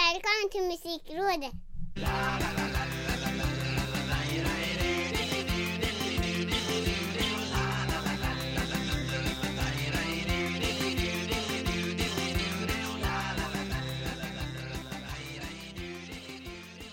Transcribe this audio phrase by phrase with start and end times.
[0.00, 1.52] Välkommen till Musikrådet!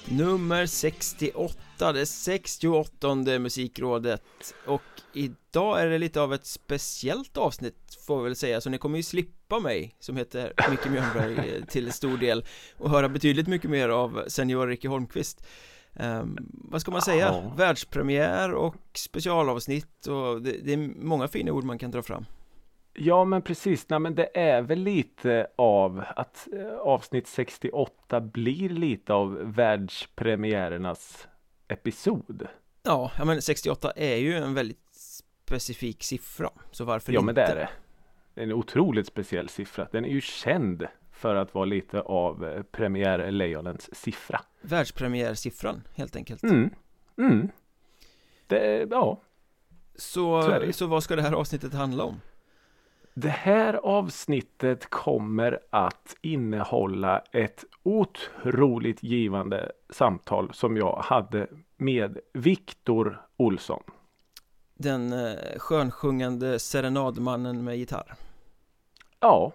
[0.05, 4.81] Nummer 68, det 68 musikrådet Och
[5.17, 8.97] idag är det lite av ett speciellt avsnitt får vi väl säga Så ni kommer
[8.97, 12.45] ju slippa mig som heter Micke Mjörnberg eh, till stor del
[12.77, 15.47] Och höra betydligt mycket mer av senior Ricky Holmqvist
[15.93, 17.25] um, Vad ska man säga?
[17.25, 17.53] Ja.
[17.57, 22.25] Världspremiär och specialavsnitt och det, det är många fina ord man kan dra fram
[22.99, 28.69] Ja men precis, Nej, men det är väl lite av att eh, avsnitt 68 blir
[28.69, 31.27] lite av världspremiärernas
[31.67, 32.47] episod.
[32.83, 34.86] Ja, ja men 68 är ju en väldigt
[35.47, 37.25] specifik siffra Så varför ja inte?
[37.25, 37.69] men det är det.
[38.33, 39.87] Det är en otroligt speciell siffra.
[39.91, 44.41] Den är ju känd för att vara lite av eh, premiärlejonens siffra.
[44.61, 46.69] Världspremiärsiffran helt enkelt Mm.
[47.17, 47.49] Mm.
[48.47, 49.21] Det, ja,
[49.95, 50.73] Så, Så det.
[50.73, 52.21] så vad ska det här avsnittet handla om?
[53.13, 63.21] Det här avsnittet kommer att innehålla ett otroligt givande samtal som jag hade med Viktor
[63.37, 63.83] Olsson.
[64.77, 68.13] Den eh, skönsjungande serenadmannen med gitarr
[69.19, 69.51] Ja,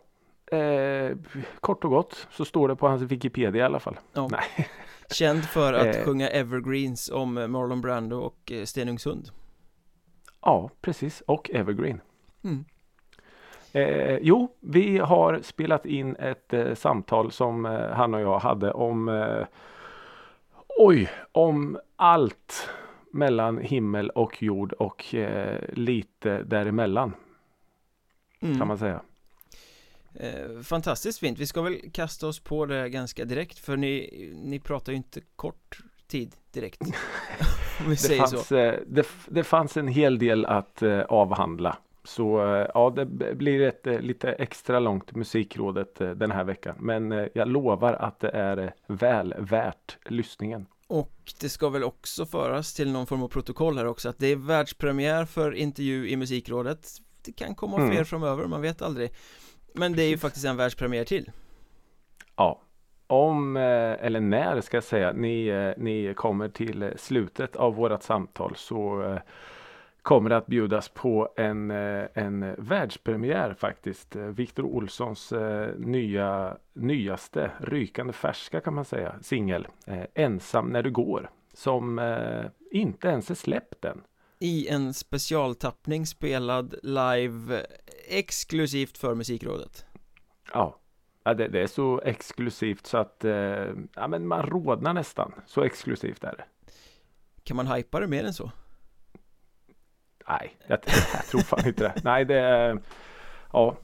[0.46, 1.16] eh,
[1.60, 3.98] kort och gott så står det på hans Wikipedia i alla fall.
[4.12, 4.28] Ja.
[4.30, 4.68] Nej.
[5.10, 6.04] Känd för att Eh.
[6.04, 9.28] sjunga evergreens om Marlon Brando och eh, Stenungsund
[10.40, 11.20] Ja, precis.
[11.26, 12.00] Och Evergreen.
[12.44, 12.64] Mm.
[13.72, 18.72] Eh, jo, vi har spelat in ett eh, samtal som eh, han och jag hade
[18.72, 19.46] om eh,
[20.78, 22.68] Oj, om allt
[23.12, 27.12] mellan himmel och jord och eh, lite däremellan
[28.42, 28.58] Mm.
[28.58, 29.00] kan man säga.
[30.14, 34.60] Eh, fantastiskt fint, vi ska väl kasta oss på det ganska direkt för ni, ni
[34.60, 36.80] pratar ju inte kort tid direkt
[37.80, 41.00] Om vi Det säger så fanns, eh, det, det fanns en hel del att eh,
[41.00, 41.76] avhandla.
[42.04, 46.76] Så eh, ja, det blir ett eh, lite extra långt musikrådet eh, den här veckan.
[46.78, 50.66] Men jag lovar att det är väl värt lyssningen.
[50.92, 54.26] Och det ska väl också föras till någon form av protokoll här också att det
[54.26, 56.88] är världspremiär för intervju i musikrådet.
[57.24, 57.90] Det kan komma Mm.
[57.90, 59.12] fler framöver, man vet aldrig.
[59.74, 61.30] Men det är ju faktiskt en världspremiär till.
[62.36, 62.62] Ja,
[63.06, 63.62] om eh,
[64.06, 68.52] eller när ska jag säga ni, eh, ni kommer till eh, slutet av vårat samtal
[68.56, 69.02] så
[70.02, 74.16] kommer det att bjudas på en, eh, en världspremiär faktiskt.
[74.16, 79.66] Eh, Viktor Olssons eh, nya, nyaste, rykande färska kan man säga, singel
[80.14, 81.30] Ensam när du går.
[81.54, 82.00] Som
[82.70, 84.00] inte ens är släppt än.
[84.38, 87.66] I en specialtappning spelad live
[88.08, 89.86] exklusivt för musikrådet
[90.52, 90.80] Ja,
[91.24, 93.32] ja det, det är så exklusivt så att eh,
[93.94, 95.32] ja, men man rodnar nästan.
[95.46, 96.44] Så exklusivt är det.
[97.42, 98.50] Kan man hypa det mer än så?
[100.28, 100.78] Nej, jag,
[101.14, 101.94] jag tror fan inte det.
[102.04, 102.80] Nej, det är...
[103.52, 103.76] Ja,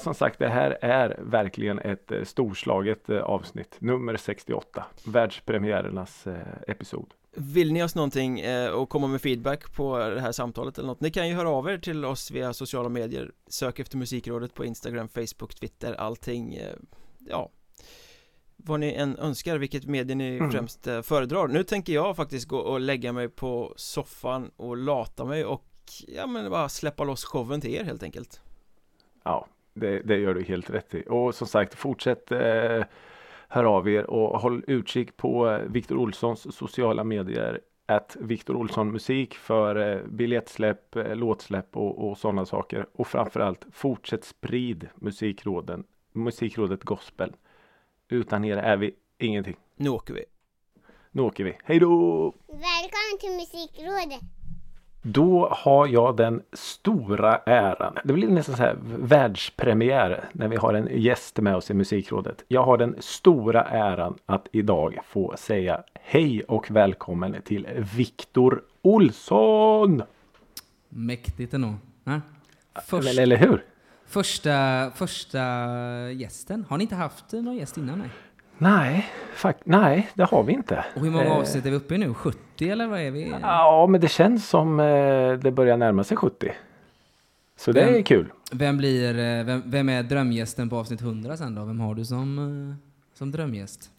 [0.00, 3.76] som sagt, det här är verkligen ett eh, storslaget eh, avsnitt.
[3.78, 4.84] Nummer 68.
[5.04, 6.36] Världspremiärernas eh,
[6.68, 7.14] episod.
[7.38, 8.42] Vill ni oss någonting
[8.74, 11.00] och komma med feedback på det här samtalet eller något?
[11.00, 14.64] Ni kan ju höra av er till oss via sociala medier Sök efter musikrådet på
[14.64, 16.58] Instagram, Facebook, Twitter, allting
[17.28, 17.50] Ja
[18.56, 20.50] Vad ni än önskar, vilket medie ni Mm.
[20.50, 25.44] främst föredrar Nu tänker jag faktiskt gå och lägga mig på soffan och lata mig
[25.44, 25.64] och
[26.08, 28.40] Ja men bara släppa loss showen till er helt enkelt
[29.24, 31.04] Ja, det, det gör du helt rätt i.
[31.08, 32.84] Och som sagt, fortsätt eh,
[33.48, 37.60] hör av er och håll utkik på eh, Viktor Olssons sociala medier.
[37.86, 42.86] Att Viktor Olsson Musik för eh, biljettsläpp, eh, låtsläpp och, och sådana saker.
[42.92, 47.32] Och framförallt fortsätt sprid musikråden, musikrådet Gospel.
[48.08, 49.56] Utan er är vi ingenting.
[49.76, 50.24] Nu åker vi
[51.10, 51.58] Nu åker vi.
[51.64, 52.24] Hej då!
[52.46, 54.35] Välkommen till Musikrådet!
[55.08, 57.94] Då har jag den stora äran.
[58.04, 62.44] Det blir nästan så här världspremiär när vi har en gäst med oss i musikrådet.
[62.48, 67.66] Jag har den stora äran att idag få säga hej och välkommen till
[67.96, 70.02] Viktor Olsson!
[70.88, 71.74] Mäktigt ändå.
[72.04, 72.20] Ja.
[72.86, 73.64] Först, eller hur?
[74.06, 75.40] första, första
[76.12, 76.64] gästen.
[76.68, 77.98] Har ni inte haft någon gäst innan?
[77.98, 78.10] Nej.
[78.58, 80.84] Nej, fakt- nej, det har vi inte.
[80.94, 82.14] Och hur många Eh, avsnitt är vi uppe i nu?
[82.14, 83.34] 70 eller vad är vi?
[83.42, 86.52] Ja, men det känns som eh, det börjar närma sig 70.
[87.56, 88.32] Så det är Vem- kul.
[88.52, 91.64] Vem blir, eh, vem, vem är drömgästen på avsnitt 100 sen då?
[91.64, 92.76] Vem har du som,
[93.14, 93.90] som drömgäst?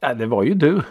[0.00, 0.76] Ja, det var ju du.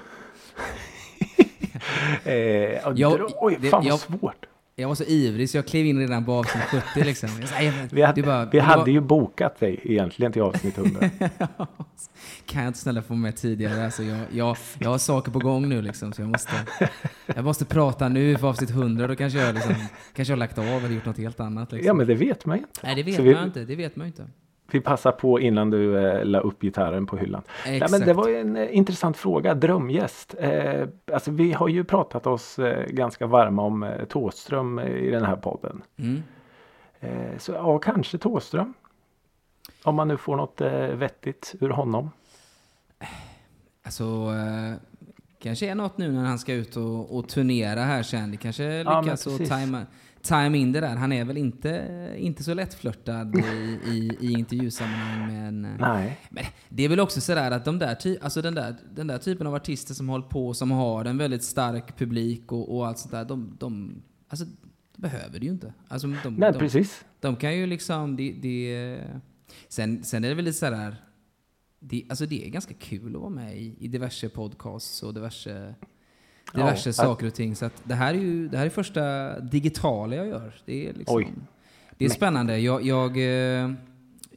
[2.24, 4.45] eh, Jag- dra- oj, det- fan vad jag- svårt.
[4.75, 7.30] Jag var så ivrig så jag klev in redan på avsnitt 70 liksom.
[7.52, 11.10] "Nej, men Vi, hade, bara- vi hade bara- ju bokat dig egentligen till avsnitt 100.
[12.46, 13.86] Kan jag inte snälla få med tidigare?
[13.86, 16.52] Alltså jag, jag, jag har saker på gång nu liksom, så jag måste,
[17.25, 19.08] jag måste prata nu för avsnitt 100.
[19.08, 19.75] Då kanske jag, liksom,
[20.16, 21.72] kanske jag har lagt av eller gjort något helt annat.
[21.72, 21.88] Liksom.
[21.88, 22.80] ja men det vet man ju inte.
[22.84, 23.66] Nej, det vet Så man vi- inte.
[23.66, 24.28] Det vet man inte.
[24.71, 27.42] Vi passar på innan du eh, la upp gitarren på hyllan.
[27.65, 27.92] Nej, Exakt.
[27.92, 29.54] men det var en eh, intressant fråga.
[29.54, 30.36] Drömgäst.
[30.39, 35.10] Eh, alltså vi har ju pratat oss eh, ganska varma om eh, Thåström eh, i
[35.12, 35.81] den här podden.
[35.98, 36.24] Mm.
[37.00, 38.74] Eh, så ja, kanske Thåström.
[39.83, 42.09] Om man nu får något eh, vettigt ur honom.
[43.86, 44.31] Alltså,
[45.39, 48.31] kanske är något nu när han ska ut och, och turnera här sen.
[48.31, 49.50] Det kanske Ja, lyckas att precis.
[49.50, 49.81] tajma,
[50.24, 50.96] tajma in det där.
[50.96, 55.66] Han är väl inte, inte så lättflörtad i, i, i intervjusammanhang men...
[55.66, 56.20] eh, Nej.
[56.30, 59.48] Men det är väl också sådär att de där, alltså den, där, den där typen
[59.48, 63.12] av artister som håller på, som har en väldigt stark publik och, och allt sånt
[63.12, 64.46] där, de, de, alltså,
[64.96, 65.74] de behöver det ju inte.
[65.88, 67.06] Alltså, de, Nej de, precis.
[67.19, 69.00] de kan ju liksom, det, det,
[69.68, 70.96] sen, sen är det väl lite sådär,
[71.80, 75.76] det, alltså det är ganska kul att vara med i, i diverse podcasts och diverse,
[76.54, 77.56] diverse Ja, saker och ting.
[77.56, 80.54] Så det här är ju det här är första digitala jag gör.
[80.66, 81.48] Det är liksom,
[81.98, 82.60] det är spännande.
[82.60, 83.72] Jag, jag, eh,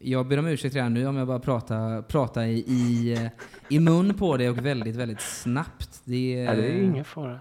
[0.00, 3.30] jag ber om ursäkt redan nu om jag bara pratar, pratar i, i, eh,
[3.68, 6.00] i mun på det och väldigt, väldigt snabbt.
[6.04, 7.40] Det, Ja, det är ingen fara.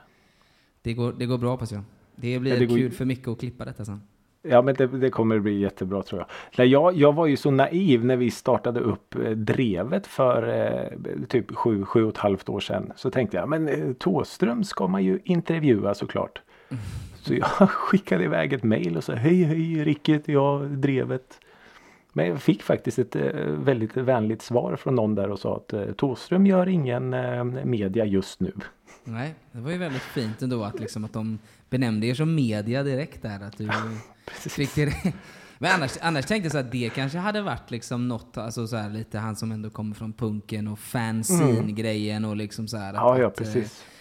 [0.81, 1.83] det, går, det går bra hoppas jag.
[2.15, 4.01] Det blir Ja, det går kul för Micke att klippa detta sen.
[4.49, 6.27] Ja men det, det kommer bli jättebra tror jag.
[6.57, 6.95] Nej, jag.
[6.95, 11.85] Jag var ju så naiv när vi startade upp eh, drevet för eh, typ sju,
[11.85, 12.93] sju och ett halvt år sedan.
[12.95, 16.41] Så tänkte jag men eh, Thåström ska man ju intervjua såklart.
[17.15, 21.39] Så jag skickade iväg ett mail och sa hej hej Ricket, heter jag, drevet.
[22.13, 25.73] Men jag fick faktiskt ett eh, väldigt vänligt svar från någon där och sa att
[25.73, 28.51] eh, Thåström gör ingen eh, media just nu.
[29.03, 31.39] Nej, det var ju väldigt fint ändå att, liksom, att de
[31.69, 33.43] benämnde er som media direkt där.
[33.43, 33.69] Att du
[34.31, 35.13] fick det.
[35.57, 38.75] Men annars, annars tänkte jag så att det kanske hade varit liksom något, alltså så
[38.75, 42.89] här, lite han som ändå kommer från punken och fanzine-grejen och liksom så här.
[42.89, 43.65] Att, Ja ja precis.
[43.65, 43.94] Att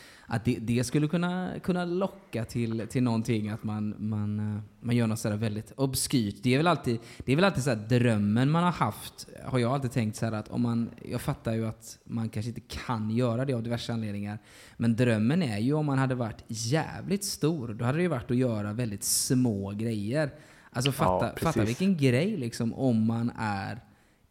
[0.45, 5.07] det, det skulle kunna, kunna locka till, till någonting, att man, man, eh, man gör
[5.07, 6.37] något sådär väldigt obskyrt.
[6.43, 9.59] Det är väl alltid, det är väl alltid så här drömmen man har haft, har
[9.59, 12.61] jag alltid tänkt så här att om man, jag fattar ju att man kanske inte
[12.61, 14.39] kan göra det av diverse anledningar,
[14.77, 18.31] men drömmen är ju om man hade varit jävligt stor, då hade det ju varit
[18.31, 20.31] att göra väldigt små grejer.
[20.71, 21.45] Alltså fatta, precis.
[21.45, 23.81] fatta vilken grej liksom om man är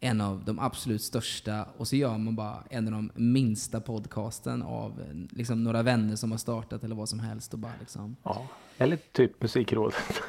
[0.04, 4.62] en av de absolut största och så gör man bara en av de minsta podcasten
[4.62, 8.16] av liksom, några vänner som har startat eller vad som helst och bara liksom.
[8.22, 8.46] Ja.
[8.78, 9.94] Eller typ musikrådet.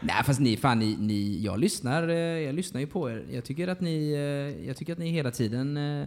[0.00, 3.26] Nej fast ni, fan ni, ni jag lyssnar, eh, jag lyssnar ju på er.
[3.30, 6.06] Jag tycker att ni, eh, jag tycker att ni hela tiden eh,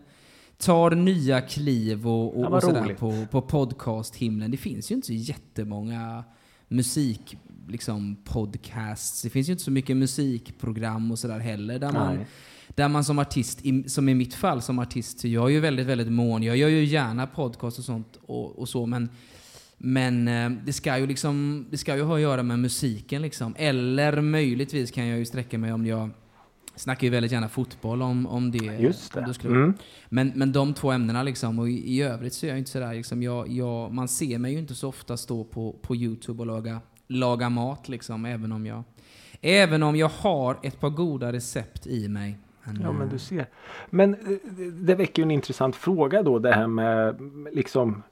[0.57, 2.97] tar nya kliv och, Ja, och, vad och sådär roligt.
[2.97, 4.51] på, på podcast-himlen.
[4.51, 6.23] Det finns ju inte så jättemånga
[6.67, 7.37] musik
[7.67, 9.21] liksom podcasts.
[9.21, 12.25] Det finns ju inte så mycket musikprogram och sådär heller där man Nej.
[12.67, 16.11] där man som artist, som i mitt fall som artist, jag är ju väldigt, väldigt
[16.11, 16.43] mån.
[16.43, 19.09] Jag gör ju gärna podcast och sånt och, och så, men,
[19.77, 23.55] men eh, det ska ju liksom, det ska ju ha att göra med musiken liksom.
[23.57, 26.09] Eller möjligtvis kan jag ju sträcka mig om jag
[26.75, 28.57] snackar ju väldigt gärna fotboll om, om det.
[28.79, 29.21] Just det.
[29.25, 29.73] om skulle- Mm.
[30.09, 32.93] men, men de två ämnena liksom, och i, i övrigt så är jag inte sådär
[32.93, 36.45] liksom, jag, jag, man ser mig ju inte så ofta stå på, på Youtube och
[36.47, 38.83] laga, laga mat liksom, även om jag,
[39.41, 42.37] även om jag har ett par goda recept i mig.
[42.83, 43.45] Ja men eh, du ser.
[43.89, 47.15] Men eh, det- det väcker ju en intressant fråga då det här med
[47.53, 48.03] liksom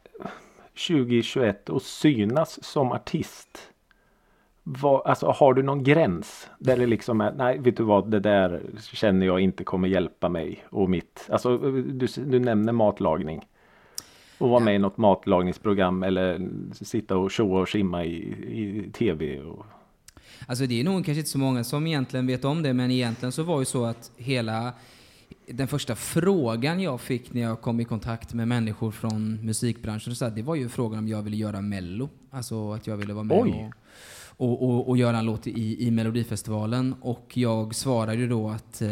[0.88, 3.72] 2021 och synas som artist.
[4.64, 6.50] Vad, alltså har du någon gräns?
[6.60, 8.62] Där det liksom är, nej vet du vad det där
[8.94, 11.28] känner jag inte kommer hjälpa mig och mitt.
[11.32, 13.46] Alltså du, du nämner matlagning.
[14.38, 19.39] Och vara med i något matlagningsprogram eller sitta och tjoa och simma i, i tv.
[19.39, 19.65] Och,
[20.48, 23.32] Alltså det är nog kanske inte så många som egentligen vet om det, men egentligen
[23.32, 24.74] så var ju så att hela
[25.48, 30.25] den första frågan jag fick när jag kom i kontakt med människor från musikbranschen, så
[30.25, 32.10] här, det var ju frågan om jag ville göra mello.
[32.32, 33.50] Alltså att jag ville vara med Oj.
[33.50, 33.74] och,
[34.38, 36.96] och, och, och göra en låt i, i Melodifestivalen.
[37.01, 38.89] Och jag svarade ju då att eh,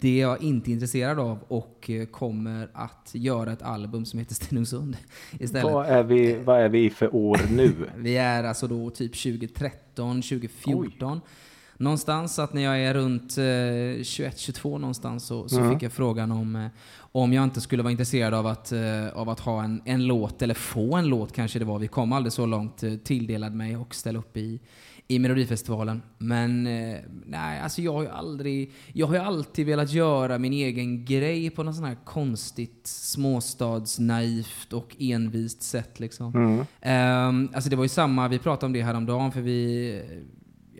[0.00, 4.34] det är jag inte intresserad av och eh, kommer att göra ett album som heter
[4.34, 4.96] Stenungsund
[5.38, 5.72] istället.
[5.72, 7.72] vad, är vi, vad är vi för år nu?
[7.96, 11.20] Vi är alltså då typ 2013, 2014.
[11.80, 15.72] Någonstans, att när jag är runt eh, 21-22 någonstans så, så Mm.
[15.72, 16.66] fick jag frågan om, eh,
[17.12, 20.42] om jag inte skulle vara intresserad av att, eh, av att ha en, en låt,
[20.42, 21.78] eller få en låt kanske det var.
[21.78, 24.60] Vi kom aldrig så långt, eh, tilldelad mig och ställa upp i,
[25.08, 26.02] i Melodifestivalen.
[26.18, 26.62] Men
[27.26, 28.72] nej, alltså jag har ju aldrig...
[28.92, 34.72] Jag har ju alltid velat göra min egen grej på något sånt här konstigt småstadsnaivt
[34.72, 36.34] och envist sätt liksom.
[36.34, 36.64] Mm.
[36.80, 40.02] Ehm, alltså det var ju samma, vi pratade om det häromdagen för vi...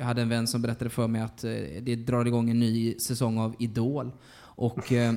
[0.00, 1.50] Jag hade en vän som berättade för mig att eh,
[1.82, 4.12] det drar igång en ny säsong av Idol.
[4.40, 5.12] Och eh,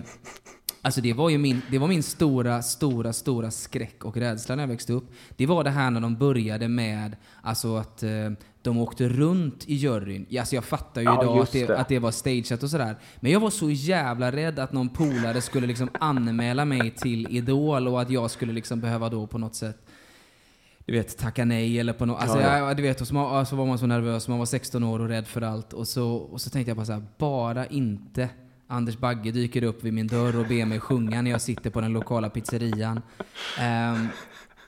[0.82, 4.64] Alltså det var ju min, det var min stora, stora, stora skräck och rädsla när
[4.64, 5.12] jag växte upp.
[5.38, 9.76] Det var det här när de började med alltså att eh, de åkte runt i
[9.76, 10.26] juryn.
[10.40, 11.78] Alltså jag fattar ju Ja, idag att det, det.
[11.78, 12.96] att det var stageat och sådär.
[13.20, 17.88] Men jag var så jävla rädd att någon polare skulle liksom anmäla mig till Idol
[17.88, 19.86] och att jag skulle liksom behöva då på något sätt
[20.86, 22.22] du vet, tacka nej eller på något.
[22.22, 22.68] Alltså, Ja, ja.
[22.68, 25.00] Jag, du vet, och så, man, så var man så nervös, man var 16 år
[25.00, 25.74] och rädd för allt.
[25.74, 28.30] Och så, och så tänkte jag bara så här, bara inte
[28.68, 31.82] Anders Bagge dyker upp vid min dörr och ber mig sjunga när jag sitter på
[31.82, 33.02] den lokala pizzerian.
[33.60, 34.08] Ehm,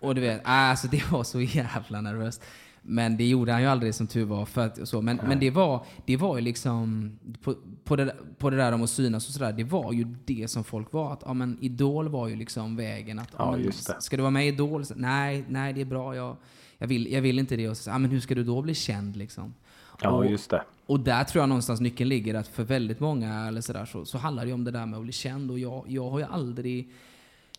[0.02, 2.44] och du vet, alltså det var så jävla nervöst.
[2.88, 4.46] Men det gjorde han ju aldrig som tur var.
[4.46, 5.02] För att, så.
[5.02, 7.12] Men, men det var det var ju liksom,
[7.44, 10.48] på, på, det, på det där om att synas och sådär, det var ju det
[10.48, 11.14] som folk var.
[11.14, 13.20] Att, ja, men Idol var ju liksom vägen.
[13.20, 13.72] Att, Ja, men.
[14.00, 14.86] Ska du vara med i Idol?
[14.86, 16.16] Så, nej, nej det är bra.
[16.16, 16.38] Jag,
[16.78, 17.70] jag, vill, jag vill inte det.
[17.70, 19.54] Och så, ja, men hur ska du då bli känd liksom?
[20.02, 20.64] Ja, och, just det.
[20.86, 24.06] och där tror jag någonstans nyckeln ligger att för väldigt många eller så, där, så,
[24.06, 26.20] så handlar det ju om det där med att bli känd och jag, jag har
[26.20, 26.92] ju aldrig...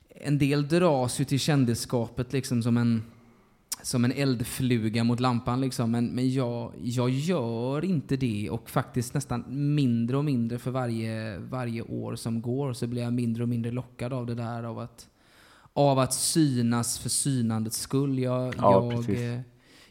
[0.09, 3.03] En del dras ju till kändisskapet liksom som en,
[3.87, 5.91] som en eldfluga mot lampan liksom.
[5.91, 11.39] Men, men jag, jag gör inte det och faktiskt nästan mindre och mindre för varje,
[11.39, 14.79] varje år som går så blir jag mindre och mindre lockad av det där av
[14.79, 15.09] att,
[15.73, 18.19] av att synas för synandets skull.
[18.19, 19.41] Jag, Ja, jag, eh,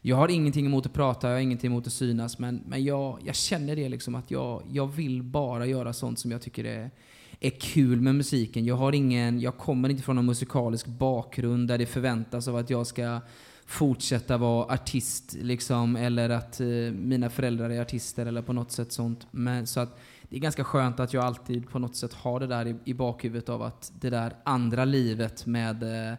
[0.01, 3.19] jag har ingenting emot att prata, jag har ingenting emot att synas, men, men jag,
[3.25, 6.91] jag känner det liksom att jag, jag vill bara göra sånt som jag tycker är,
[7.39, 8.65] är kul med musiken.
[8.65, 12.69] Jag, har ingen, jag kommer inte från någon musikalisk bakgrund där det förväntas av att
[12.69, 13.21] jag ska
[13.65, 18.91] fortsätta vara artist, liksom, eller att eh, mina föräldrar är artister eller på något sätt
[18.91, 19.27] sånt.
[19.31, 22.47] Men, så att det är ganska skönt att jag alltid på något sätt har det
[22.47, 26.17] där i, i bakhuvudet av att det där andra livet med eh,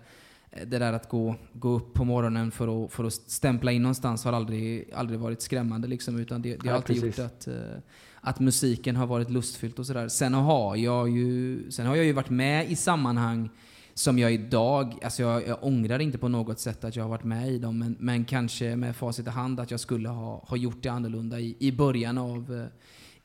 [0.67, 4.25] det där att gå, gå upp på morgonen för att, för att stämpla in någonstans
[4.25, 5.89] har aldrig, aldrig varit skrämmande.
[5.89, 7.19] Liksom, utan det, det har Ja, alltid precis.
[7.19, 7.55] gjort att, eh,
[8.21, 10.09] att musiken har varit lustfyllt och sådär.
[10.09, 13.51] Sen har jag ju, sen har jag ju varit med i sammanhang
[13.99, 17.25] som jag idag, alltså jag, jag ångrar inte på något sätt att jag har varit
[17.25, 20.57] med i dem, men, men kanske med facit i hand att jag skulle ha, ha
[20.57, 22.67] gjort det annorlunda i, i början av, eh,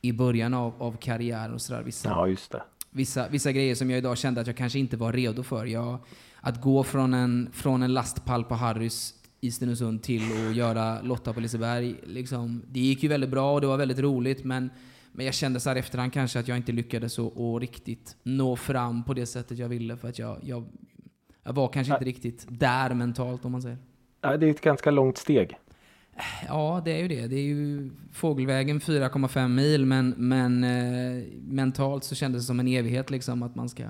[0.00, 1.82] i början av, av karriären och sådär.
[1.82, 2.62] Vissa, Ja, just det.
[2.90, 5.66] vissa, vissa grejer som jag idag kände att jag kanske inte var redo för.
[5.66, 5.98] Jag,
[6.40, 11.32] att gå från en, från en lastpall på Harrys i Stenungsund till att göra Lotta
[11.32, 14.70] på Liseberg, liksom, det gick ju väldigt bra och det var väldigt roligt men,
[15.12, 19.04] men jag kände så här efterhand kanske att jag inte lyckades att, riktigt nå fram
[19.04, 20.64] på det sättet jag ville för att jag, jag,
[21.42, 23.78] jag var kanske inte riktigt där mentalt om man säger.
[24.20, 25.58] Ja, det är ett ganska långt steg.
[26.48, 27.26] Ja, det är ju det.
[27.26, 32.68] Det är ju fågelvägen 4,5 mil, men, men eh, mentalt så kändes det som en
[32.68, 33.84] evighet liksom att man ska,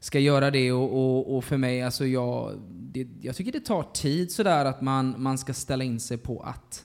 [0.00, 0.72] ska göra det.
[0.72, 4.80] Och, och, och för mig, alltså jag, det, jag tycker det tar tid sådär att
[4.80, 6.84] man, man ska ställa in sig på att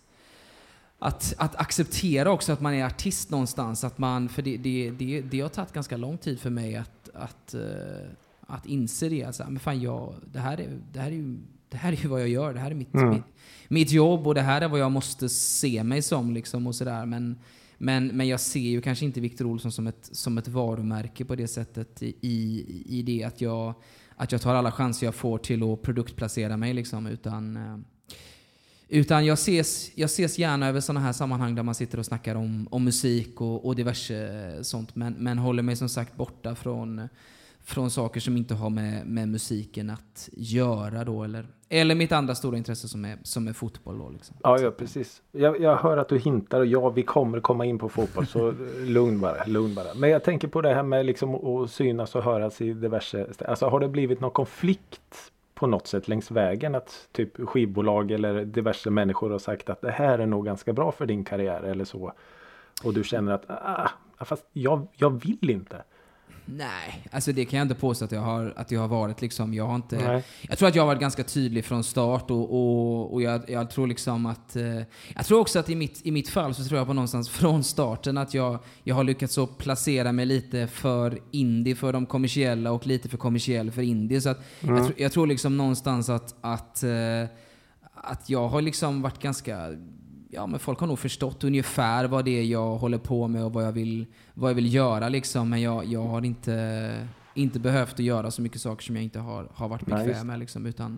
[1.03, 3.83] att, att acceptera också att man är artist någonstans.
[3.83, 7.09] Att man, för det, det, det, det har tagit ganska lång tid för mig att,
[7.13, 7.61] att, eh,
[8.47, 9.23] att inse det.
[9.23, 11.37] Alltså, men fan, jag, det, här är, det, här är ju,
[11.69, 12.53] det här är ju vad jag gör.
[12.53, 13.09] Det här är mitt, Mm.
[13.09, 13.23] mitt,
[13.67, 16.33] mitt jobb och det här är vad jag måste se mig som.
[16.33, 17.05] Liksom, och sådär.
[17.05, 17.39] Men,
[17.77, 21.35] men, men jag ser ju kanske inte Victor Olsson som ett, som ett varumärke på
[21.35, 23.73] det sättet i, i, i det att jag,
[24.15, 26.73] att jag tar alla chanser jag får till att produktplacera mig.
[26.73, 27.77] Liksom, utan, eh,
[28.87, 32.35] utan jag ses, jag ses gärna över sådana här sammanhang där man sitter och snackar
[32.35, 34.95] om, om musik och, och diverse sånt.
[34.95, 37.09] Men, men håller mig som sagt borta från,
[37.63, 41.23] från saker som inte har med, med musiken att göra då.
[41.23, 44.09] Eller, eller mitt andra stora intresse som är, som är fotboll då.
[44.09, 44.35] Liksom.
[44.43, 45.21] Ja, ja precis.
[45.31, 48.27] Jag, jag hör att du hintar och ja, vi kommer komma in på fotboll.
[48.27, 49.93] Så eh, lugn bara, lugn bara.
[49.95, 53.27] Men jag tänker på det här med liksom att synas och höras i diverse.
[53.47, 55.31] Alltså har det blivit någon konflikt
[55.63, 56.75] på något sätt längs vägen?
[56.75, 60.91] Att typ skivbolag eller diverse människor har sagt att det här är nog ganska bra
[60.91, 62.13] för din karriär eller så.
[62.83, 63.89] Och du känner att ah,
[64.25, 65.83] fast jag, jag vill inte.
[66.45, 69.21] Nej, alltså det kan jag inte påstå att jag har, att jag har varit.
[69.21, 69.53] Liksom.
[69.53, 70.23] Jag, har inte, Nej.
[70.41, 73.69] jag tror att jag har varit ganska tydlig från start och, och, och jag, jag
[73.69, 74.55] tror liksom att...
[74.55, 74.81] Eh,
[75.15, 77.63] jag tror också att i mitt, i mitt fall så tror jag på någonstans från
[77.63, 82.71] starten att jag, jag har lyckats så placera mig lite för indie för de kommersiella
[82.71, 84.21] och lite för kommersiell för indie.
[84.21, 87.23] Så att jag, tr- jag tror liksom någonstans att, att, eh,
[87.93, 89.69] att jag har liksom varit ganska
[90.33, 93.53] ja, men folk har nog förstått ungefär vad det är jag håller på med och
[93.53, 95.49] vad jag vill, vad jag vill göra liksom.
[95.49, 99.19] Men jag, jag har inte, inte behövt att göra så mycket saker som jag inte
[99.19, 100.65] har, har varit bekväm just med liksom.
[100.65, 100.97] Utan,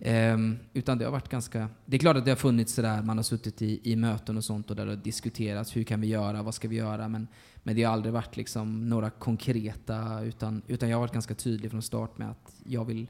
[0.00, 1.68] Ehm, utan det har varit ganska...
[1.86, 4.44] Det är klart att det har funnits sådär, man har suttit i, i möten och
[4.44, 7.08] sånt och där det har diskuterats hur kan vi göra, vad ska vi göra?
[7.08, 7.28] Men,
[7.62, 11.70] men det har aldrig varit liksom några konkreta, utan, utan jag har varit ganska tydlig
[11.70, 13.06] från start med att jag vill,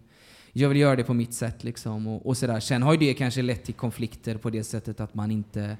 [0.52, 2.60] jag vill göra det på mitt sätt liksom och, och sådär.
[2.60, 5.76] Sen har ju det kanske lett till konflikter på det sättet att man inte,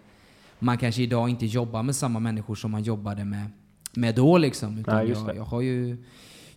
[0.59, 3.51] man kanske idag inte jobbar med samma människor som man jobbade med,
[3.95, 4.79] med då liksom.
[4.79, 5.97] Utan Nej, jag, jag har ju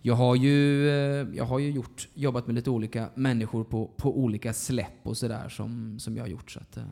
[0.04, 4.18] jag har ju, eh, jag har ju gjort, jobbat med lite olika människor på, på
[4.18, 6.50] olika släpp och sådär som, som jag har gjort.
[6.50, 6.82] Så att, eh,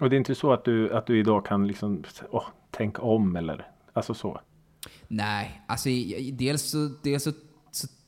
[0.00, 3.36] Och det är inte så att du, att du idag kan liksom, åh, tänk om
[3.36, 4.40] eller, alltså så.
[5.08, 5.88] nej, alltså
[6.32, 7.32] dels så, dels så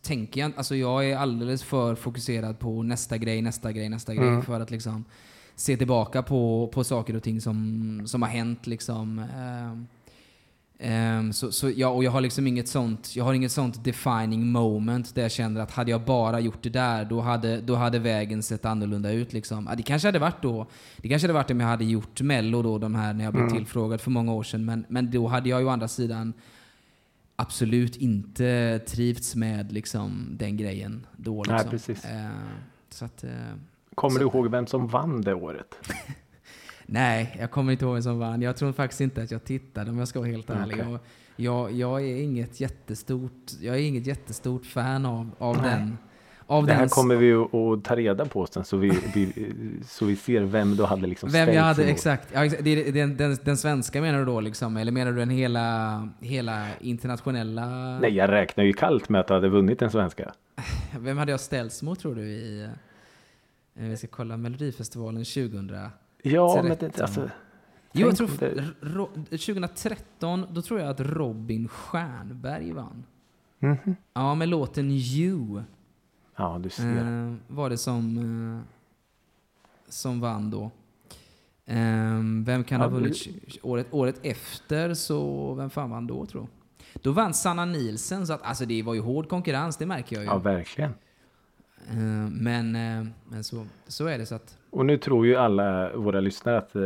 [0.02, 4.28] tänker jag alltså jag är alldeles för fokuserad på nästa grej, nästa grej, nästa grej
[4.28, 4.42] Mm.
[4.42, 5.04] för att liksom
[5.54, 9.24] se tillbaka på, på saker och ting som, som har hänt liksom.
[10.80, 14.46] Ehm, så, så ja, och jag har liksom inget sånt, jag har inget sånt defining
[14.52, 17.98] moment där jag känner att hade jag bara gjort det där, då hade, då hade
[17.98, 19.66] vägen sett annorlunda ut liksom.
[19.70, 22.62] Ja, det kanske hade varit då, det kanske hade varit om jag hade gjort mello
[22.62, 23.56] då, de här när jag blev Mm.
[23.56, 26.32] tillfrågad för många år sedan, men, men då hade jag ju å andra sidan
[27.42, 31.70] absolut inte trivts med liksom den grejen då Nej, liksom.
[31.70, 32.04] precis.
[32.04, 32.28] Eh,
[32.90, 33.30] så att, eh,
[33.94, 35.74] Kommer Så- du ihåg vem som vann det året?
[36.86, 38.42] Nej, jag kommer inte ihåg vem som vann.
[38.42, 40.88] Jag tror faktiskt inte att jag tittade om jag ska vara helt ärlig.
[40.88, 40.98] Och
[41.36, 45.70] Jag, jag, är inget jättestort, jag är inget jättestort fan av, av Nej.
[45.70, 45.98] den.
[46.50, 49.32] Av Det här den kommer vi att- ta reda på sen så vi, vi,
[49.86, 52.28] så vi ser vem du hade liksom vem jag hade, exakt.
[52.34, 52.64] Ja, exakt.
[52.64, 54.76] Det den, den, den svenska menar du då liksom?
[54.76, 57.98] Eller menar du den hela, hela internationella?
[57.98, 60.32] Nej, jag räknar ju kallt med att du hade vunnit den svenska.
[60.98, 62.62] Vem hade jag ställts mot tror du i...
[62.64, 62.68] eh,
[63.88, 65.78] Vi ska kolla Melodifestivalen 2000.
[66.22, 67.30] Ja, men det, alltså,
[67.92, 68.28] Jo, jag tror
[68.80, 73.04] ro, 2013, då tror jag att Robin Stjernberg vann.
[73.58, 73.96] mhm.
[74.14, 75.62] Ja, med låten You
[76.38, 76.96] Ja, du ser.
[77.28, 78.60] eh, var det som, eh,
[79.88, 80.70] som vann då.
[81.66, 86.26] Eh, vem kan Ja, ha vunnit tj- året, året efter, så vem fan vann då
[86.26, 86.46] tror?
[87.02, 90.22] Då vann Sanna Nielsen, så att, alltså det var ju hård konkurrens, det märker jag
[90.24, 90.30] ju.
[90.30, 90.90] Ja, verkligen.
[91.88, 91.96] Eh,
[92.30, 96.20] men eh, men så, så är det så att Och nu tror ju alla våra
[96.20, 96.82] lyssnare att eh,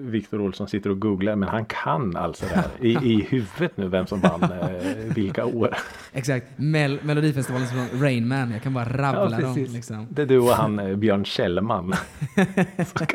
[0.00, 3.88] Viktor Olsson sitter och googlar, men han kan alltså det här i, i huvudet nu
[3.88, 5.76] vem som vann eh, vilka år.
[6.12, 6.46] Exakt.
[6.56, 8.50] Mel Melodifestivalens från Rain Man.
[8.50, 9.66] Jag kan bara rabbla dem.
[9.68, 10.06] Liksom.
[10.10, 11.94] Det är du och han eh, Björn Kjellman.
[12.86, 13.06] Som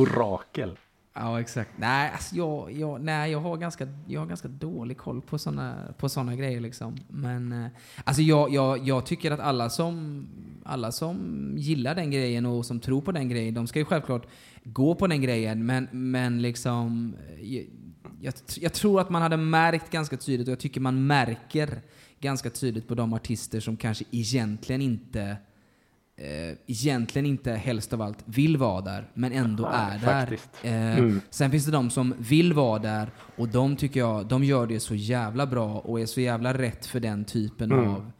[0.00, 0.76] Orakel.
[1.20, 1.70] Ja, exakt.
[1.76, 5.94] Nej, alltså jag, jag, nej jag, har ganska, jag har ganska dålig koll på sådana
[5.98, 6.60] på såna grejer.
[6.60, 6.96] Liksom.
[7.08, 7.70] Men eh,
[8.04, 10.26] alltså jag, jag, jag tycker att alla som,
[10.64, 14.26] alla som gillar den grejen och som tror på den grejen, de ska ju självklart
[14.64, 15.66] gå på den grejen.
[15.66, 17.66] Men, men liksom, eh, jag,
[18.20, 21.80] jag, jag tror att man hade märkt ganska tydligt, och jag tycker man märker
[22.20, 25.36] ganska tydligt på de artister som kanske egentligen inte
[26.18, 30.38] eh, egentligen inte helst av allt vill vara där, men ändå Nej, är där.
[30.62, 31.20] Eh, Mm.
[31.30, 34.80] Sen finns det de som vill vara där och de tycker jag, de gör det
[34.80, 37.88] så jävla bra och är så jävla rätt för den typen Mm.
[37.88, 38.10] av,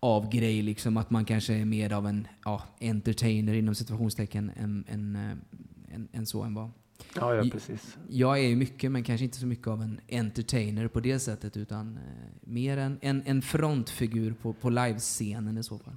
[0.00, 0.62] av grej.
[0.62, 5.94] Liksom att man kanske är mer av en ja, entertainer inom situationstecken än, än, eh,
[5.94, 6.70] än, än så än vad.
[7.16, 7.96] Ja, ja, precis.
[8.08, 11.56] Jag är ju mycket, men kanske inte så mycket av en entertainer på det sättet
[11.56, 12.02] utan eh,
[12.40, 15.96] mer en, en, en frontfigur på, på livescenen i så fall.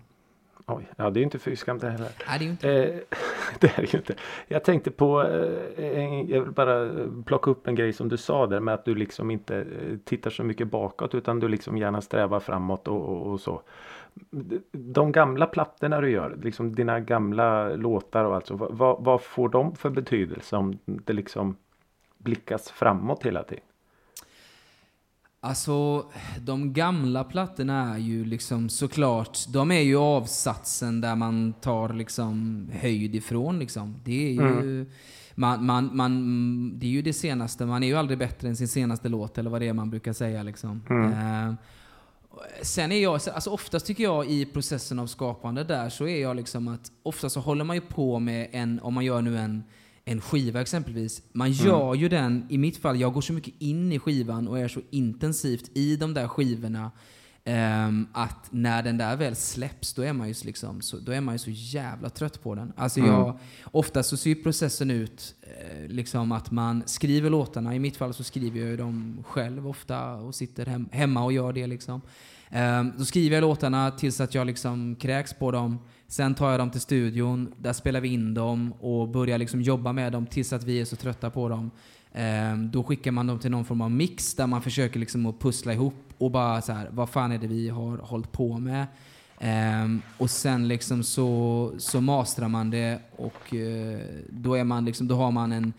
[0.71, 2.07] Oj, ja, det är ju inte fy skam det heller.
[2.27, 2.99] Nej, det är ju inte Eh,
[3.59, 4.15] det är ju inte.
[4.47, 6.89] Jag tänkte på, eh, en, jag vill bara
[7.25, 10.29] plocka upp en grej som du sa där med att du liksom inte eh, tittar
[10.29, 13.61] så mycket bakåt utan du liksom gärna strävar framåt och, och, och så.
[14.71, 19.49] De gamla plattorna du gör, liksom dina gamla låtar och alltså, vad, vad- vad får
[19.49, 21.55] de för betydelse om det liksom
[22.17, 23.63] blickas framåt hela tiden?
[25.43, 26.05] Alltså,
[26.39, 32.67] de gamla plattorna är ju liksom såklart, de är ju avsatsen där man tar liksom
[32.73, 33.95] höjd ifrån liksom.
[34.03, 34.85] Det är ju,
[35.35, 38.67] man, man, man, det är ju det senaste, man är ju aldrig bättre än sin
[38.67, 40.81] senaste låt eller vad det är man brukar säga liksom.
[40.89, 41.53] Eh,
[42.61, 46.35] Sen är jag, alltså oftast tycker jag i processen av skapande där så är jag
[46.35, 49.63] liksom att ofta så håller man ju på med en, om man gör nu en,
[50.05, 51.21] en skiva exempelvis.
[51.33, 54.59] Man gör ju den, i mitt fall, jag går så mycket in i skivan och
[54.59, 56.91] är så intensivt i de där skivorna
[57.43, 61.11] ehm, att när den där väl släpps då är man ju så liksom, så, då
[61.11, 62.73] är man ju så jävla trött på den.
[62.75, 67.97] Alltså jag, ofta så ser processen ut eh, liksom att man skriver låtarna, i mitt
[67.97, 71.67] fall så skriver jag ju dem själv ofta och sitter hem, hemma och gör det
[71.67, 72.01] liksom.
[72.49, 75.79] Ehm, då skriver jag låtarna tills att jag liksom kräks på dem.
[76.11, 79.93] Sen tar jag dem till studion, där spelar vi in dem och börjar liksom jobba
[79.93, 81.71] med dem tills att vi är så trötta på dem.
[82.13, 85.39] Ehm, då skickar man dem till någon form av mix där man försöker liksom att
[85.39, 88.87] pussla ihop och bara så här, vad fan är det vi har hållit på med?
[89.39, 95.07] Ehm, och sen liksom så, så mastrar man det och eh, då, är man liksom,
[95.07, 95.73] då har man en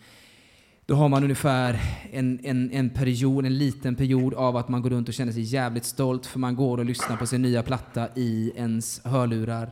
[0.85, 4.89] då har man ungefär en, en, en period, en liten period av att man går
[4.89, 8.07] runt och känner sig jävligt stolt för man går och lyssnar på sin nya platta
[8.15, 9.71] i ens hörlurar.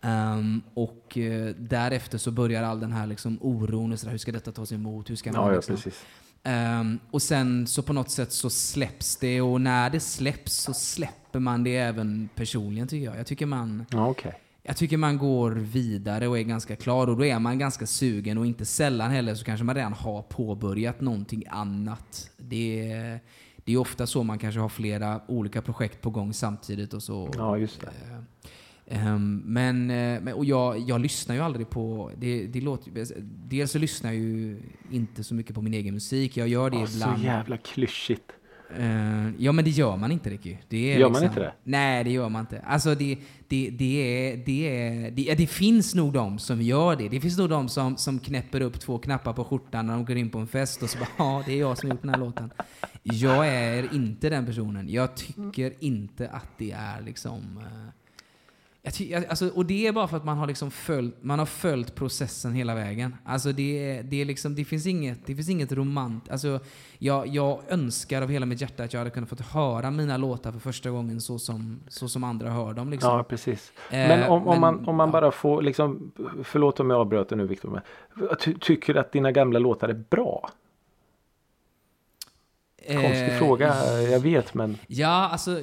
[0.00, 4.18] Ehm, och eh, därefter så börjar all den här liksom oron, och så där, hur
[4.18, 5.10] ska detta tas emot?
[5.10, 6.04] Hur ska man Ja, ja liksom, precis.
[6.42, 10.74] Ehm, och sen så på något sätt så släpps det och när det släpps så
[10.74, 13.18] släpper man det även personligen tycker jag.
[13.18, 14.38] Jag tycker man, Ja, okej.
[14.62, 18.38] jag tycker man går vidare och är ganska klar och då är man ganska sugen
[18.38, 22.30] och inte sällan heller så kanske man redan har påbörjat någonting annat.
[22.36, 23.20] Det är,
[23.64, 27.30] det är ofta så man kanske har flera olika projekt på gång samtidigt och så.
[27.36, 27.86] Ja, just det.
[27.86, 28.24] Ehm,
[29.44, 32.92] men, eh, men, och jag, jag lyssnar ju aldrig på, det, det låter,
[33.48, 36.86] dels så lyssnar jag ju inte så mycket på min egen musik, jag gör det
[36.86, 37.24] så ibland.
[37.24, 38.32] jävla klyschigt.
[38.76, 40.56] Eh, ja men det gör man inte Ricky.
[40.68, 41.52] Det är Gör man liksom, inte det?
[41.64, 42.60] Nej det gör man inte.
[42.60, 47.08] Alltså det, det, det är, det är, det, det finns nog de som gör det.
[47.08, 50.16] Det finns nog de som, som knäpper upp två knappar på skjortan när de går
[50.16, 52.10] in på en fest och så bara ja det är jag som har gjort den
[52.10, 52.50] här låten.
[53.02, 54.88] Jag är inte den personen.
[54.88, 57.92] Jag tycker inte att det är liksom eh,
[58.98, 61.94] jag alltså, och det är bara för att man har, liksom följt, man har följt
[61.94, 63.16] processen hela vägen.
[63.24, 66.30] Alltså det, det, är liksom, det finns inget, det finns inget romant...
[66.30, 66.60] Alltså
[66.98, 70.52] jag, jag önskar av hela mitt hjärta att jag hade kunnat fått höra mina låtar
[70.52, 72.90] för första gången så som, så som andra hör dem.
[72.90, 73.16] Liksom.
[73.16, 73.72] Ja, precis.
[73.90, 75.12] Eh, Men om, om, men, man, om man ja.
[75.12, 76.12] bara får, liksom,
[76.44, 77.80] förlåt om jag avbröt nu Viktor, men
[78.40, 80.50] ty, tycker du att dina gamla låtar är bra?
[82.94, 83.74] Konstig Eh, fråga,
[84.10, 85.60] jag vet, men Ja, alltså,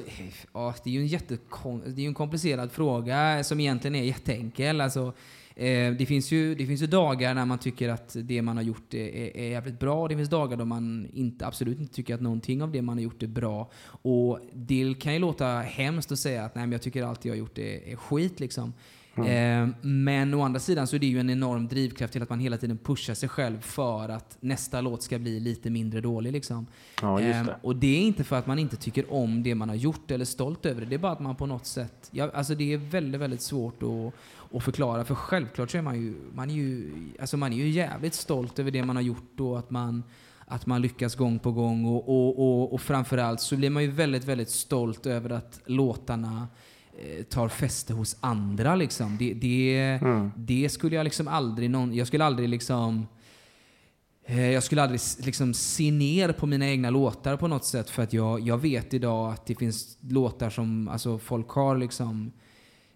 [0.52, 4.80] ja, det är ju en jättekon, det är en komplicerad fråga som egentligen är jätteenkel.
[4.80, 5.12] Alltså,
[5.56, 8.64] eh, det, finns ju, det finns ju dagar när man tycker att det man har
[8.64, 11.94] gjort är, är, är jävligt bra och det finns dagar då man inte, absolut inte
[11.94, 13.70] tycker att någonting av det man har gjort är bra.
[14.02, 17.32] Och det kan ju låta hemskt att säga att nej, men jag tycker allt jag
[17.32, 18.72] har gjort är, är skit liksom.
[19.24, 22.40] Eh, men å andra sidan så är det ju en enorm drivkraft till att man
[22.40, 26.66] hela tiden pushar sig själv för att nästa låt ska bli lite mindre dålig liksom.
[27.02, 27.56] ja, Ehm, det.
[27.62, 30.24] och det är inte för att man inte tycker om det man har gjort eller
[30.24, 30.86] är stolt över det.
[30.86, 33.82] Det är bara att man på något sätt, ja, alltså det är väldigt, väldigt svårt
[33.82, 34.12] att,
[34.56, 35.04] att förklara.
[35.04, 38.58] För självklart så är man ju, man är ju, alltså man är ju jävligt stolt
[38.58, 40.02] över det man har gjort och att man,
[40.46, 41.84] att man lyckas gång på gång.
[41.84, 46.48] Och, och, och, och framförallt så blir man ju väldigt, väldigt stolt över att låtarna
[47.30, 49.16] tar fäste hos andra liksom.
[49.18, 50.30] Det, det, Mm.
[50.36, 53.06] det skulle jag liksom aldrig någon, jag skulle aldrig liksom
[54.28, 58.02] Eh, Jag skulle aldrig liksom se ner på mina egna låtar på något sätt för
[58.02, 62.32] att jag, jag vet idag att det finns låtar som alltså folk har liksom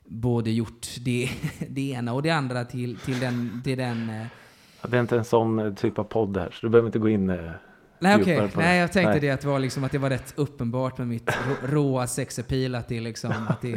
[0.04, 1.28] både gjort det,
[1.68, 3.60] det ena och det andra till, till den...
[3.64, 4.26] Till den eh,
[4.82, 6.98] Ja, Det är inte en sån eh, typ av podd här, så du behöver inte
[6.98, 7.30] gå in.
[7.30, 7.50] eh,
[8.00, 9.20] nej okej, på nej jag tänkte Nej.
[9.20, 12.74] det att det var liksom att det var rätt uppenbart med mitt rå- råa sexappeal
[12.74, 13.74] att det liksom att det,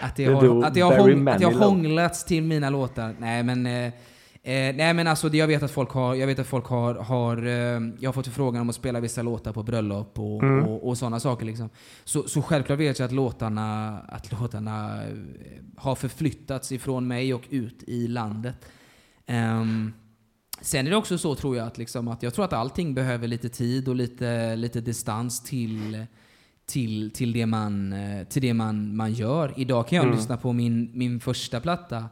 [0.00, 3.14] att det har, att det har, hång, att det har hånglats till mina låtar.
[3.18, 3.86] Nej men, eh,
[4.42, 6.94] eh, nej men alltså det jag vet att folk har, jag vet att folk har,
[6.94, 10.64] har eh, jag har fått förfrågan om att spela vissa låtar på bröllop och, Mm.
[10.64, 11.70] och, och sådana saker liksom.
[12.04, 15.08] Så, så självklart vet jag att låtarna, att låtarna eh,
[15.76, 18.54] har förflyttats ifrån mig och ut i landet.
[19.26, 19.92] Ehm,
[20.60, 23.28] Sen är det också så tror jag att, liksom, att jag tror att allting behöver
[23.28, 26.06] lite tid och lite, lite distans till,
[26.66, 29.52] till, till det, man, eh, till det man, man gör.
[29.56, 30.16] Idag kan jag Mm.
[30.16, 32.04] lyssna på min, min första platta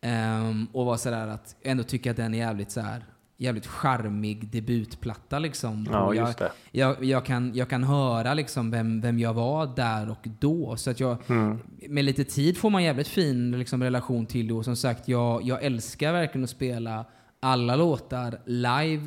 [0.00, 3.04] ehm, och vara sådär att ändå tycka att den är jävligt så här,
[3.36, 5.88] jävligt charmig debutplatta liksom.
[5.92, 6.34] Ja, jag,
[6.72, 10.76] jag, jag, kan, jag kan höra liksom vem, vem jag var där och då.
[10.76, 11.58] Så att jag, Mm.
[11.88, 14.54] med lite tid får man jävligt fin liksom, relation till det.
[14.54, 17.04] Och som sagt, jag, jag älskar verkligen att spela
[17.40, 19.06] alla låtar live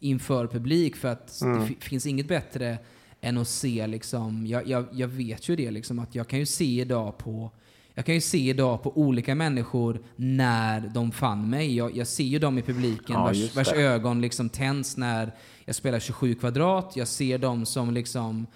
[0.00, 0.96] inför publik.
[0.96, 1.60] För att Mm.
[1.60, 2.78] det fi- finns inget bättre
[3.20, 6.46] än att se liksom, jag, jag, jag vet ju det liksom, att jag kan ju
[6.46, 7.50] se idag på
[7.96, 11.76] jag kan ju se idag på olika människor när de fann mig.
[11.76, 15.32] Jag, jag ser ju dem i publiken Ja, vars, vars ögon liksom tänds när
[15.64, 16.92] jag spelar 27 kvadrat.
[16.96, 18.46] Jag ser dem som liksom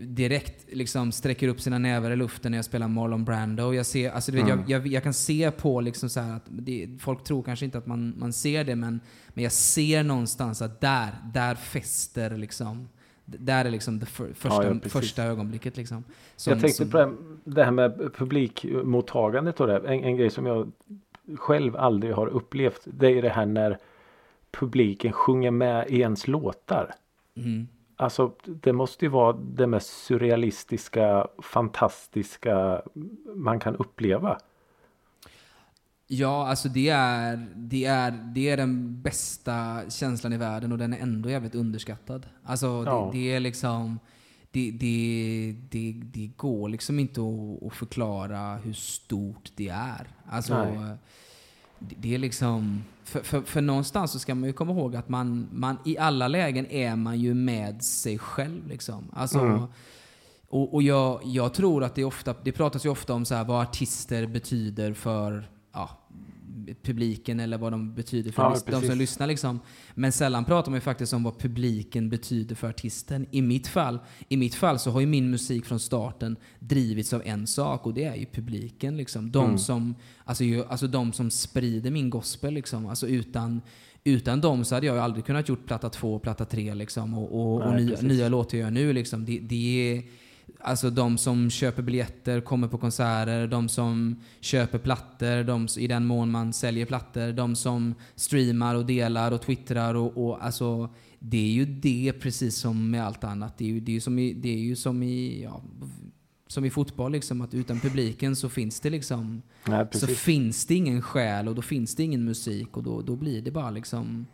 [0.00, 3.72] direkt liksom sträcker upp sina nävar i luften när jag spelar Marlon Brando.
[3.74, 4.58] Jag, ser, alltså, vet, Mm.
[4.58, 7.78] jag, jag, jag kan se på liksom så här att det, folk tror kanske inte
[7.78, 12.88] att man, man ser det men, men jag ser någonstans att där, där fäster liksom
[13.24, 14.92] där är liksom det för, första, ja, precis.
[14.92, 16.04] första ögonblicket liksom.
[16.36, 19.76] Som- jag tänkte som- på det, här- det här med publikmottagandet och det.
[19.78, 20.72] En, en grej som jag
[21.36, 22.80] själv aldrig har upplevt.
[22.84, 23.78] Det är det här när
[24.50, 26.94] publiken sjunger med i ens låtar.
[27.36, 27.68] Mm.
[28.00, 32.82] Alltså det måste ju vara det mest surrealistiska, fantastiska
[33.34, 34.38] man kan uppleva.
[36.06, 40.92] Ja, alltså det är, det, är, det är den bästa känslan i världen och den
[40.92, 42.26] är ändå jävligt underskattad.
[42.44, 43.10] Alltså Ja.
[43.12, 43.98] det, det är liksom...
[44.50, 50.06] det, det, det, det går liksom inte att, att förklara hur stort det är.
[50.30, 50.96] Alltså, Nej.
[51.80, 52.84] Det, är liksom...
[53.04, 56.28] För, för, för någonstans så ska man ju komma ihåg att man, man i alla
[56.28, 58.68] lägen är man ju med sig själv.
[58.68, 59.04] Liksom.
[59.12, 59.66] Alltså, Mm.
[60.52, 63.44] Och, och jag, jag tror att det, ofta, det pratas ju ofta om så här,
[63.44, 65.90] vad artister betyder för ja,
[66.82, 69.26] publiken eller vad de betyder för Ja, de som lyssnar.
[69.26, 69.60] Liksom.
[69.94, 73.26] Men sällan pratar man ju faktiskt om vad publiken betyder för artisten.
[73.30, 77.22] I mitt fall, i mitt fall så har ju min musik från starten drivits av
[77.24, 78.96] en sak och det är ju publiken.
[78.96, 79.30] Liksom.
[79.30, 79.58] De, Mm.
[79.58, 79.94] som,
[80.24, 82.54] alltså, ju, alltså de som sprider min gospel.
[82.54, 82.86] Liksom.
[82.86, 83.60] Alltså utan,
[84.04, 87.14] utan dem så hade jag ju aldrig kunnat gjort platta två och platta tre liksom,
[87.18, 88.08] och, och, och Nej, nya, precis.
[88.08, 88.92] nya låtar jag gör nu.
[88.92, 89.24] Liksom.
[89.24, 90.02] Det, det är,
[90.58, 96.06] Alltså de som köper biljetter, kommer på konserter, de som köper plattor, de, i den
[96.06, 101.38] mån man säljer plattor, de som streamar och delar och twittrar och, och alltså det
[101.38, 103.58] är ju det precis som med allt annat.
[103.58, 105.62] Det är ju, det är ju som i, det är ju som i, ja,
[106.46, 110.74] som i fotboll liksom, att utan publiken så finns det liksom Nej, så finns det
[110.74, 114.26] ingen själ och då finns det ingen musik och då, då blir det bara liksom...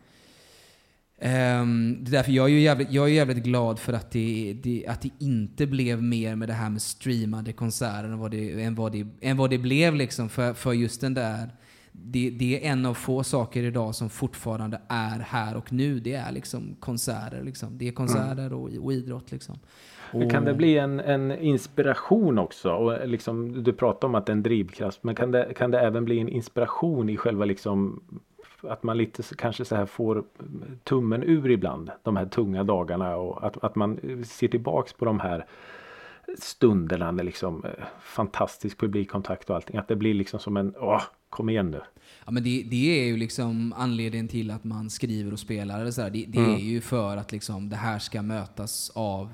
[1.19, 4.57] Ehm, det är därför jag är ju jävligt, jag är jävligt glad för att det,
[4.63, 8.63] det, att det inte blev mer med det här med streamade konserter än vad det,
[8.63, 11.51] än vad det, än vad det blev liksom för, för just den där
[11.99, 16.01] det, det är en av få saker idag som fortfarande är här och nu.
[16.01, 17.43] Det är liksom konserter.
[17.43, 17.79] Liksom.
[17.79, 19.33] Det är konserter och, och idrott.
[19.33, 19.59] Liksom.
[20.13, 22.71] Men kan Och- det bli en, en inspiration också?
[22.71, 25.05] Och liksom, du pratar om att det är en drivkraft.
[25.05, 28.03] Men kan det, kan det även bli en inspiration i själva liksom
[28.67, 30.25] att man lite kanske så här får
[30.85, 31.91] tummen ur ibland.
[32.03, 35.47] De här tunga dagarna och att, att man ser tillbaks på de här
[36.39, 37.71] stunderna med liksom eh,
[38.03, 39.77] fantastisk publikkontakt och allting.
[39.77, 41.81] Att det blir liksom som en, åh, kom igen nu.
[42.25, 45.81] Ja, men det, det är ju liksom anledningen till att man skriver och spelar.
[45.81, 46.11] Eller så här.
[46.11, 46.55] Det, det Mm.
[46.55, 49.29] är ju för att liksom det här ska mötas av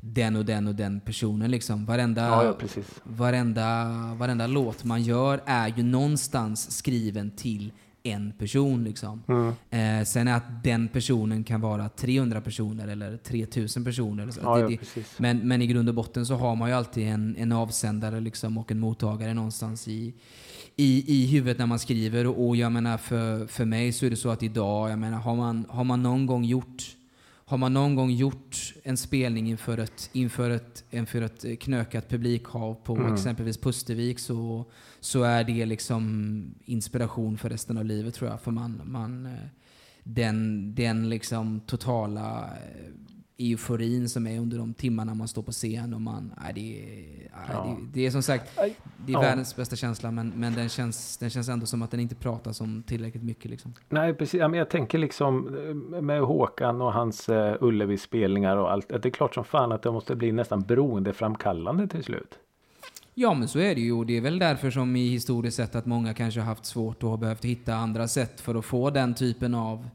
[0.00, 1.50] den och den och den personen.
[1.50, 1.84] Liksom.
[1.84, 3.00] Varenda, Ja, ja, precis.
[3.04, 8.84] varenda, varenda låt man gör är ju någonstans skriven till en person.
[8.84, 9.22] Liksom.
[9.28, 9.48] Mm.
[9.70, 14.30] Eh, sen är att den personen kan vara 300 personer eller 3000 personer.
[14.30, 14.40] Så.
[14.42, 17.36] Ja, det, det, men, men i grund och botten så har man ju alltid en,
[17.36, 20.14] en avsändare liksom och en mottagare någonstans i,
[20.76, 22.26] i, i huvudet när man skriver.
[22.26, 25.18] Och, och jag menar för, för mig så är det så att idag, jag menar
[25.18, 26.96] har man, har man någon gång gjort
[27.44, 32.74] har man någon gång gjort en spelning inför ett, inför ett, inför ett knökat publikhav
[32.74, 33.14] på Mm.
[33.14, 34.64] exempelvis Pustervik så,
[35.02, 38.40] så är det liksom inspiration för resten av livet tror jag.
[38.40, 39.32] För man, man, eh,
[40.04, 45.94] den, den liksom totala eh, euforin som är under de timmarna man står på scen
[45.94, 47.76] och man, nej, det, är- nej, Ja.
[47.80, 48.72] det, det är som sagt, det är
[49.06, 49.20] Ja.
[49.20, 52.60] världens bästa känsla men, men den, känns, den känns ändå som att den inte pratas
[52.60, 53.74] om tillräckligt mycket liksom.
[53.88, 55.56] Nej precis, ja, men jag tänker liksom
[55.94, 58.92] eh, med Håkan och hans uh, Ullevi-spelningar och allt.
[58.92, 62.38] Att det är klart som fan att det måste bli nästan beroendeframkallande till slut.
[63.14, 65.74] Ja men så är det ju och det är väl därför som i historiskt sett
[65.74, 68.90] att många kanske har haft svårt och har behövt hitta andra sätt för att få
[68.90, 69.88] den typen av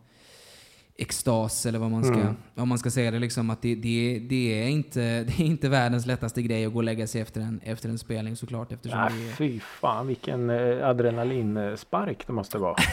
[0.99, 2.35] extas eller vad man ska, Mm.
[2.55, 5.69] vad man ska säga det liksom att det, det, det, är inte, det är inte
[5.69, 8.99] världens lättaste grej att gå och lägga sig efter en, efter en spelning såklart eftersom
[8.99, 12.75] Nej, det är, fy fan vilken eh, adrenalinspark det måste vara.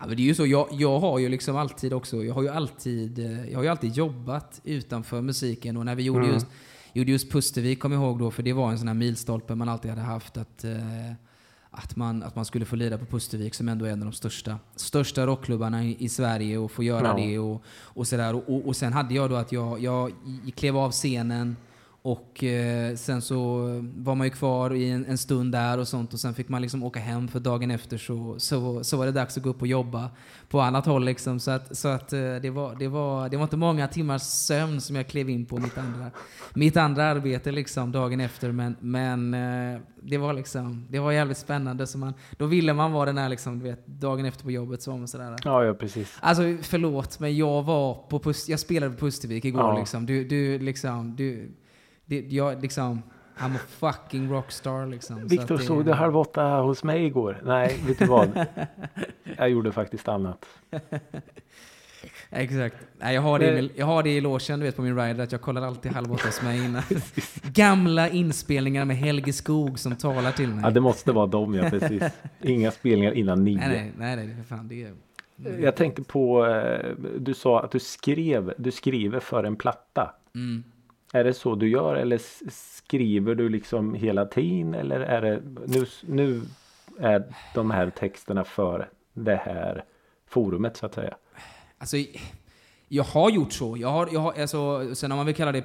[0.00, 2.42] Ja, men det är ju så, jag, jag har ju liksom alltid också, jag har
[2.42, 6.32] ju alltid, eh, jag har ju alltid jobbat utanför musiken och när vi gjorde Mm.
[6.34, 6.46] just,
[6.92, 9.68] gjorde just Pustervik, kom jag ihåg då, för det var en sån här milstolpe man
[9.68, 11.12] alltid hade haft att, eh,
[11.70, 14.12] att, man, att man skulle få lira på Pustervik som ändå är en av de
[14.12, 17.16] största, största rockklubbarna i, i Sverige och få göra Ja.
[17.26, 18.34] det och, och sådär.
[18.34, 20.12] Och, och, och sen hade jag då att jag, jag
[20.54, 21.56] klev av scenen
[22.04, 23.58] och eh, sen så
[23.96, 26.62] var man ju kvar i en, en stund där och sånt och sen fick man
[26.62, 29.60] liksom åka hem för dagen efter så, så, så var det dags att gå upp
[29.60, 30.10] och jobba
[30.48, 31.40] på annat håll liksom.
[31.40, 34.80] Så att, så att eh, det, var, det, var, det var inte många timmars sömn
[34.80, 36.10] som jag klev in på mitt andra,
[36.54, 38.52] mitt andra arbete liksom dagen efter.
[38.52, 41.86] Men, men eh, det var liksom, det var jävligt spännande.
[41.86, 44.82] Så man, då ville man vara den här liksom, du vet, dagen efter på jobbet
[44.82, 45.36] så var man sådär.
[45.44, 46.16] Ja, ja precis.
[46.20, 49.78] Alltså förlåt, men jag var på Pust, jag spelade på Pustervik igår Ja.
[49.78, 50.06] liksom.
[50.06, 51.50] Du, du liksom, du,
[52.20, 53.02] det, jag liksom,
[53.38, 55.20] I'm a fucking rockstar liksom.
[55.20, 57.40] Så Viktor det- såg du halv åtta hos mig igår?
[57.44, 58.46] Nej, vet du vad?
[59.36, 60.46] Jag gjorde faktiskt annat.
[62.30, 62.76] Exakt.
[62.98, 64.96] Nej, jag, har det i, Men- jag har det i logen, du vet på min
[64.98, 66.82] rider, att jag kollar alltid halv åtta hos mig innan.
[67.42, 70.60] Gamla inspelningar med Helge Skog som talar till mig.
[70.64, 72.02] Ja, det måste vara dem, ja precis.
[72.40, 73.56] Inga spelningar innan nio.
[73.56, 74.92] nej, nej, nej, nej, för fan, det är...
[75.60, 80.14] Jag tänkte på, eh, du sa att du skrev, du skriver för en platta.
[80.34, 80.64] Mm.
[81.14, 82.20] Är det så du gör eller
[82.50, 86.42] skriver du liksom hela tiden eller är det nu, nu
[87.00, 89.84] är de här texterna för det här
[90.28, 91.16] forumet så att säga?
[91.78, 91.96] Alltså,
[92.88, 93.76] Jag har gjort så.
[93.76, 95.62] Jag har, jag har, alltså, sen om man vill kalla det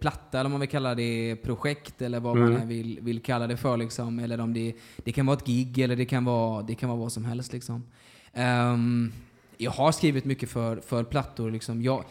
[0.00, 2.62] platta, eller om man vill kalla det projekt, eller vad man Mm.
[2.62, 3.76] än vill, vill kalla det för.
[3.76, 4.18] Liksom.
[4.18, 6.98] Eller om det, det kan vara ett gig, eller det kan vara, det kan vara
[6.98, 7.52] vad som helst.
[7.52, 7.84] Liksom.
[8.32, 9.12] Ehm,
[9.56, 11.50] jag har skrivit mycket för, för plattor.
[11.50, 11.82] Liksom.
[11.82, 12.04] Jag,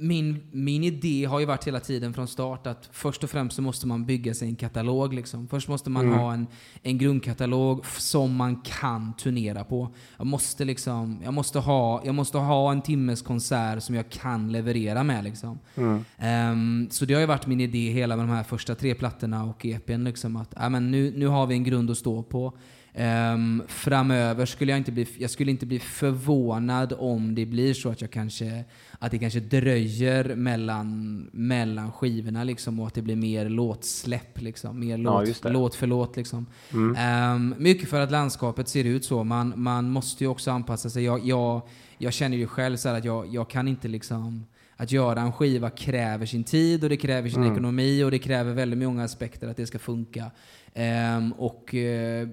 [0.00, 3.62] min, min idé har ju varit hela tiden från start att först och främst så
[3.62, 5.14] måste man bygga sig en katalog.
[5.14, 5.48] Liksom.
[5.48, 6.18] Först måste man Mm.
[6.18, 6.46] ha en,
[6.82, 9.88] en grundkatalog som man kan turnera på.
[10.16, 14.52] Jag måste, liksom, jag måste, ha, jag måste ha en timmes konsert som jag kan
[14.52, 15.24] leverera med.
[15.24, 15.58] Liksom.
[15.76, 16.04] Mm.
[16.18, 19.44] Ehm, så det har ju varit min idé hela med de här första tre plattorna
[19.44, 20.04] och EPn.
[20.04, 22.52] Liksom, att ja, men nu, nu har vi en grund att stå på.
[22.94, 27.90] Ehm, framöver skulle jag inte bli, jag skulle inte bli förvånad om det blir så
[27.90, 28.64] att jag kanske
[28.98, 34.40] att det kanske dröjer mellan, mellan skivorna liksom, och att det blir mer låtsläpp.
[34.40, 36.16] Liksom, mer Ja, låt, låt för låt.
[36.16, 36.46] Liksom.
[36.72, 36.96] Mm.
[36.98, 39.24] Ehm, mycket för att landskapet ser ut så.
[39.24, 41.04] Man, man måste ju också anpassa sig.
[41.04, 41.62] Jag, jag,
[41.98, 44.46] jag känner ju själv så här att jag, jag kan inte liksom...
[44.76, 47.52] Att göra en skiva kräver sin tid och det kräver sin Mm.
[47.52, 50.30] ekonomi och det kräver väldigt många aspekter att det ska funka.
[50.74, 52.28] Ehm, och eh,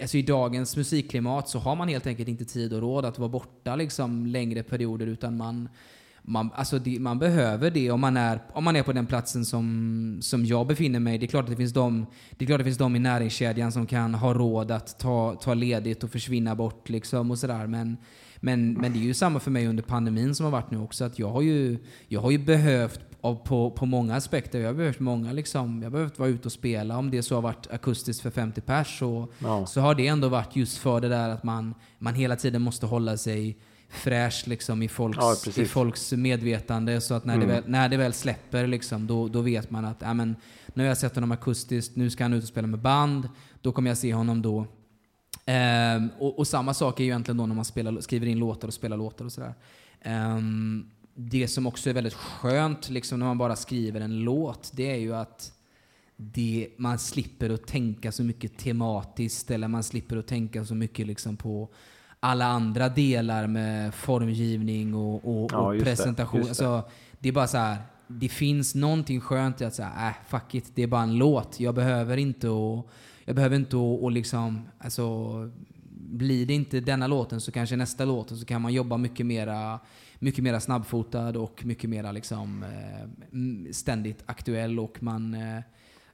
[0.00, 3.28] alltså i dagens musikklimat så har man helt enkelt inte tid och råd att vara
[3.28, 5.68] borta liksom längre perioder utan man,
[6.22, 9.44] man, alltså det, man behöver det om man, är, om man är på den platsen
[9.44, 11.18] som, som jag befinner mig.
[11.18, 12.98] Det är klart att det finns de, det är klart att det finns de i
[12.98, 17.66] näringskedjan som kan ha råd att ta, ta ledigt och försvinna bort liksom och sådär.
[17.66, 17.96] Men,
[18.44, 21.04] men, men det är ju samma för mig under pandemin som har varit nu också.
[21.04, 21.78] Att jag har ju,
[22.08, 23.00] jag har ju behövt
[23.44, 24.58] på, på många aspekter.
[24.60, 26.98] Jag har behövt många liksom, jag har behövt vara ute och spela.
[26.98, 29.66] Om det så har varit akustiskt för 50 pers så, Ja.
[29.66, 32.86] så har det ändå varit just för det där att man, man hela tiden måste
[32.86, 33.56] hålla sig
[33.88, 37.00] fräsch liksom i, folks, Ja, i folks medvetande.
[37.00, 37.48] Så att när, Mm.
[37.48, 40.36] det, väl, när det väl släpper liksom, då, då vet man att ja, men,
[40.74, 43.28] nu har jag sett honom akustiskt, nu ska han ut och spela med band.
[43.62, 44.66] Då kommer jag se honom då.
[45.46, 48.68] Ehm, och, och samma sak är ju egentligen då när man spelar, skriver in låtar
[48.68, 49.54] och spelar låtar och sådär.
[50.00, 54.90] Ehm, det som också är väldigt skönt liksom, när man bara skriver en låt, det
[54.90, 55.52] är ju att
[56.16, 61.06] det, man slipper att tänka så mycket tematiskt eller man slipper att tänka så mycket
[61.06, 61.68] liksom på
[62.20, 66.40] alla andra delar med formgivning och, och, Ja, och presentation.
[66.40, 66.48] det.
[66.48, 66.82] Alltså,
[67.18, 67.76] det är bara så här.
[68.06, 71.60] Det finns någonting skönt i att säga, äh, fuck it, det är bara en låt.
[71.60, 72.86] Jag behöver inte att,
[73.24, 75.32] jag behöver inte att, och liksom, alltså,
[76.10, 79.26] blir det inte denna låten så kanske nästa låt och så kan man jobba mycket
[79.26, 79.78] mera,
[80.18, 83.08] mycket mera snabbfotad och mycket mera liksom eh,
[83.72, 85.60] ständigt aktuell och man, eh,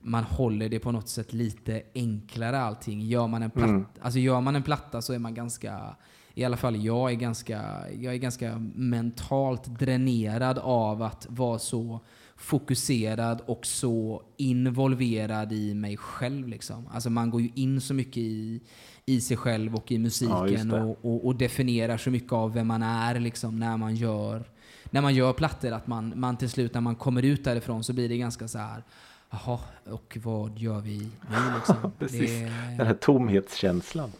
[0.01, 3.01] man håller det på något sätt lite enklare allting.
[3.01, 3.87] Gör man en platta, Mm.
[4.01, 5.96] alltså gör man en platta så är man ganska,
[6.35, 7.62] i alla fall jag är ganska,
[7.99, 12.01] jag är ganska mentalt dränerad av att vara så
[12.40, 16.48] fokuserad och så involverad i mig själv.
[16.48, 16.87] Liksom.
[16.92, 18.61] Alltså man går ju in så mycket i,
[19.07, 20.83] i sig själv och i Ja, musiken det.
[20.83, 24.44] och, och, och definierar så mycket av vem man är liksom, när man gör
[24.92, 25.72] när man gör plattor.
[25.72, 28.59] Att man, man till slut när man kommer ut därifrån så blir det ganska så
[28.59, 28.85] här.
[29.31, 29.59] Jaha,
[29.90, 31.92] och vad gör vi nu liksom?
[31.98, 32.20] Precis.
[32.31, 34.12] Det- Den här tomhetskänslan.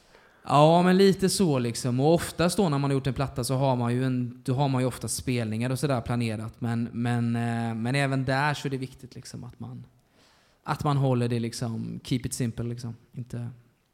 [0.43, 2.01] Ja, men lite så liksom.
[2.01, 4.55] Och oftast då när man har gjort en platta så har man ju, en, då
[4.55, 6.61] har man ju ofta spelningar och sådär planerat.
[6.61, 9.85] Men, men, eh, men även där så är det viktigt liksom att man,
[10.65, 12.97] att man håller det liksom, keep it simple liksom.
[13.13, 13.49] Inte,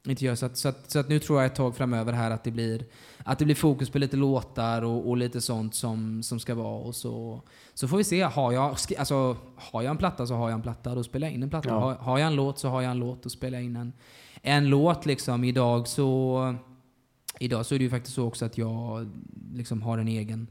[0.06, 2.30] inte gör så att, så, att, så att nu tror jag ett tag framöver här
[2.30, 2.84] att det blir,
[3.24, 6.78] att det blir fokus på lite låtar och, och lite sånt som, som ska vara.
[6.78, 7.42] Och så,
[7.74, 8.22] så får vi se.
[8.22, 10.94] Har jag, alltså, har jag en platta så har jag en platta.
[10.94, 11.68] Då spelar jag in en platta.
[11.68, 11.80] Ja.
[11.80, 13.22] Har, har jag en låt så har jag en låt.
[13.22, 13.92] Då spelar jag in en,
[14.46, 15.44] en låt liksom.
[15.44, 16.54] Idag så,
[17.40, 19.08] idag så är det ju faktiskt så också att jag
[19.54, 20.46] liksom har en egen,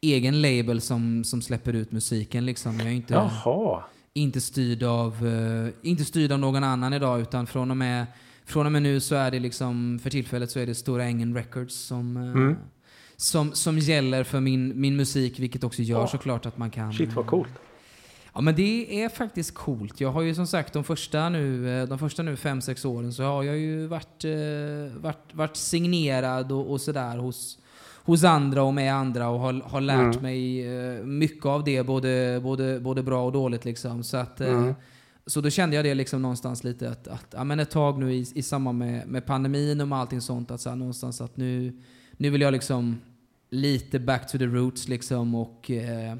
[0.00, 2.46] egen label som, som släpper ut musiken.
[2.46, 2.78] Liksom.
[2.78, 3.82] Jag är inte, Jaha.
[4.12, 8.06] inte, styrd av, eh, inte styrd av någon annan idag utan från och med,
[8.44, 11.34] från och med nu så är det liksom, för tillfället så är det Stora Ängen
[11.34, 12.56] Records som, eh, Mm.
[13.16, 16.06] som, som gäller för min, min musik vilket också gör Ja.
[16.06, 16.92] såklart att man kan...
[16.92, 17.50] Shit vad coolt.
[18.34, 20.00] Ja men det är faktiskt coolt.
[20.00, 23.12] Jag har ju som sagt de första nu, eh, de första nu fem, sex åren
[23.12, 27.58] så har jag ju varit, eh, varit, varit signerad och, och sådär hos,
[28.04, 30.22] hos andra och med andra och har, har lärt Mm.
[30.22, 34.02] mig eh, mycket av det, både, både, både bra och dåligt liksom.
[34.04, 34.74] Så, att, Mm.
[35.26, 38.12] så då kände jag det liksom någonstans lite att, att ja, men ett tag nu
[38.14, 41.36] i, i samband med, med pandemin och med allting sånt, att så här, någonstans att
[41.36, 41.72] nu,
[42.12, 43.00] nu vill jag liksom
[43.50, 46.16] lite back to the roots liksom och eh,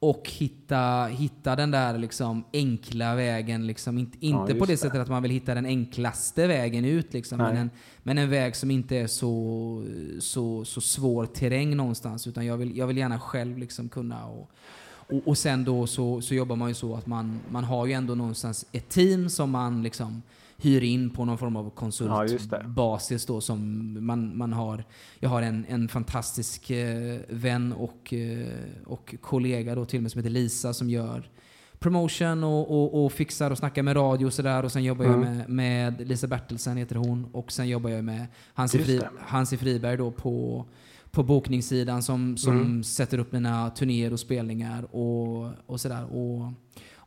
[0.00, 3.66] och hitta, hitta den där liksom enkla vägen.
[3.66, 3.98] Liksom.
[3.98, 4.76] Inte, inte på det det.
[4.76, 7.12] sättet att man vill hitta den enklaste vägen ut.
[7.12, 7.38] Liksom.
[7.38, 7.70] Men, en,
[8.02, 9.84] men en väg som inte är så,
[10.20, 12.26] så, så svår terräng någonstans.
[12.26, 14.26] Utan jag vill, jag vill gärna själv liksom kunna.
[14.26, 14.50] Och,
[14.90, 17.92] och, och sen då så, så jobbar man ju så att man, man har ju
[17.92, 20.22] ändå någonstans ett team som man liksom
[20.62, 24.84] hyr in på någon form av Ja, konsultbasis då som man, man har.
[25.18, 28.48] Jag har en, en fantastisk eh, vän och, eh,
[28.86, 31.30] och kollega då till och med som heter Lisa som gör
[31.78, 34.62] promotion och, och, och fixar och snackar med radio och sådär.
[34.64, 35.36] Och sen jobbar jag Mm.
[35.36, 37.24] med, med Lisa Bertelsen heter hon.
[37.32, 39.00] Och sen jobbar jag med Hansi, Fri.
[39.20, 40.64] Hansi Friberg då på,
[41.10, 42.84] på bokningssidan som, som Mm.
[42.84, 46.04] sätter upp mina turnéer och spelningar och, och sådär.
[46.04, 46.52] Och,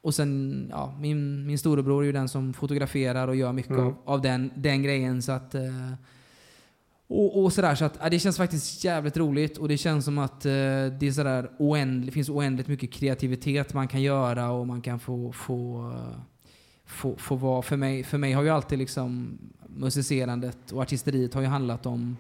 [0.01, 3.85] och sen, ja, min, min storebror är ju den som fotograferar och gör mycket Mm.
[3.85, 5.21] av, av den, den grejen.
[5.21, 5.93] Så att, eh,
[7.07, 10.17] och, och sådär, så att ja, det känns faktiskt jävligt roligt och det känns som
[10.17, 14.81] att eh, det är sådär oändligt, finns oändligt mycket kreativitet man kan göra och man
[14.81, 15.93] kan få, få,
[16.85, 19.37] få, få vara, för mig, för mig har ju alltid liksom
[19.67, 22.17] musicerandet och artisteriet har ju handlat om,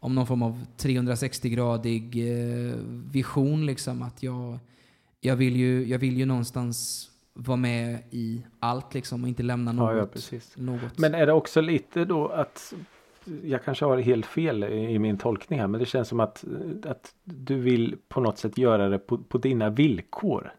[0.00, 2.74] om någon form av 360-gradig eh,
[3.12, 4.02] vision liksom.
[4.02, 4.58] Att jag,
[5.20, 9.72] jag, vill ju, jag vill ju någonstans vara med i allt liksom och inte lämna
[9.72, 10.16] något.
[10.32, 10.98] Ja, något.
[10.98, 12.74] Men är det också lite då att
[13.42, 16.44] jag kanske har helt fel i min tolkning här men det känns som att,
[16.86, 20.52] att du vill på något sätt göra det på, på dina villkor.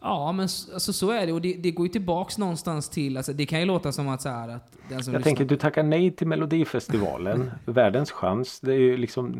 [0.00, 1.32] Ja, men alltså, så är det.
[1.32, 4.22] Och det, det går ju tillbaks någonstans till, alltså, det kan ju låta som att
[4.22, 7.50] så här att den som Jag lyssnar- tänker du tackar nej till Melodifestivalen.
[7.64, 8.60] Världens chans.
[8.60, 9.32] Det är ju liksom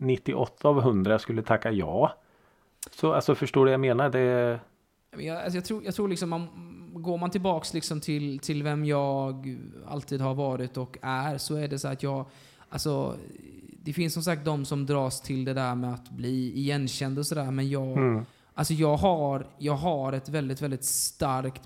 [0.00, 2.12] 98 av 100 skulle tacka ja.
[2.90, 4.10] Så alltså förstår du vad jag menar?
[4.10, 4.60] Det,
[5.18, 6.48] Jag, alltså jag, tror, jag tror liksom, man,
[6.94, 11.68] går man tillbaks liksom till, till vem jag alltid har varit och är, så är
[11.68, 12.24] det så att jag,
[12.68, 13.16] alltså,
[13.82, 17.26] det finns som sagt de som dras till det där med att bli igenkänd och
[17.26, 21.62] sådär, men jag, mm, alltså jag har, jag har ett väldigt, väldigt starkt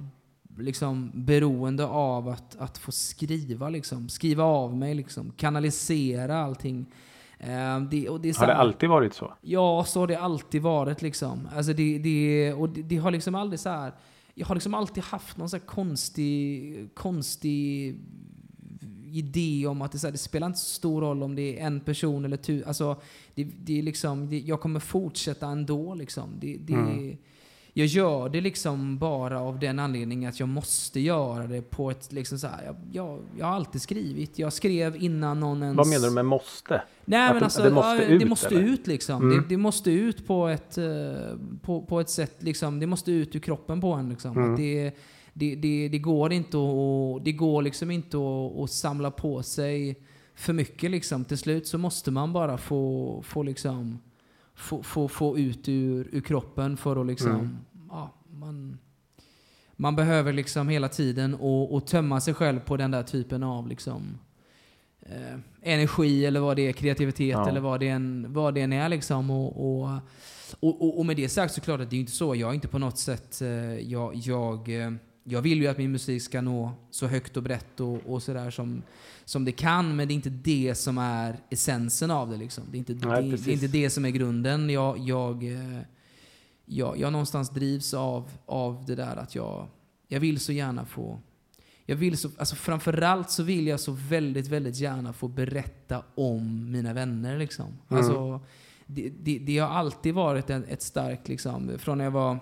[0.58, 4.08] liksom, beroende av att, att få skriva, liksom.
[4.08, 5.32] skriva av mig, liksom.
[5.36, 6.86] kanalisera allting.
[7.38, 9.34] Eh, det, och det är har det alltid varit så?
[9.40, 11.48] Ja, så har det alltid varit liksom.
[11.56, 13.92] Alltså det, det, och det, det har liksom aldrig så här...
[14.34, 17.94] Jag har liksom alltid haft någon så konstig, konstig
[19.06, 21.66] idé om att det, så här, det spelar inte så stor roll om det är
[21.66, 22.64] en person eller tu.
[22.64, 22.96] Alltså,
[23.34, 26.30] det, det är liksom, det, jag kommer fortsätta ändå liksom.
[26.40, 27.16] Det, det, Mm.
[27.78, 32.12] Jag gör det liksom bara av den anledningen att jag måste göra det på ett
[32.12, 34.38] liksom så här, jag, jag, jag har alltid skrivit.
[34.38, 35.76] Jag skrev innan någon ens...
[35.76, 36.82] Vad menar du med måste?
[37.04, 38.60] Nej Att men alltså, det måste ja, ut, det måste eller?
[38.60, 39.22] ut liksom.
[39.22, 39.36] Mm.
[39.36, 40.86] Det, det måste ut på ett, eh,
[41.62, 42.80] på, på ett sätt liksom.
[42.80, 44.36] Det måste ut ur kroppen på en liksom.
[44.36, 44.56] Mm.
[44.56, 44.92] Det,
[45.32, 50.00] det, det, det går inte att, det går liksom inte att, att samla på sig
[50.34, 51.24] för mycket liksom.
[51.24, 53.98] Till slut så måste man bara få, få liksom
[54.56, 57.56] få, få, få ut ur, ur kroppen för att liksom, Mm.
[57.90, 58.78] ja, man,
[59.76, 63.68] man behöver liksom hela tiden och, och tömma sig själv på den där typen av
[63.68, 64.18] liksom
[65.00, 67.48] eh, energi eller vad det är, kreativitet Ja.
[67.48, 69.30] eller vad det än, vad det än är liksom.
[69.30, 69.90] Och, och,
[70.60, 72.34] och, och, med det sagt så klart att det är inte så.
[72.34, 73.48] Jag är inte på något sätt, eh,
[73.78, 74.92] jag, jag, eh,
[75.24, 78.50] jag vill ju att min musik ska nå så högt och brett och, och sådär
[78.50, 78.82] som,
[79.26, 82.64] som det kan, men det är inte det som är essensen av det liksom.
[82.70, 84.70] Det är inte, Nej, det, det är inte det som är grunden.
[84.70, 85.80] Jag, jag, eh,
[86.64, 89.68] jag, jag någonstans drivs av, av det där att jag,
[90.08, 91.20] jag vill så gärna få
[91.88, 96.72] jag vill så, alltså framförallt så vill jag så väldigt, väldigt gärna få berätta om
[96.72, 97.38] mina vänner.
[97.38, 97.66] Liksom.
[97.66, 97.78] Mm.
[97.88, 98.40] Alltså,
[98.86, 102.38] det, det, det har alltid varit en, ett starkt, liksom, från när jag var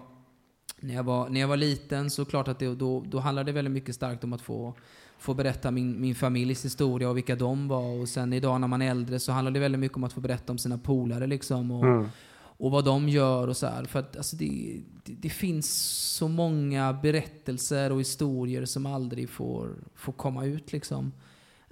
[0.85, 3.55] när jag var, när jag var liten så klart att det, då, då handlade det
[3.55, 4.75] väldigt mycket starkt om att få,
[5.19, 8.01] få berätta min, min familjs historia och vilka de var.
[8.01, 10.21] Och sen idag när man är äldre så handlar det väldigt mycket om att få
[10.21, 11.71] berätta om sina polare liksom.
[11.71, 12.09] Och, Mm.
[12.57, 13.85] och vad de gör och så här.
[13.85, 15.71] För att alltså, det, det, det finns
[16.17, 21.13] så många berättelser och historier som aldrig får, får komma ut liksom.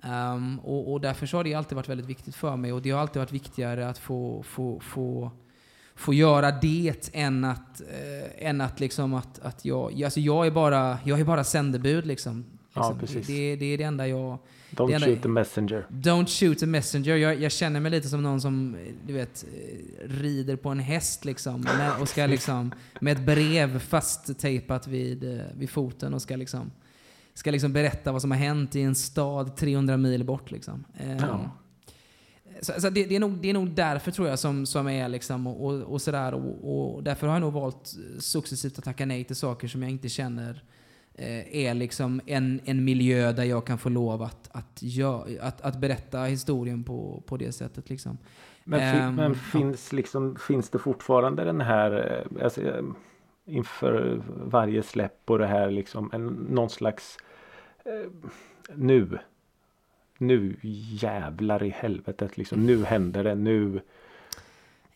[0.02, 2.90] Ehm, och, och därför så har det alltid varit väldigt viktigt för mig och det
[2.90, 5.30] har alltid varit viktigare att få, få, få,
[5.94, 10.50] få göra det än att, eh, än att liksom att, att jag, alltså jag är
[10.50, 12.44] bara, jag är bara sändebud liksom.
[12.74, 12.98] Ja, liksom.
[12.98, 13.26] precis.
[13.26, 14.38] Det, det, är det enda jag,
[14.70, 15.86] Don't enda- shoot the messenger.
[15.88, 17.16] Don't shoot a messenger.
[17.16, 18.76] Jag, jag känner mig lite som någon som,
[19.06, 21.66] du vet, eh, rider på en häst liksom.
[22.00, 26.70] Och ska liksom, med ett brev fasttejpat vid, eh, vid foten och ska liksom,
[27.34, 30.84] ska liksom berätta vad som har hänt i en stad 300 mil bort liksom.
[31.20, 31.50] Ja.
[32.62, 35.08] Så, så det, det, är nog, det är nog därför tror jag som, som är
[35.08, 36.34] liksom och, och, sådär.
[36.34, 39.90] Och, och därför har jag nog valt successivt att tacka nej till saker som jag
[39.90, 40.62] inte känner
[41.14, 45.60] eh, är liksom en, en miljö där jag kan få lov att, att, gö- att,
[45.60, 47.90] att berätta historien på, på det sättet.
[47.90, 48.18] Liksom.
[48.64, 52.84] Men, Ehm, men finns, liksom, finns det fortfarande den här eh, alltså, eh,
[53.46, 57.16] inför varje släpp och det här liksom en, någon slags
[57.84, 58.10] eh,
[58.74, 59.18] nu
[60.22, 60.56] nu
[61.00, 63.80] jävlar i helvetet liksom nu händer det nu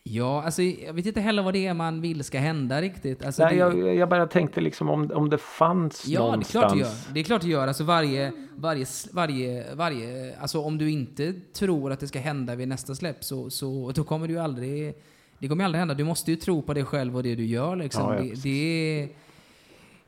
[0.09, 3.25] Ja, alltså jag vet inte heller vad det är man vill ska hända riktigt.
[3.25, 6.31] Alltså, Nej, det, jag, jag bara tänkte liksom om, om det fanns Ja, det är
[6.31, 7.13] någonstans klart det gör.
[7.13, 7.67] Det är klart det gör.
[7.67, 12.67] Alltså varje, varje, varje, varje, alltså om du inte tror att det ska hända vid
[12.67, 14.93] nästa släpp så, så då kommer du aldrig,
[15.39, 15.93] det kommer aldrig hända.
[15.93, 18.03] Du måste ju tro på dig själv och det du gör liksom.
[18.03, 19.09] Ja, ja, det, det, är-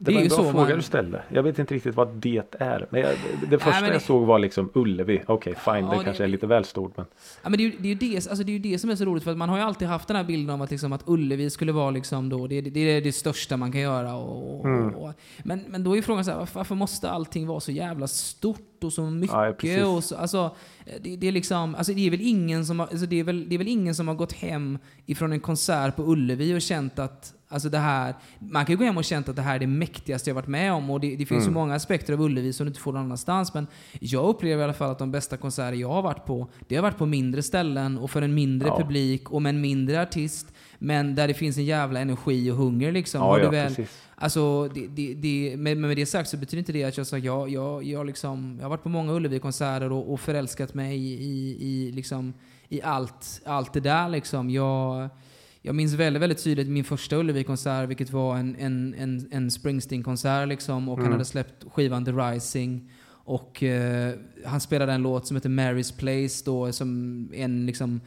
[0.01, 1.23] Det, det är var en bra så fråga man- du ställde.
[1.29, 2.87] Jag vet inte riktigt vad det är.
[2.89, 3.09] Men jag,
[3.49, 5.21] det första men det- jag såg var liksom Ullevi.
[5.27, 5.75] Okej, fine.
[5.75, 6.97] Ja, det, det- kanske är lite väl stort.
[6.97, 7.05] Men...
[7.43, 8.95] Ja, men det, är ju- det, är det, alltså det är ju det som är
[8.95, 10.93] så roligt, för att man har ju alltid haft den här bilden av att, liksom,
[10.93, 14.15] att Ullevi skulle vara liksom då, det, det, är det största man kan göra.
[14.15, 14.95] Och, Mm.
[14.95, 18.83] och, men, men då är frågan så här, varför, måste allting vara så jävla stort
[18.83, 19.33] och så mycket?
[19.35, 19.83] Ja, ja, precis.
[19.85, 20.55] och så, alltså,
[21.01, 23.49] det, det, är liksom, alltså det, är väl ingen som har, alltså det, är väl,
[23.49, 26.99] det är väl ingen som har gått hem ifrån en konsert på Ullevi och känt
[26.99, 29.59] att Alltså det här, man kan ju gå hem och känt att det här är
[29.59, 32.53] det mäktigaste jag varit med om och det, det finns så många aspekter av Ullevi
[32.53, 33.53] som du inte får någon annanstans.
[33.53, 33.67] Men
[33.99, 36.83] jag upplever i alla fall att de bästa konserter jag har varit på, det har
[36.83, 38.77] varit på mindre ställen och för en mindre Ja.
[38.77, 40.53] publik och med en mindre artist.
[40.77, 43.21] Men där det finns en jävla energi och hunger liksom.
[43.21, 44.01] Ja, ja, väl, precis.
[44.15, 47.17] Alltså, det, det, det, med, med det sagt så betyder inte det att jag sa
[47.17, 51.13] jag, jag, jag, liksom, jag har varit på många Ullevi-konserter och, och förälskat mig i,
[51.13, 52.33] i, i, liksom,
[52.69, 54.09] i allt, allt det där.
[54.09, 54.49] Liksom.
[54.49, 55.09] Jag,
[55.61, 60.47] jag minns väldigt, väldigt tydligt min första Ullevi-konsert, vilket var en, en, en, en Springsteen-konsert.
[60.47, 61.11] Liksom, och han Mm.
[61.13, 62.91] hade släppt skivan The Rising.
[63.11, 64.13] Och eh,
[64.45, 68.01] han spelade en låt som heter Mary's Place, då, som en liksom,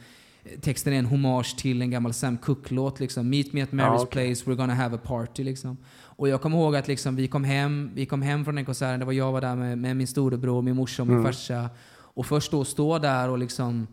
[0.61, 2.99] Texten är en hommage till en gammal Sam Cooke-låt.
[2.99, 3.29] Liksom.
[3.29, 4.25] Meet me at Mary's Ja, okej.
[4.35, 5.43] place, we're gonna have a party.
[5.43, 5.77] Liksom.
[6.01, 8.99] Och jag kommer ihåg att liksom, vi, kom hem, vi kom hem från den konserten,
[8.99, 11.25] det var jag var där med, med min storebror, min morsa och min Mm.
[11.31, 11.69] farsa.
[12.15, 13.87] Och först då stå där och liksom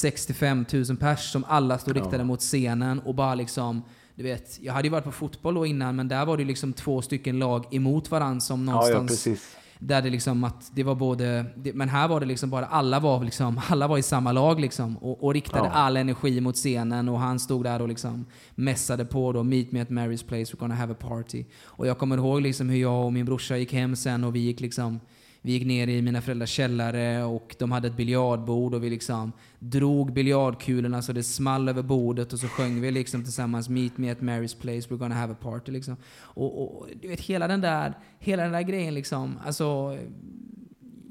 [0.00, 2.00] 65 000 pers som alla stod Ja.
[2.02, 3.82] riktade mot scenen och bara liksom
[4.14, 6.72] du vet, jag hade ju varit på fotboll då innan men där var det liksom
[6.72, 9.56] två stycken lag emot varandra som Ja, någonstans ja, precis.
[9.78, 13.00] där det liksom att det var både, det, men här var det liksom bara alla
[13.00, 15.72] var liksom, alla var i samma lag liksom och, och riktade Ja.
[15.72, 19.80] all energi mot scenen och han stod där och liksom mässade på då Meet me
[19.80, 21.44] at Mary's place, we're gonna have a party.
[21.64, 24.38] Och jag kommer ihåg liksom hur jag och min brorsa gick hem sen och vi
[24.40, 25.00] gick liksom
[25.46, 29.32] vi gick ner i mina föräldrars källare och de hade ett biljardbord och vi liksom
[29.58, 34.10] drog biljardkulorna så det small över bordet och så sjöng vi liksom tillsammans Meet me
[34.10, 35.96] at Mary's place, we're gonna have a party liksom.
[36.18, 39.98] Och, och du vet hela den där, hela den där grejen liksom, alltså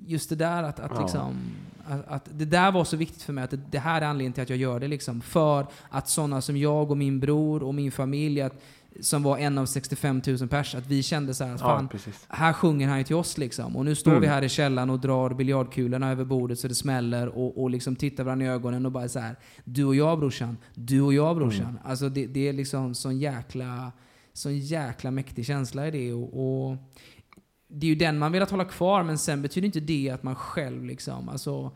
[0.05, 1.01] just det där att, att Ja.
[1.01, 1.35] liksom
[1.87, 4.33] att, att det där var så viktigt för mig, att det, det här är anledningen
[4.33, 5.21] till att jag gör det liksom.
[5.21, 8.61] För att sådana som jag och min bror och min familj, att,
[9.01, 12.11] som var en av 65 000 pers, att vi kände så här, att fan, Ja,
[12.29, 13.75] här sjunger han ju till oss liksom.
[13.75, 14.21] Och nu står Mm.
[14.21, 17.95] vi här i källaren och drar biljardkulorna över bordet så det smäller och, och liksom
[17.95, 19.35] tittar varandra i ögonen och bara så här.
[19.63, 21.65] Du och jag brorsan, du och jag brorsan.
[21.69, 21.79] Mm.
[21.83, 23.91] Alltså det, det är liksom sån jäkla,
[24.33, 26.13] sån jäkla mäktig känsla i det.
[26.13, 26.77] Och, och
[27.67, 30.23] det är ju den man vill att hålla kvar men sen betyder inte det att
[30.23, 31.71] man själv liksom, alltså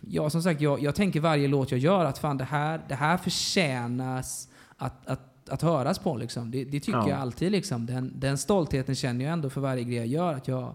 [0.00, 2.94] Ja, som sagt, jag, jag tänker varje låt jag gör att fan det här, det
[2.94, 6.50] här förtjänas att, att, att höras på liksom.
[6.50, 7.08] Det, det tycker Ja.
[7.08, 7.86] jag alltid liksom.
[7.86, 10.34] Den, den stoltheten känner jag ändå för varje grej jag gör.
[10.34, 10.74] Att jag,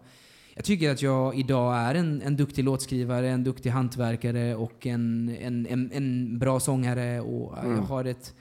[0.56, 5.36] jag tycker att jag idag är en, en duktig låtskrivare, en duktig hantverkare och en,
[5.42, 7.22] en, en, en bra sångare.
[7.22, 7.76] Och Mm.
[7.76, 8.34] jag, har ett,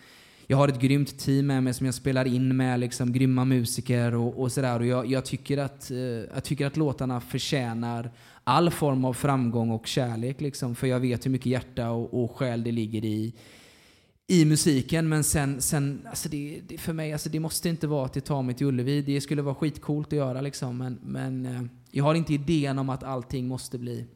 [0.47, 4.15] jag har ett grymt team med mig som jag spelar in med, liksom, grymma musiker
[4.15, 4.81] och, och sådär.
[4.81, 8.11] Och jag, jag, tycker att, eh, jag tycker att låtarna förtjänar
[8.45, 10.41] all form av framgång och kärlek.
[10.41, 13.33] Liksom, för jag vet hur mycket hjärta och, och själ det ligger i,
[14.27, 15.09] i musiken.
[15.09, 18.21] Men sen, sen alltså det, det, för mig, alltså det måste inte vara att det
[18.21, 19.03] tar mig till Ullevi.
[19.03, 20.79] Det skulle vara skitcoolt att göra liksom.
[20.79, 24.07] Men, men eh, jag har inte idén om att allting måste bli,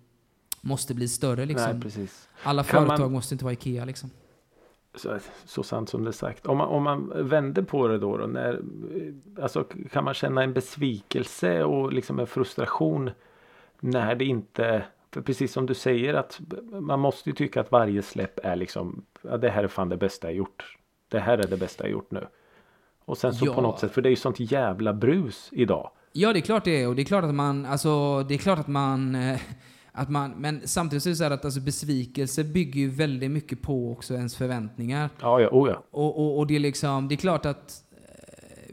[0.61, 1.73] måste bli större liksom.
[1.73, 2.29] Nej, precis.
[2.43, 4.11] Alla Kan man- företag måste inte vara IKEA liksom.
[4.95, 6.47] Så, så sant som det är sagt.
[6.47, 8.61] Om man, om man vänder på det då, då när,
[9.43, 13.11] alltså, kan man känna en besvikelse och liksom en frustration
[13.81, 16.41] när det inte för precis som du säger att
[16.81, 19.97] man måste ju tycka att varje släpp är liksom ja, det här är fan det
[19.97, 20.77] bästa jag gjort.
[21.09, 22.27] Det här är det bästa jag gjort nu.
[23.05, 23.55] Och sen så Ja.
[23.55, 25.91] på något sätt, för det är ju sånt jävla brus idag.
[26.13, 26.89] Ja, det är klart det är.
[26.89, 29.41] Och det är klart att man, alltså, det är klart att man, eh,
[29.93, 33.31] att man, men samtidigt så är det så här att alltså, besvikelse bygger ju väldigt
[33.31, 35.11] mycket på också ens förväntningar.
[35.21, 35.83] Ja, ja, oh ja.
[35.91, 37.85] Och, och, och det är liksom, det är klart att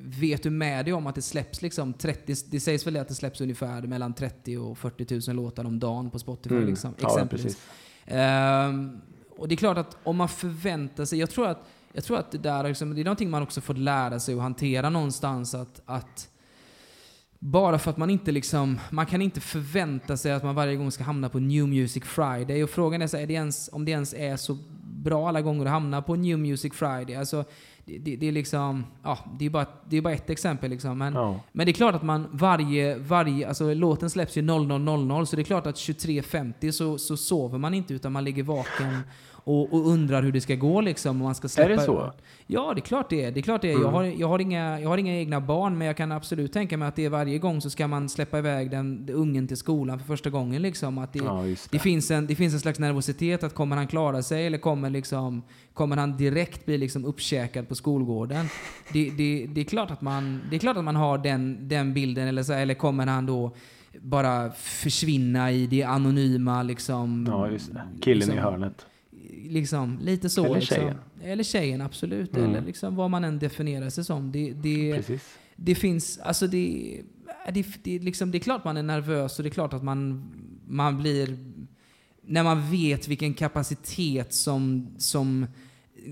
[0.06, 3.16] vet du med dig om att det släpps liksom 30, det sägs väl att det
[3.16, 6.68] släpps ungefär mellan 30 och 40 000 låtar om dagen på Spotify Mm.
[6.70, 7.44] liksom, Ja, ja, exempelvis.
[7.44, 7.62] precis.
[8.06, 9.02] Ehm,
[9.38, 12.32] och det är klart att om man förväntar sig, jag tror att, jag tror att
[12.32, 15.82] det där liksom, det är någonting man också får lära sig att hantera någonstans att,
[15.86, 16.30] att
[17.40, 20.92] bara för att man inte liksom, man kan inte förvänta sig att man varje gång
[20.92, 22.64] ska hamna på New Music Friday.
[22.64, 25.66] Och frågan är, så, är det ens, om det ens är så bra alla gånger
[25.66, 27.16] att hamna på New Music Friday.
[27.16, 27.46] Alltså,
[27.86, 30.98] det, det, är liksom, ja, det är bara, det är bara ett exempel liksom.
[30.98, 31.40] Men, Ja.
[31.52, 35.42] men det är klart att man varje, varje, alltså låten släpps ju 00.00 så det
[35.42, 39.00] är klart att 23.50 så, så sover man inte utan man ligger vaken
[39.48, 41.18] och, och undrar hur det ska gå liksom.
[41.18, 42.12] Man ska släppa Är det så?
[42.48, 43.32] Ja, det är klart det är.
[43.32, 43.72] Det är, klart det är.
[43.72, 43.94] Jag, Mm.
[43.94, 46.88] har, jag, har inga, jag har inga egna barn, men jag kan absolut tänka mig
[46.88, 50.06] att det är varje gång så ska man släppa iväg den, ungen till skolan för
[50.06, 50.62] första gången.
[50.62, 50.98] Liksom.
[50.98, 51.80] Att det, Ja, det, det.
[51.80, 55.42] finns en, det finns en slags nervositet att kommer han klara sig eller kommer, liksom,
[55.74, 58.46] kommer han direkt bli liksom uppkäkad på skolgården?
[58.94, 61.94] Det, det, det, är klart att man, det är klart att man har den, den
[61.94, 63.56] bilden, eller, så, eller kommer han då
[64.02, 67.26] bara försvinna i det anonyma liksom...
[67.30, 67.82] Ja, just det.
[68.02, 68.86] Killen i liksom- hörnet.
[69.50, 70.46] Liksom, lite så.
[70.46, 70.78] Eller liksom.
[70.78, 70.98] tjejen.
[71.24, 72.36] Eller tjejen, absolut.
[72.36, 72.50] Mm.
[72.50, 74.32] Eller liksom vad man än definierar sig som.
[74.32, 75.38] Det, det, Precis.
[75.56, 77.02] det finns, alltså det,
[77.54, 80.32] det, det, liksom, det är klart man är nervös och det är klart att man,
[80.68, 81.38] man blir,
[82.22, 85.48] när man vet vilken kapacitet som, som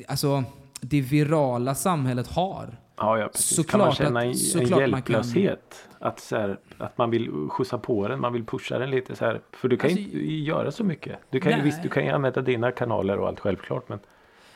[0.08, 0.44] alltså,
[0.82, 2.80] det virala samhället har.
[2.98, 3.56] Ja, ja precis.
[3.56, 5.14] Såklart kan man att- känna en, en såklart man kan.
[5.16, 5.90] hjälplöshet?
[6.00, 9.26] Att, så här, att man vill skjutsa på den, man vill pusha den lite så
[9.26, 9.42] här.
[9.52, 11.20] För du kan ju Alltså, inte göra så mycket.
[11.30, 13.90] Du kan ju, visst, du kan ju använda dina kanaler och allt självklart.
[13.90, 14.00] Men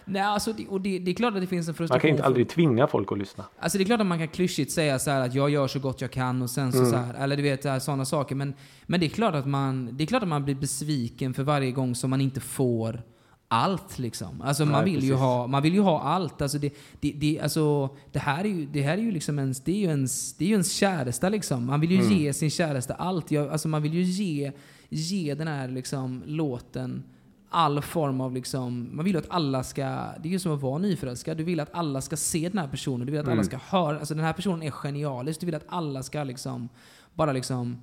[0.06, 1.96] Nej, alltså, det, och det, det är klart att det finns en frustration.
[1.96, 3.44] man kan ju inte aldrig tvinga folk att lyssna.
[3.60, 6.02] Alltså det är klart att man kan klyschigt säga så att jag gör så gott
[6.02, 6.92] jag kan och sen så, Mm.
[6.92, 8.36] så här, eller du vet sådana saker.
[8.36, 8.54] Men,
[8.86, 11.72] men det, är klart att man, det är klart att man blir besviken för varje
[11.72, 13.02] gång som man inte får
[13.48, 14.42] allt liksom.
[14.42, 16.42] Alltså man, Nej, vill ju ha, man vill ju ha allt.
[16.42, 19.62] Alltså det, det, det, alltså, det, här är ju, det här är ju liksom ens,
[19.64, 21.66] det är ju ens, det är ju ens käresta liksom.
[21.66, 22.18] Man vill ju Mm.
[22.18, 23.32] ge sin käresta allt.
[23.32, 24.52] Jag, alltså man vill ju ge,
[24.90, 27.04] ge den här liksom låten
[27.50, 29.84] all form av liksom, man vill ju att alla ska,
[30.24, 32.68] det är ju som att vara nyförälskad, du vill att alla ska se den här
[32.68, 33.46] personen, du vill att alla Mm.
[33.46, 36.70] ska höra, alltså den här personen är genialisk, du vill att alla ska liksom,
[37.14, 37.78] bara liksom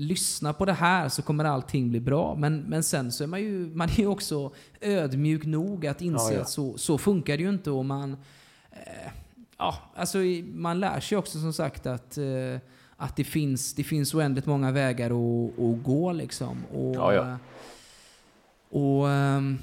[0.00, 2.34] lyssna på det här så kommer allting bli bra.
[2.34, 6.32] Men, men sen så är man ju, man är också ödmjuk nog att inse Ja,
[6.32, 6.40] ja.
[6.40, 8.16] att så, så funkar det ju inte och man,
[8.70, 9.12] eh,
[9.58, 10.18] ja, alltså
[10.54, 12.58] man lär sig också som sagt att eh,
[12.96, 16.64] att det finns, det finns oändligt många vägar att, att gå liksom.
[16.72, 17.36] Och, Ja, eh,
[18.70, 19.58] och, ehm,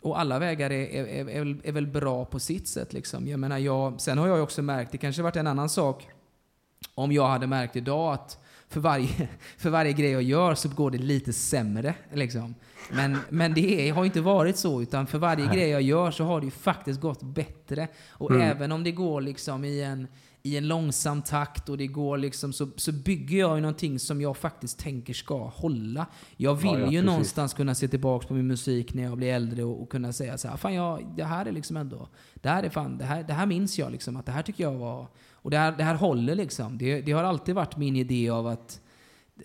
[0.00, 2.92] och alla vägar är, är, är, är, väl, är väl bra på sitt sätt.
[2.92, 3.28] Liksom.
[3.28, 6.08] Jag menar, jag, sen har jag också märkt, det kanske varit en annan sak
[6.94, 8.38] om jag hade märkt idag att
[8.72, 11.94] för varje, för varje grej jag gör så går det lite sämre.
[12.12, 12.54] Liksom.
[12.92, 15.56] Men, men det är, har inte varit så, utan för varje Nej.
[15.56, 17.88] grej jag gör så har det ju faktiskt gått bättre.
[18.10, 18.42] Och Mm.
[18.42, 20.06] även om det går liksom i en,
[20.42, 24.20] i en långsam takt och det går liksom så, så bygger jag ju någonting som
[24.20, 26.06] jag faktiskt tänker ska hålla.
[26.36, 27.04] Jag vill Ja, ja, ju precis.
[27.04, 30.38] någonstans kunna se tillbaka på min musik när jag blir äldre och, och kunna säga
[30.38, 33.22] så här, fan jag, det här är liksom ändå, det här är fan, det här,
[33.22, 35.06] det här minns jag liksom, att det här tycker jag var,
[35.42, 36.78] och det här, det här håller liksom.
[36.78, 38.80] Det, det har alltid varit min idé av att,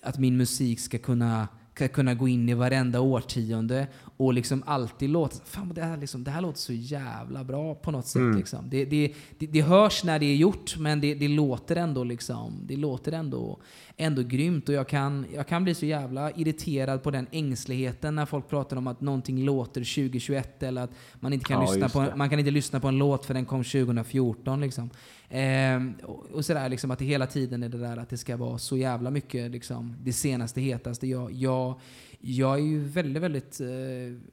[0.01, 3.87] att min musik ska kunna, ska kunna gå in i varenda årtionde
[4.17, 7.91] och liksom alltid låta, fan det här, liksom, det här låter så jävla bra på
[7.91, 8.19] något sätt.
[8.19, 8.37] Mm.
[8.37, 8.69] Liksom.
[8.69, 12.59] Det, det, det, det hörs när det är gjort, men det, det låter ändå liksom,
[12.63, 13.59] det låter ändå,
[13.97, 14.69] ändå grymt.
[14.69, 18.77] Och jag kan, jag kan bli så jävla irriterad på den ängsligheten när folk pratar
[18.77, 22.15] om att någonting låter 2021 eller att man inte kan, Ja, lyssna på, det.
[22.15, 24.61] man kan inte lyssna på en låt för den kom 2014.
[24.61, 24.89] Liksom.
[25.29, 28.37] Ehm, och, och sådär liksom att det hela tiden är det där att det ska
[28.37, 31.07] vara så jävla mycket liksom, det senaste, hetaste.
[31.07, 31.79] Jag, jag,
[32.19, 33.67] jag är ju väldigt, väldigt eh,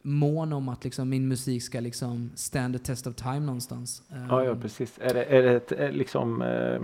[0.02, 4.02] mån om att liksom, min musik ska liksom stand the test of time någonstans.
[4.12, 4.98] Ehm, Ja, ja precis.
[5.02, 6.80] Är det, är det ett, eh, liksom eh,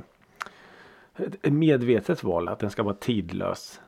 [1.43, 3.81] ett medvetet val att den ska vara tidlös?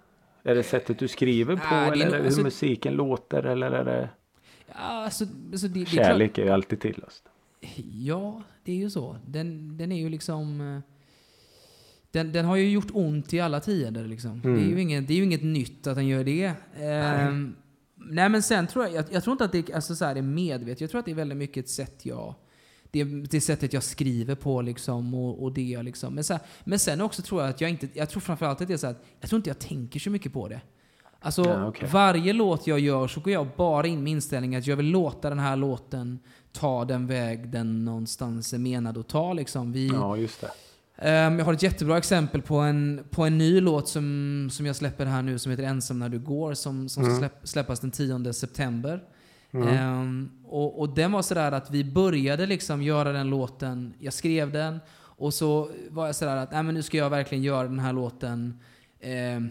[0.42, 3.70] Är det sättet du skriver på är eller är det hur alltså- musiken låter eller
[3.70, 4.08] är det
[4.66, 7.24] Ja, alltså, alltså det, det är klart- kärlek är ju alltid tidlöst.
[7.92, 9.16] Ja, det är ju så.
[9.26, 10.82] Den, den är ju liksom...
[12.12, 14.04] Den, den har ju gjort ont i alla tider.
[14.04, 14.40] Liksom.
[14.44, 14.54] Mm.
[14.54, 16.52] Det, är ju inget, det är inget nytt att den gör det.
[16.80, 17.54] Ehm,
[17.96, 20.22] nej, men sen tror jag, jag, jag tror inte att det alltså, så här, är
[20.22, 20.80] medvetet.
[20.80, 22.34] Jag tror att det är väldigt mycket ett sätt jag...
[22.90, 26.14] Det, det sättet jag skriver på liksom, och, och det jag liksom...
[26.14, 27.88] Men, så här, men sen också tror jag att jag inte...
[27.94, 30.32] Jag tror framförallt att det är så här, jag tror inte jag tänker så mycket
[30.32, 30.60] på det.
[31.20, 31.88] Alltså, Ja, okej.
[31.92, 35.28] varje låt jag gör så går jag bara in med inställningen att jag vill låta
[35.28, 36.18] den här låten
[36.52, 39.32] ta den väg den någonstans är menad att ta.
[39.32, 39.72] Liksom.
[39.72, 40.50] Vi, Ja, just det.
[41.04, 44.76] Ehm, jag har ett jättebra exempel på en, på en ny låt som, som jag
[44.76, 47.14] släpper här nu som heter Ensam när du går som, som Mm.
[47.16, 49.02] ska släpp, släppas den 10 september.
[49.52, 49.68] Mm.
[49.68, 54.52] Ehm, och, och den var sådär att vi började liksom göra den låten, jag skrev
[54.52, 57.78] den och så var jag sådär att Nej, men nu ska jag verkligen göra den
[57.78, 58.58] här låten
[59.00, 59.50] ehm,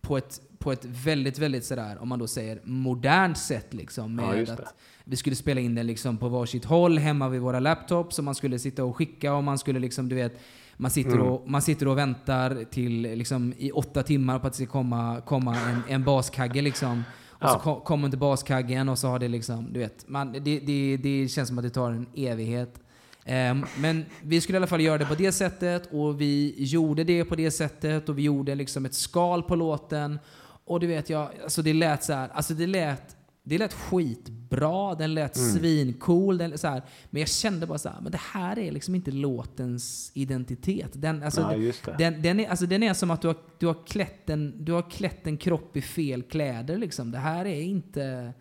[0.00, 4.18] på, ett, på ett väldigt, väldigt sådär, om man då säger modernt sätt liksom.
[4.18, 4.74] Ja, Med just att
[5.04, 8.34] vi skulle spela in den liksom på varsitt håll hemma vid våra laptops och man
[8.34, 10.40] skulle sitta och skicka och man skulle liksom, du vet,
[10.80, 11.26] man sitter, Mm.
[11.26, 15.20] och, man sitter och väntar till liksom, i åtta timmar på att det ska komma,
[15.26, 17.02] komma en, en baskagge liksom.
[17.30, 17.58] Och så Ja.
[17.60, 21.28] ko- kommer inte baskaggen och så har det liksom, du vet, man, det, det, det
[21.28, 22.80] känns som att det tar en evighet.
[23.24, 27.04] Ehm, men vi skulle i alla fall göra det på det sättet och vi gjorde
[27.04, 30.18] det på det sättet och vi gjorde liksom ett skal på låten.
[30.64, 33.16] Och du vet jag, alltså det lät så här, alltså det lät
[33.48, 35.52] det lät skitbra, den lät Mm.
[35.52, 38.94] svincool, den, så här, men jag kände bara så här, men det här är liksom
[38.94, 40.90] inte låtens identitet.
[40.94, 43.86] Den, alltså, Ja, den, den, är, alltså, den är som att du har, du, har
[43.86, 46.78] klätt en, du har klätt en kropp i fel kläder.
[46.78, 47.10] Liksom.
[47.10, 48.32] Det här är inte...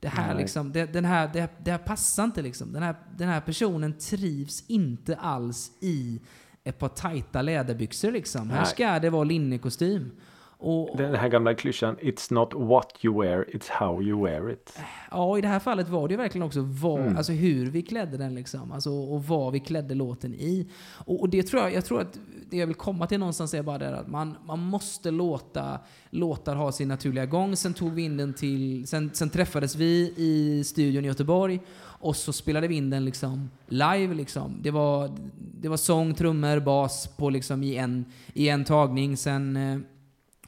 [0.00, 0.42] Det här, Nej.
[0.42, 2.42] liksom, det, den här, det, det här passar inte.
[2.42, 2.72] Liksom.
[2.72, 6.20] Den, här, den här personen trivs inte alls i
[6.64, 8.12] ett par tajta läderbyxor.
[8.12, 8.50] Liksom.
[8.50, 10.10] Här ska det vara linnekostym.
[10.66, 14.78] Och, Den här gamla klyschan It's not what you wear, it's how you wear it.
[15.10, 17.16] Ja, i det här fallet var det ju verkligen också vad, Mm.
[17.16, 18.72] alltså hur vi klädde den liksom.
[18.72, 20.66] Alltså, och vad vi klädde låten i.
[21.06, 22.18] Och, och det tror jag, jag tror att
[22.50, 25.78] det jag vill komma till någonstans är bara det att man, man måste låta
[26.10, 27.56] låtar ha sin naturliga gång.
[27.56, 32.16] Sen tog vi in den till, sen, sen träffades vi i studion i Göteborg och
[32.16, 34.58] så spelade vi in den liksom live liksom.
[34.62, 35.10] Det var,
[35.60, 39.16] det var sång, trummor, bas på liksom i en, i en tagning.
[39.16, 39.78] Sen eh,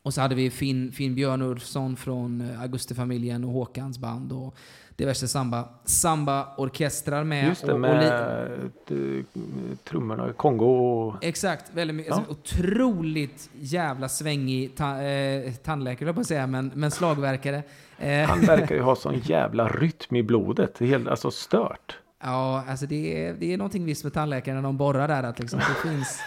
[0.06, 4.54] och så hade vi Finn, Finn Björn Ulfsson från eh, Augustifamiljen och Håkans band och
[4.96, 7.48] diverse samba, samba-orkestrar med.
[7.48, 8.50] Just det, och, och li- med
[8.90, 11.24] eh, trummorna, Kongo och...
[11.24, 12.10] Exakt, väldigt mycket.
[12.10, 12.16] Ja.
[12.16, 17.62] Alltså, otroligt jävla svängig ta, eh, tandläkare, jag på säga, men, men slagverkare.
[17.98, 20.74] Eh, Han verkar ju ha sån jävla rytm i blodet.
[20.78, 21.98] Det är helt, alltså stört.
[22.22, 25.38] ja, alltså det är, det är någonting visst med tandläkare när de borrar där, att
[25.38, 26.20] liksom, det finns...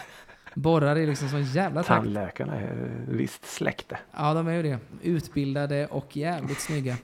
[0.53, 1.87] Borrar är liksom sån jävla takt.
[1.87, 3.99] Tandläkarna är visst släkte.
[4.17, 4.79] Ja, de är ju det.
[5.01, 6.97] Utbildade och jävligt snygga.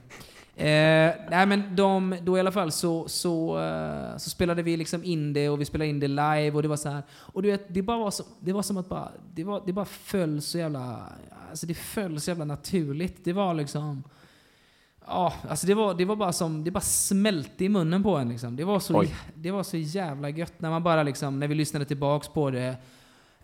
[0.58, 5.04] Eh, nej men de, då i alla fall så, så, eh, så spelade vi liksom
[5.04, 7.02] in det och vi spelade in det live och det var så här.
[7.10, 9.72] Och du vet, det bara var som, det var som att bara, det, var, det
[9.72, 11.02] bara föll så jävla,
[11.50, 13.24] alltså det föll så jävla naturligt.
[13.24, 14.02] Det var liksom,
[15.06, 18.28] ja, alltså det var, det var bara som, det bara smälte i munnen på en
[18.28, 18.56] liksom.
[18.56, 19.14] Det var så, Oj.
[19.34, 22.76] det var så jävla gött när man bara liksom, när vi lyssnade tillbaks på det.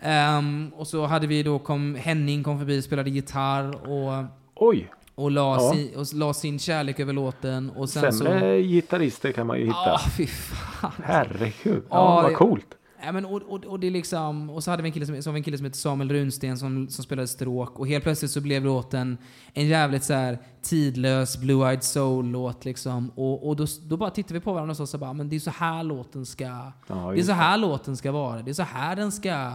[0.03, 4.25] Ehm, och så hade vi då, kom, Henning kom förbi och spelade gitarr och
[4.55, 5.73] Oj, och la, Ja.
[5.73, 7.71] sin, och la sin kärlek över låten.
[7.71, 8.69] Och sen sämre så...
[8.69, 9.77] gitarrister kan man ju hitta.
[9.87, 10.93] Ja, fy fan.
[11.05, 12.67] Herregud, ja, vad det- coolt.
[13.05, 15.39] Ja, men, och, och, och, det liksom, och så hade vi en kille som, vi
[15.39, 17.79] en kille som heter Samuel Runsten som, som spelade stråk.
[17.79, 19.19] Och helt plötsligt så blev låten
[19.55, 22.65] en jävligt så här tidlös Blue-Eyed Soul-låt.
[22.65, 23.11] Liksom.
[23.15, 25.37] Och, och då, då bara tittade vi på varandra och sa så bara, men det
[25.37, 26.45] är så här låten ska...
[26.87, 28.43] Ja, det är så här låten ska vara.
[28.43, 29.53] Det är så här den ska,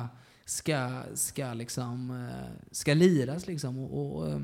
[0.47, 3.47] ska, ska, liksom, eh, ska liras.
[3.47, 3.79] Liksom.
[3.79, 4.39] Och, och, eh.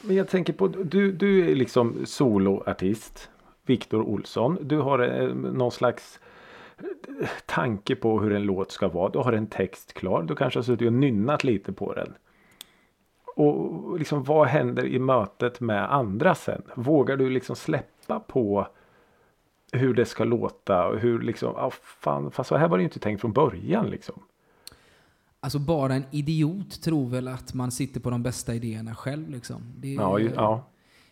[0.00, 3.30] Men jag tänker på, du, du är liksom soloartist.
[3.66, 4.58] Viktor Olsson.
[4.60, 6.20] Du har eh, någon slags
[7.46, 9.08] tanke på hur en låt ska vara.
[9.08, 10.22] Du har en text klar.
[10.22, 12.14] Du kanske har suttit och nynnat lite på den.
[13.36, 16.62] Och liksom vad händer i mötet med andra sen?
[16.74, 18.66] Vågar du liksom släppa på
[19.72, 22.88] hur det ska låta och hur liksom, ah, fan, fast så här var det ju
[22.88, 24.22] inte tänkt från början liksom.
[25.44, 29.62] Alltså bara en idiot tror väl att man sitter på de bästa idéerna själv liksom.
[29.76, 30.68] Det, Ja, ju, ja.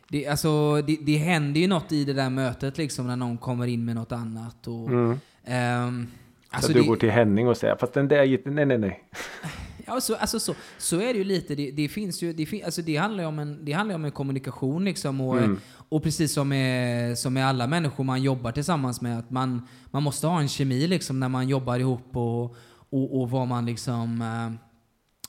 [0.08, 3.66] Det, alltså, det, det händer ju något i det där mötet liksom när någon kommer
[3.66, 4.66] in med något annat.
[4.66, 6.06] Och, Mm.
[6.50, 9.04] Så alltså du det, går till Henning och säger fast den där nej nej nej.
[9.86, 11.54] ja, så, alltså, så, så är det ju lite.
[11.54, 14.10] Det, det finns ju, det, fin, alltså, det handlar om en, det handlar om en
[14.10, 15.20] kommunikation liksom.
[15.20, 15.60] Och, Mm.
[15.88, 20.02] och precis som med, som med alla människor man jobbar tillsammans med, att man, man
[20.02, 22.56] måste ha en kemi liksom när man jobbar ihop och,
[22.92, 24.22] och, och vad man liksom...
[24.22, 24.68] Eh,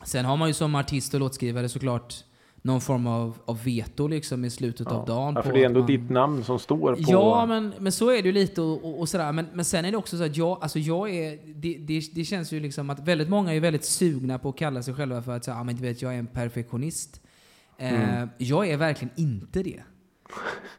[0.06, 2.24] sen har man ju som artist och låtskrivare såklart
[2.62, 5.34] någon form av, av veto liksom i slutet av dagen.
[5.36, 7.02] Ja, på för det är ändå man, ditt namn som står på.
[7.08, 9.32] Ja, men, men så är det ju lite och, och, och sådär.
[9.32, 12.26] Men, men sen är det också så att jag, alltså jag är, det, det, det
[12.26, 15.36] känns ju liksom att väldigt många är väldigt sugna på att kalla sig själva för
[15.36, 17.22] att säga, ah, men du vet, jag är en perfektionist.
[17.78, 18.30] Eh, Mm.
[18.38, 19.84] Jag är verkligen inte det.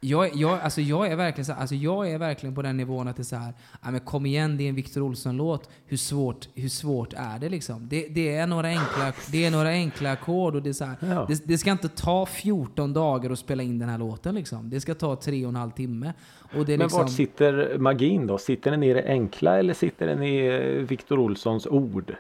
[0.01, 3.09] Jag, jag, alltså jag, är verkligen så här, alltså jag är verkligen på den nivån
[3.09, 5.71] att det är så här, ah, men kom igen, det är en Victor Olsson-låt.
[5.87, 7.89] Hur svårt, hur svårt är det liksom?
[7.89, 10.97] Det, det är några enkla, det är några enkla ackord och det är så här,
[11.01, 11.25] Ja.
[11.29, 14.71] det, det ska inte ta 14 dagar att spela in den här låten liksom.
[14.71, 16.13] Det ska ta tre och en halv timme.
[16.57, 18.39] Och det är Men liksom, vart sitter magin då?
[18.39, 22.17] Sitter den i det enkla eller sitter den i Viktor Olssons ord?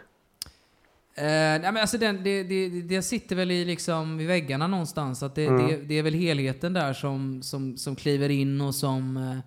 [1.17, 5.23] Eh, nej men alltså den, det, det, det sitter väl i liksom vid väggarna någonstans.
[5.23, 5.67] Att det, Mm.
[5.67, 9.39] det, det är väl helheten där som, som, som kliver in och som, eh,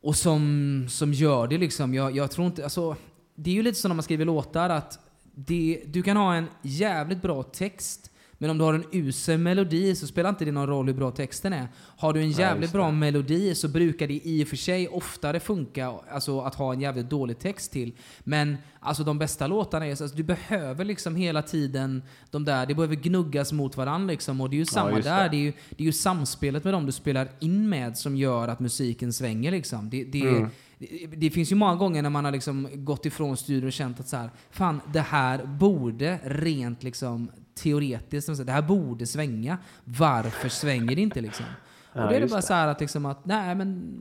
[0.00, 1.94] och som, som gör det liksom.
[1.94, 2.96] Jag, jag tror inte, alltså,
[3.34, 4.98] det är ju lite så när man skriver låtar att
[5.34, 8.10] det, du kan ha en jävligt bra text
[8.42, 11.10] men om du har en usel melodi så spelar inte det någon roll hur bra
[11.10, 11.68] texten är.
[11.76, 12.78] Har du en jävligt det.
[12.78, 16.80] bra melodi så brukar det i och för sig oftare funka alltså, att ha en
[16.80, 17.92] jävligt dålig text till.
[18.20, 22.66] Men alltså de bästa låtarna är så alltså, du behöver liksom hela tiden de där,
[22.66, 24.40] det behöver gnuggas mot varandra liksom.
[24.40, 25.28] Och det är ju samma just där, det.
[25.28, 25.36] det.
[25.36, 28.60] är, ju, det är ju samspelet med dem du spelar in med som gör att
[28.60, 29.90] musiken svänger liksom.
[29.90, 30.50] Det, det, Mm.
[30.80, 34.00] Det, det finns ju många gånger när man har liksom gått ifrån studion och känt
[34.00, 39.58] att så här, fan det här borde rent liksom teoretiskt, det här borde svänga.
[39.84, 41.46] Varför svänger det inte liksom?
[41.92, 42.46] Ja, och då är det bara det.
[42.46, 43.96] så här att liksom att, nej men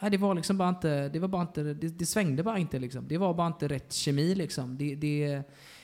[0.00, 2.78] Nej, det var liksom bara inte, det var bara inte, det, det svängde bara inte
[2.78, 3.08] liksom.
[3.08, 4.78] Det var bara inte rätt kemi liksom.
[4.78, 5.42] Det, det,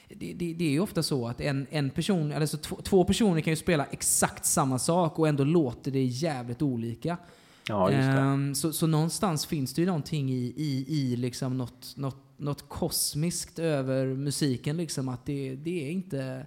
[0.09, 3.41] det, det, det är ju ofta så att en, en person, alltså två, två personer
[3.41, 7.17] kan ju spela exakt samma sak och ändå låter det jävligt olika.
[7.69, 7.91] Ja.
[7.91, 12.69] Ehm, så, så någonstans finns det ju någonting i, i, i liksom något, något, något
[12.69, 15.09] kosmiskt över musiken liksom.
[15.09, 16.47] Att det, det är inte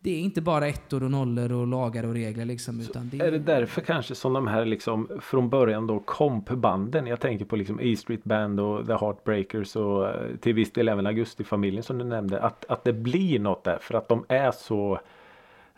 [0.00, 2.80] det är inte bara ettor och nollor och lagar och regler liksom.
[2.80, 7.06] Utan det Är det därför kanske som de här liksom från början då kompbanden.
[7.06, 10.88] Jag tänker på liksom E Street Band och The Heartbreakers och eh, till viss del
[10.88, 12.40] även Augustifamiljen som du nämnde.
[12.40, 14.92] Att, att det blir något där för att de är så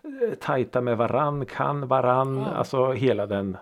[0.04, 2.44] eh, tajta med varann, kan varann, Ja.
[2.44, 3.56] alltså hela den.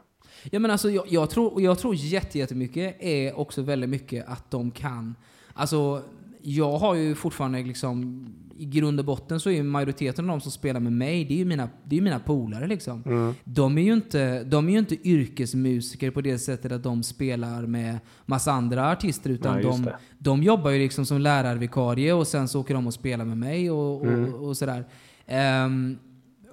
[0.51, 4.51] Ja, men alltså, jag, jag tror, jag tror jätte- jättemycket är också väldigt mycket att
[4.51, 5.15] de kan...
[5.55, 6.03] Alltså,
[6.43, 8.27] jag har ju fortfarande liksom...
[8.61, 11.35] I grund och botten så är ju majoriteten av de som spelar med mig, det
[11.35, 13.03] är ju mina, det är mina polare liksom.
[13.07, 13.35] Mm.
[13.45, 17.67] De är, ju inte, de är ju inte yrkesmusiker på det sättet att de spelar
[17.67, 19.97] med massa andra artister utan Nej, de, det.
[20.19, 23.71] de jobbar ju liksom som lärarvikarie och sen så åker de och spelar med mig
[23.71, 24.35] och, och, Mm.
[24.35, 24.85] och sådär.
[25.27, 25.99] Ehm,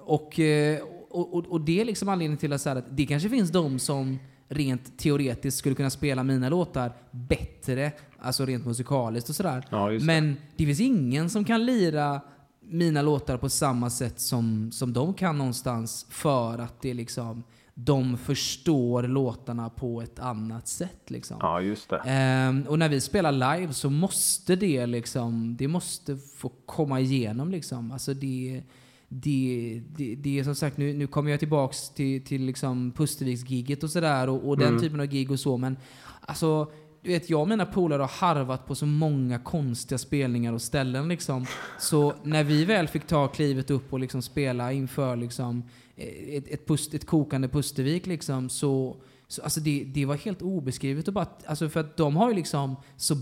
[0.00, 0.78] och, eh,
[1.16, 3.50] och, och, och det är liksom anledningen till att, så här, att det kanske finns
[3.50, 9.66] de som rent teoretiskt skulle kunna spela mina låtar bättre, alltså rent musikaliskt och sådär.
[9.70, 9.90] Ja.
[9.90, 12.20] Men det finns ingen som kan lira
[12.60, 17.44] mina låtar på samma sätt som, som de kan någonstans för att det liksom
[17.74, 21.36] de förstår låtarna på ett annat sätt liksom.
[21.40, 22.02] Ja, just det.
[22.06, 27.50] Ehm, och när vi spelar live så måste det liksom, det måste få komma igenom
[27.50, 27.92] liksom.
[27.92, 28.62] Alltså det,
[29.08, 33.82] det, det, det är som sagt, nu, nu kommer jag tillbaks till, till liksom Pusterviks-giget
[33.82, 34.80] och sådär och, och den Mm.
[34.80, 35.76] typen av gig och så men
[36.20, 36.70] alltså
[37.02, 41.08] du vet, jag och mina polare har harvat på så många konstiga spelningar och ställen
[41.08, 41.46] liksom.
[41.78, 45.62] Så när vi väl fick ta klivet upp och liksom spela inför liksom
[45.96, 48.96] ett, ett, pust, ett kokande Pustervik liksom så,
[49.28, 52.34] så alltså det, det var helt obeskrivet och bara, alltså för att de har ju
[52.36, 53.14] liksom så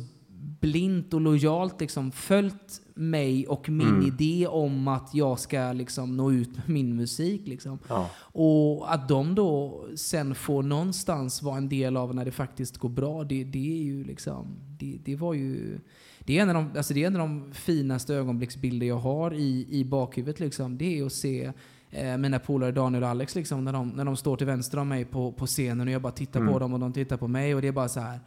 [0.61, 4.07] blint och lojalt liksom följt mig och min Mm.
[4.07, 7.79] idé om att jag ska liksom nå ut med min musik liksom.
[7.89, 8.11] Ja.
[8.19, 12.89] Och att de då sen får någonstans vara en del av när det faktiskt går
[12.89, 14.47] bra, det, det är ju liksom,
[14.79, 15.79] det, det var ju,
[16.19, 19.35] det är, en av de, alltså det är en av de finaste ögonblicksbilder jag har
[19.35, 20.79] i, i bakhuvudet liksom.
[20.79, 21.53] Det är att se
[21.91, 24.89] eh, mina polare Daniel och Alex liksom, när de, när de står till vänster om
[24.89, 26.53] mig på, på scenen och jag bara tittar Mm.
[26.53, 28.21] på dem och de tittar på mig och det är bara så här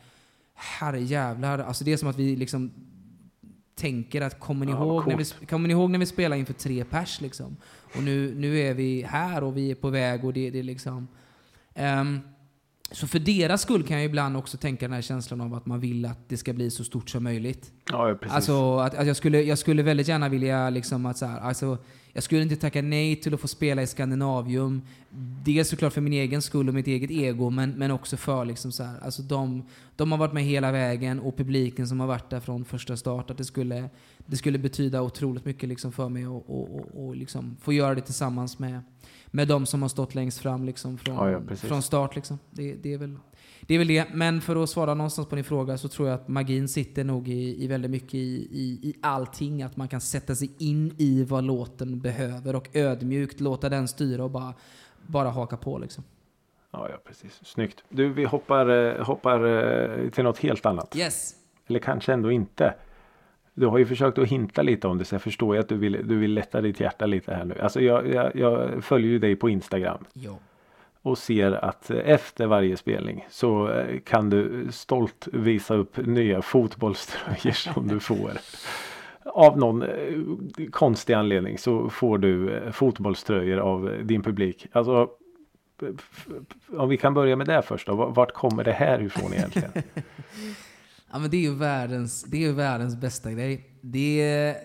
[0.58, 2.72] herre jävlar, alltså det är som att vi liksom
[3.76, 6.54] tänker att kommer ni, Ja, ihåg, när vi, kommer ni ihåg när vi spelade inför
[6.54, 7.58] tre pers liksom?
[7.96, 10.64] Och nu, nu är vi här och vi är på väg och det, det är
[10.64, 11.08] liksom...
[11.74, 12.20] Ehm,
[12.92, 15.80] så för deras skull kan jag ibland också tänka den här känslan av att man
[15.80, 17.72] vill att det ska bli så stort som möjligt.
[17.92, 18.36] Ja, precis.
[18.36, 21.78] Alltså att, att jag, skulle, jag skulle väldigt gärna vilja liksom att så här, alltså,
[22.14, 24.82] jag skulle inte tacka nej till att få spela i Skandinavium.
[25.46, 28.72] Dels såklart för min egen skull och mitt eget ego, men, men också för liksom
[28.72, 29.64] så här, alltså de,
[29.96, 33.30] de har varit med hela vägen och publiken som har varit där från första start.
[33.30, 37.16] Att det skulle, det skulle betyda otroligt mycket liksom för mig och, och, och, och
[37.16, 38.82] liksom få göra det tillsammans med,
[39.32, 42.16] med de som har stått längst fram liksom från, Ja, ja, från start.
[42.16, 42.40] Liksom.
[42.52, 43.18] Det, det, är väl,
[43.62, 44.06] det är väl det.
[44.14, 47.28] Men för att svara någonstans på din fråga så tror jag att magin sitter nog
[47.28, 49.64] i, i väldigt mycket i, i, i allting.
[49.64, 54.24] Att man kan sätta sig in i vad låten behöver och ödmjukt låta den styra
[54.24, 54.54] och bara,
[55.08, 55.78] bara haka på.
[55.78, 56.04] Liksom.
[56.72, 57.40] Ja, ja, precis.
[57.44, 57.84] Snyggt.
[57.90, 60.96] Du, vi hoppar, eh, hoppar eh, till något helt annat.
[60.96, 61.34] Yes!
[61.68, 62.74] Eller kanske ändå inte.
[63.60, 65.78] Du har ju försökt att hinta lite om det så jag förstår ju att du
[65.78, 67.56] vill, du vill lätta ditt hjärta lite här nu.
[67.62, 70.38] Alltså jag, jag, jag följer ju dig på Instagram Ja.
[71.02, 77.52] och ser att efter varje spelning så eh, kan du stolt visa upp nya fotbollströjor
[77.52, 78.32] som du får.
[79.24, 79.90] Av någon eh,
[80.72, 84.68] konstig anledning så får du eh, fotbollströjor av din publik.
[84.72, 85.10] Alltså
[86.78, 87.96] om vi kan börja med det först då.
[87.96, 89.72] Vart kommer det här ifrån egentligen?
[91.12, 93.70] Ja, men det är ju världens, det är världens bästa grej.
[93.82, 94.58] Det är,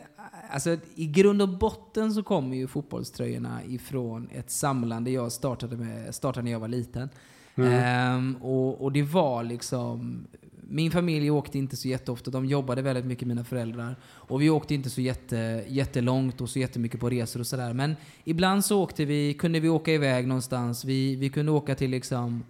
[0.51, 6.15] alltså, I grund och botten så kommer ju fotbollströjorna ifrån ett samlande jag startade, med,
[6.15, 7.09] startade när jag var liten.
[7.57, 10.27] Ehm, och, och det var liksom...
[10.69, 13.97] Min familj åkte inte så jätteofta, de jobbade väldigt mycket mina föräldrar.
[14.05, 17.73] Och vi åkte inte så jätte, jättelångt och så jättemycket på resor och sådär.
[17.73, 20.85] Men ibland så åkte vi, kunde vi åka iväg någonstans.
[20.85, 22.43] Vi, vi kunde åka till liksom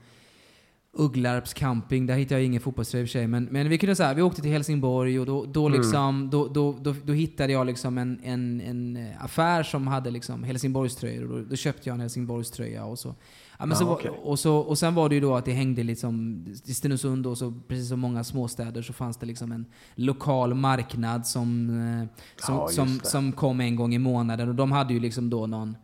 [0.95, 3.97] Ugglarps camping, där hittade jag ingen fotbollströja i och för sig, men, men vi kunde
[3.97, 7.67] säga, vi åkte till Helsingborg och då, då, liksom, då, då, då, då hittade jag
[7.67, 12.01] liksom en, en, en affär som hade liksom Helsingborgströjor och då, då köpte jag en
[12.01, 13.15] Helsingborgströja och så.
[13.63, 14.11] Ja, men Ja, så okej.
[14.23, 17.37] och, så, och sen var det ju då att det hängde liksom, i Stenungsund då,
[17.37, 22.61] så precis som många småstäder så fanns det liksom en lokal marknad som, eh, som,
[22.63, 23.09] just som, det.
[23.09, 25.77] som kom en gång i månaden och de hade ju liksom då någon,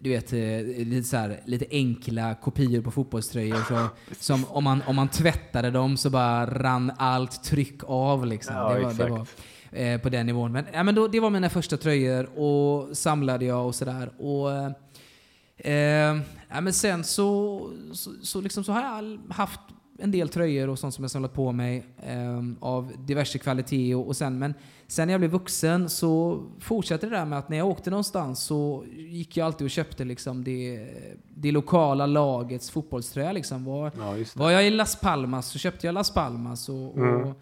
[0.00, 0.38] du vet, eh,
[0.86, 3.64] lite, så här, lite enkla kopior på fotbollströjor.
[3.68, 3.88] Så,
[4.20, 8.56] som om man, om man tvättade dem så bara rann allt tryck av liksom.
[8.56, 9.10] Ja, det var, det exakt.
[9.72, 10.52] var, eh, på den nivån.
[10.52, 14.10] Men, ja, men då, det var mina första tröjor och samlade jag och sådär.
[14.22, 14.72] Och,
[15.56, 15.72] eh,
[16.48, 17.60] ja, men sen så,
[17.92, 19.60] så, så, liksom, så har jag haft
[19.98, 23.94] en del tröjor och sånt som jag samlat på mig eh, av diverse kvalitet.
[23.94, 24.54] Och, och sen, men
[24.86, 28.40] sen när jag blev vuxen så fortsatte det där med att när jag åkte någonstans
[28.42, 30.88] så gick jag alltid och köpte liksom det,
[31.34, 33.32] det lokala lagets fotbollströja.
[33.32, 33.64] Liksom.
[33.64, 37.22] Var, Ja, var jag i Las Palmas så köpte jag Las Palmas och, Mm.
[37.28, 37.36] och,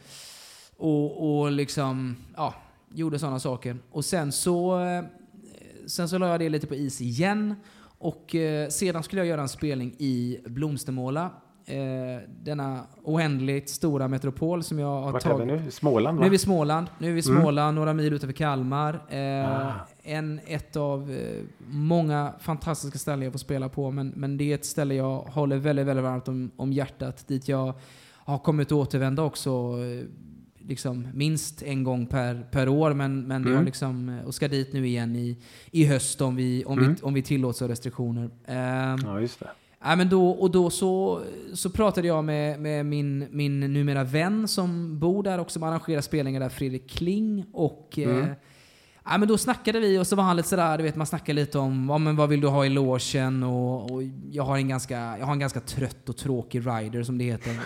[0.78, 2.54] och, och liksom, ja,
[2.94, 3.76] gjorde sådana saker.
[3.90, 5.04] Och sen så, eh,
[5.86, 7.54] sen så la jag det lite på is igen.
[8.03, 11.30] Och eh, sedan skulle jag göra en spelning i Blomstermåla.
[11.66, 11.76] Eh,
[12.42, 15.64] denna oändligt stora metropol som jag har Vart är vi tagit.
[15.64, 15.70] nu?
[15.70, 16.26] Småland Nu va?
[16.26, 16.86] är vi i Småland.
[16.98, 17.40] Nu är vi Mm.
[17.42, 18.94] Småland, några mil utanför Kalmar.
[19.09, 19.72] Eh, Ah.
[20.03, 23.90] en, ett av eh, många fantastiska ställen jag får spela på.
[23.90, 27.28] Men, men det är ett ställe jag håller väldigt, väldigt varmt om, om hjärtat.
[27.28, 27.74] Dit jag
[28.14, 29.74] har kommit att återvända också.
[30.70, 32.94] Eh, liksom minst en gång per, per år.
[32.94, 33.58] Men, men det Mm.
[33.58, 35.36] har liksom, eh, och ska dit nu igen i,
[35.70, 36.94] i höst om vi, om Mm.
[36.94, 38.30] vi, om vi tillåts av restriktioner.
[38.46, 39.50] Eh, Ja, just det.
[39.82, 41.20] Ja, men då, och då så,
[41.54, 46.00] så pratade jag med, med min, min numera vän som bor där och som arrangerar
[46.00, 47.44] spelningar där, Fredrik Kling.
[47.52, 48.22] Och, Mm.
[48.22, 48.28] eh,
[49.04, 51.40] ja, men då snackade vi och så var han lite sådär, du vet man snackade
[51.40, 54.68] lite om ja, men vad vill du ha i logen och, och jag, har en
[54.68, 57.56] ganska, jag har en ganska trött och tråkig rider som det heter.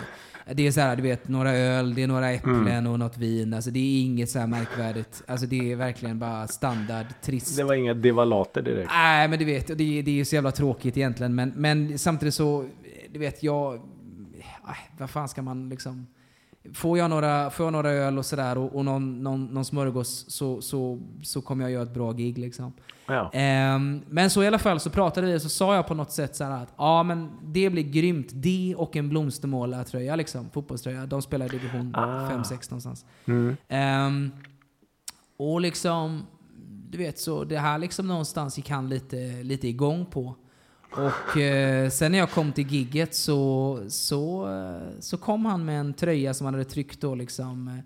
[0.53, 2.87] Det är så här, du vet, några öl, det är några äpplen Mm.
[2.87, 3.53] och något vin.
[3.53, 5.23] Alltså det är inget så här märkvärdigt.
[5.27, 7.57] Alltså det är verkligen bara standard, trist.
[7.57, 8.89] Det var inga devalater direkt.
[8.93, 11.35] Nej, men du vet, det, det är ju så jävla tråkigt egentligen.
[11.35, 12.65] Men, men samtidigt så,
[13.13, 13.75] du vet, jag...
[13.75, 13.79] Äh,
[14.97, 16.07] vad fan ska man liksom...
[16.73, 20.25] Får jag några, får jag några öl och sådär och, och någon, någon, någon smörgås
[20.31, 22.73] så, så, så kommer jag göra ett bra gig liksom.
[23.07, 23.29] Ja.
[23.33, 26.11] Ehm, men så i alla fall så pratade vi och så sa jag på något
[26.11, 28.27] sätt så att ja men det blir grymt.
[28.33, 31.05] Det och en blomstermålartröja liksom, fotbollströja.
[31.05, 32.29] De spelar i division Ah.
[32.29, 33.05] 5-6 någonstans.
[33.25, 33.57] Mm.
[33.67, 34.31] Ehm,
[35.37, 36.25] och liksom,
[36.89, 40.35] du vet så det här liksom någonstans gick han lite, lite igång på.
[40.97, 45.79] Och eh, sen när jag kom till gigget så, så, eh, så kom han med
[45.79, 47.81] en tröja som han hade tryckt då liksom,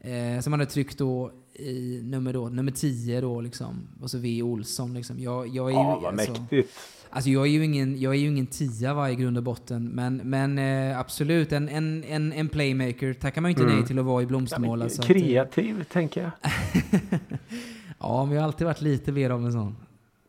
[0.00, 4.18] eh, som han hade tryckt då i nummer, då, nummer 10 då liksom, och så
[4.18, 4.42] V.
[4.42, 5.18] Olsson liksom.
[5.20, 6.72] Jag, jag är ju, Ja, vad alltså, mäktigt.
[7.10, 9.88] Alltså jag är ju ingen, jag är ju ingen tia va, i grund och botten,
[9.88, 13.76] men, men eh, absolut en, en, en, en playmaker tackar man ju inte Mm.
[13.76, 14.84] nej till att vara i Ja, Blomstermåla.
[14.84, 16.30] men så att, eh, kreativ, tänker jag.
[17.98, 19.76] ja, men jag har alltid varit lite mer av en sån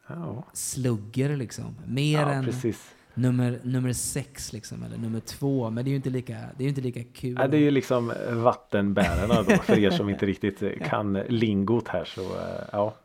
[0.10, 1.76] Ja, slugger liksom.
[1.88, 2.92] Mer ja än precis.
[3.14, 5.70] nummer, nummer sex liksom, eller nummer två.
[5.70, 7.36] Men det är ju inte lika, det är inte lika kul.
[7.40, 11.88] Ja, det är ju liksom vattenbärarna då, för er som inte riktigt eh, kan lingot
[11.88, 12.06] här.
[12.06, 12.96] Så eh, ja,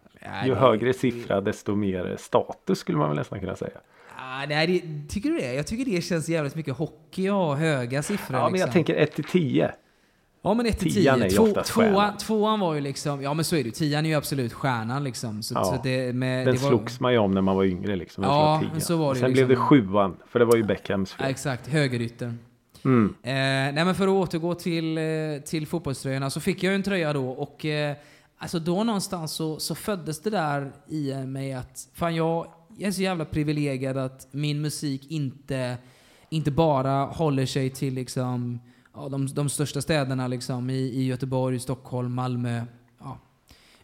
[0.44, 3.78] ju det- högre siffra desto mer status skulle man väl nästan kunna säga.
[4.16, 5.54] Ja, nej, det, tycker du det?
[5.54, 8.36] Jag tycker det känns jävligt mycket hockey att ha höga siffror.
[8.36, 8.72] Ja, men jag liksom.
[8.72, 9.72] tänker 1 till 10.
[10.44, 11.24] Ja men 1 till Tian 10.
[11.24, 14.04] är ju Två, oftast tvåan, tvåan var ju liksom, ja men så är det Tian
[14.04, 15.42] är ju absolut stjärnan liksom.
[15.42, 17.64] Så, Ja, så det, med, Den det var, slogs man ju om när man var
[17.64, 18.24] yngre liksom.
[18.24, 19.68] Ja, men så var det Sen ju blev det liksom.
[19.68, 21.30] sjuan, för det var ju Beckhams Ja, fel.
[21.30, 22.38] exakt, högeryttern.
[22.84, 23.14] Mm.
[23.22, 23.32] Eh,
[23.74, 25.04] nej men för att återgå till, eh,
[25.44, 27.96] till fotbollströjorna så fick jag ju en tröja då och eh,
[28.38, 32.92] alltså då någonstans så, så föddes det där i mig att fan jag, jag är
[32.92, 35.76] så jävla privilegierad att min musik inte,
[36.30, 38.60] inte bara håller sig till liksom
[38.94, 42.62] ja, de, de största städerna liksom i, i Göteborg, Stockholm, Malmö.
[43.00, 43.18] Ja.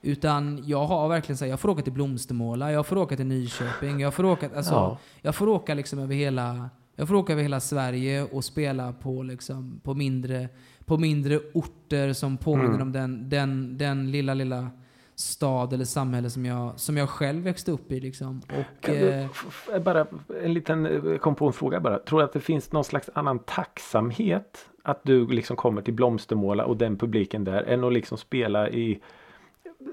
[0.03, 3.27] Utan jag har verkligen så här, jag får åka till Blomstermåla, jag får åka till
[3.27, 4.99] Nyköping, jag får åka, alltså, Ja.
[5.23, 9.23] jag får åka liksom över hela jag får åka över hela Sverige och spela på,
[9.23, 10.49] liksom, på, mindre,
[10.85, 12.83] på mindre orter som påminner Mm.
[12.83, 14.71] om den, den, den lilla, lilla
[15.15, 18.01] stad eller samhälle som jag, som jag själv växte upp i.
[18.01, 18.43] Liksom.
[18.49, 20.07] Och, du, eh, bara
[20.45, 21.99] en liten eh, kom på en fråga bara.
[21.99, 26.65] Tror du att det finns någon slags annan tacksamhet att du liksom kommer till Blomstermåla
[26.65, 29.01] och den publiken där än att liksom spela i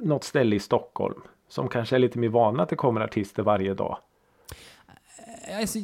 [0.01, 3.73] något ställe i Stockholm som kanske är lite mer vana att det kommer artister varje
[3.73, 3.97] dag.
[5.47, 5.79] Eh, alltså,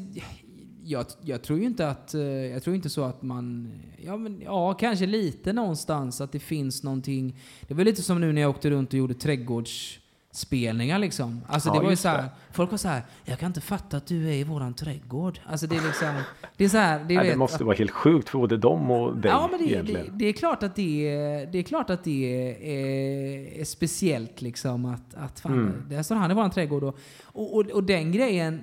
[0.84, 4.42] jag, jag tror ju inte att, eh, jag tror inte så att man, ja men
[4.42, 7.40] ja kanske lite någonstans att det finns någonting.
[7.68, 10.00] Det var lite som nu när jag åkte runt och gjorde trädgårds
[10.34, 11.42] trädgårdsspelningar liksom.
[11.48, 12.30] Alltså Ja, det var ju så här, det.
[12.52, 15.40] folk var så här, jag kan inte fatta att du är i våran trädgård.
[15.46, 16.14] Alltså det är liksom,
[16.58, 19.18] det är så här, det, det vet, måste vara helt sjukt för både dem och
[19.18, 20.18] dig Ja, men det, det, egentligen.
[20.18, 24.86] det är klart att det är, det är, klart att det är, är speciellt liksom
[24.86, 25.74] att, att fan, Mm.
[25.90, 28.62] där står han i våran trädgård och, och, och, och den grejen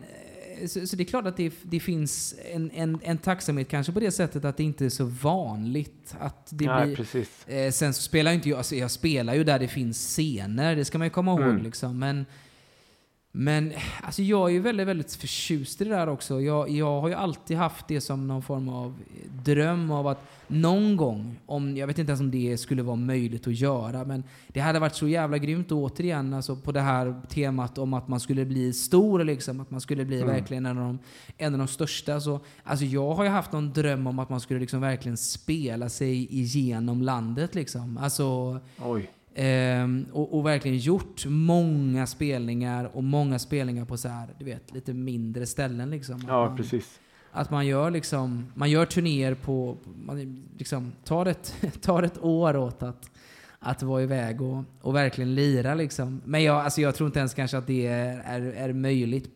[0.69, 4.01] så, så det är klart att det, det finns en, en, en tacksamhet kanske på
[4.01, 6.97] det sättet att det inte är så vanligt att det Nej, blir...
[6.97, 7.49] precis.
[7.49, 10.85] Eh, sen så spelar inte jag, alltså jag spelar ju där det finns scener, det
[10.85, 11.63] ska man ju komma ihåg Mm.
[11.63, 11.99] liksom.
[11.99, 12.27] Men,
[13.33, 13.73] men
[14.03, 16.41] alltså jag är ju väldigt, väldigt förtjust i det där också.
[16.41, 18.95] Jag, jag har ju alltid haft det som någon form av
[19.45, 23.47] dröm av att någon gång, om, jag vet inte ens om det skulle vara möjligt
[23.47, 27.79] att göra, men det hade varit så jävla grymt återigen alltså på det här temat
[27.79, 30.29] om att man skulle bli stor, liksom, att man skulle bli Mm.
[30.29, 30.99] verkligen en av, de,
[31.39, 32.21] en av de största.
[32.21, 35.89] Så, alltså jag har ju haft någon dröm om att man skulle liksom verkligen spela
[35.89, 37.55] sig igenom landet.
[37.55, 37.99] Liksom.
[37.99, 39.11] Alltså, Oj.
[39.35, 44.75] Ehm, och, och verkligen gjort många spelningar och många spelningar på så här, du vet,
[44.75, 46.25] lite mindre ställen liksom.
[46.29, 47.01] Ja, man, precis.
[47.33, 52.57] Att man gör liksom, man gör turnéer på, man liksom tar ett, tar ett år
[52.57, 53.11] åt att,
[53.59, 56.21] att vara iväg och, och verkligen lira liksom.
[56.25, 59.31] Men jag, alltså jag tror inte ens kanske att det är, är, är möjligt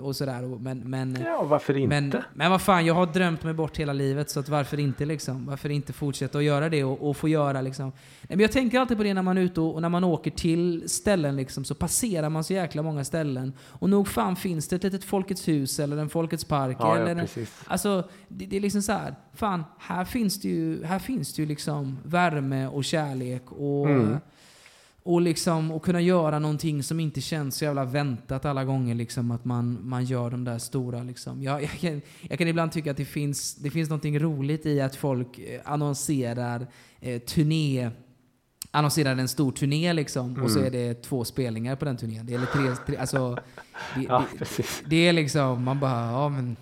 [0.00, 0.58] och sådär.
[0.58, 2.00] Men, men, Ja, varför inte?
[2.00, 5.04] men, men vad fan, jag har drömt mig bort hela livet så att varför inte
[5.04, 5.46] liksom?
[5.46, 7.86] Varför inte fortsätta att göra det och, och få göra liksom?
[7.86, 10.04] Nej, men jag tänker alltid på det när man är ute och, och när man
[10.04, 13.52] åker till ställen liksom så passerar man så jäkla många ställen.
[13.60, 17.16] Och nog fan finns det ett litet Folkets hus eller en Folkets park ja, eller
[17.16, 17.46] ja, en.
[17.66, 19.14] Alltså, det, det är liksom så här.
[19.34, 24.16] Fan, här finns det ju, här finns det ju liksom värme och kärlek och, Mm.
[25.02, 28.94] Och liksom och kunna göra någonting som inte känns så jävla väntat alla gånger.
[28.94, 31.42] Liksom, att man, man gör de där stora liksom.
[31.42, 34.80] Jag, jag, kan, jag kan ibland tycka att det finns, det finns någonting roligt i
[34.80, 36.66] att folk eh, annonserar
[37.00, 37.90] eh, turné
[38.72, 40.66] annonserar en stor turné liksom och så Mm.
[40.74, 42.26] är det två spelningar på den turnén.
[42.26, 43.34] Det är tre, tre, alltså,
[43.96, 46.56] det, Ja, det, det är liksom, man bara, ja men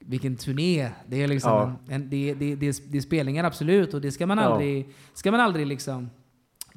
[0.00, 0.90] vilken turné.
[1.08, 1.72] Det är liksom, Ja.
[1.88, 4.44] en, en, det, det, det, det är spelningar absolut och det ska man Ja.
[4.44, 6.10] aldrig, ska man aldrig liksom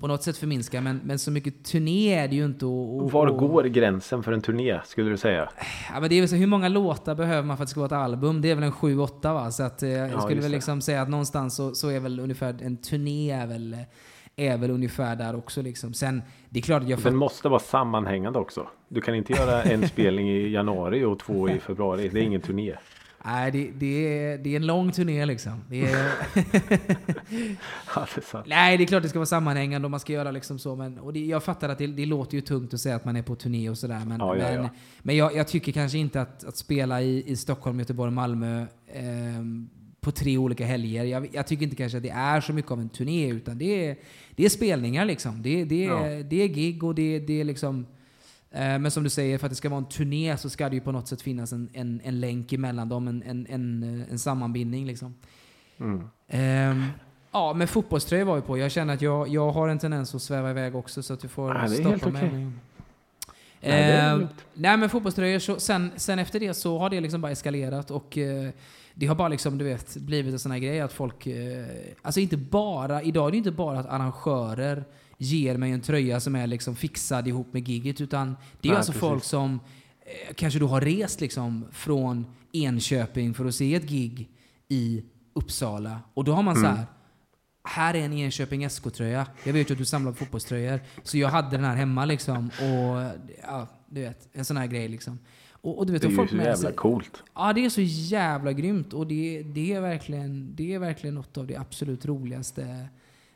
[0.02, 0.82] på något sätt förminska.
[0.82, 2.66] Men, men så mycket turné är det ju inte.
[2.66, 5.49] Och, och, Var går gränsen för en turné, skulle du säga?
[5.93, 7.80] Ja, men det är väl så, hur många låtar behöver man för att det ska
[7.80, 8.41] vara ett album?
[8.41, 9.52] Det är väl en 7-8 va?
[9.52, 12.20] Så att, eh, jag Ja, skulle väl liksom säga att någonstans så, så är väl
[12.20, 13.78] ungefär en turné är väl,
[14.36, 15.93] är väl ungefär där också liksom.
[15.93, 18.68] Sen, det är klart att jag Den måste vara sammanhängande också.
[18.88, 22.10] Du kan inte göra en spelning i januari och två i februari.
[22.10, 22.76] Det är ingen turné.
[23.26, 25.64] Nej, det, det, är, det är en lång turné liksom.
[25.70, 26.12] Det är,
[27.96, 30.60] Ja, det nej, det är klart det ska vara sammanhängande och man ska göra liksom
[30.60, 30.76] så.
[30.76, 33.16] Men, och det, jag fattar att det, det låter ju tungt att säga att man
[33.16, 34.02] är på turné och sådär.
[34.06, 34.70] Men, Ja, ja, men,
[35.00, 39.70] men jag, jag tycker kanske inte att, att spela i, i Stockholm, Göteborg, Malmö ehm,
[40.02, 41.04] på tre olika helger.
[41.04, 43.88] Jag, jag tycker inte kanske att det är så mycket av en turné, utan det
[43.88, 43.98] är,
[44.36, 45.42] det är spelningar liksom.
[45.42, 45.88] Det, det,
[46.30, 47.86] det är gig och det, det är liksom...
[48.52, 50.76] eh, Men som du säger, för att det ska vara en turné så ska det
[50.76, 54.20] ju på något sätt finnas en, en, en länk emellan dem, en, en, en, en
[54.20, 55.14] sammanbindning liksom.
[55.80, 56.08] Mm.
[56.28, 56.86] Ehm,
[57.32, 58.58] ja, men fotbollströja var vi på.
[58.58, 61.28] Jag känner att jag, jag har en tendens att sväva iväg också så att du
[61.28, 62.32] får är stoppa mig.
[62.32, 62.60] Men-
[63.64, 67.32] Nej, Ehm, nej men fotbollströjor, så, sen, sen efter det så har det liksom bara
[67.32, 68.49] eskalerat och eh,
[68.93, 71.66] det har bara liksom, du vet, blivit en sån här grej att folk, eh,
[72.02, 74.84] alltså inte bara, idag är det inte bara att arrangörer
[75.24, 78.78] ger mig en tröja som är liksom fixad ihop med giget utan det är Nej,
[78.78, 79.00] alltså precis.
[79.10, 79.60] folk som
[80.02, 84.30] eh, kanske då har rest liksom från Enköping för att se ett gig
[84.68, 85.04] i
[85.34, 86.76] Uppsala och då har man så Mm.
[86.78, 86.86] här
[87.64, 89.28] här är en Enköping SK-tröja.
[89.44, 90.80] Jag vet ju att du samlar fotbollströjor.
[91.04, 92.46] Så jag hade den här hemma liksom.
[92.60, 95.20] Och ja, du vet, en sån här grej liksom.
[95.52, 97.24] Och, och du vet, Det är ju så jävla sig- coolt.
[97.36, 98.94] Ja, det är så jävla grymt.
[98.94, 102.88] Och det, det, är, verkligen, det är verkligen något av det absolut roligaste.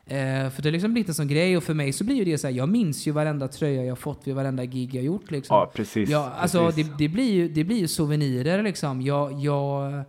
[0.08, 1.56] Eh, för det har liksom en sån grej.
[1.56, 3.98] Och för mig så blir ju det så här, jag minns ju varenda tröja jag
[3.98, 5.56] fått vid varenda gig jag gjort liksom.
[5.56, 6.10] Ja, precis.
[6.10, 6.86] Ja, alltså precis.
[6.86, 9.02] det, det, blir ju, det blir ju souvenirer liksom.
[9.02, 10.02] Jag, jag,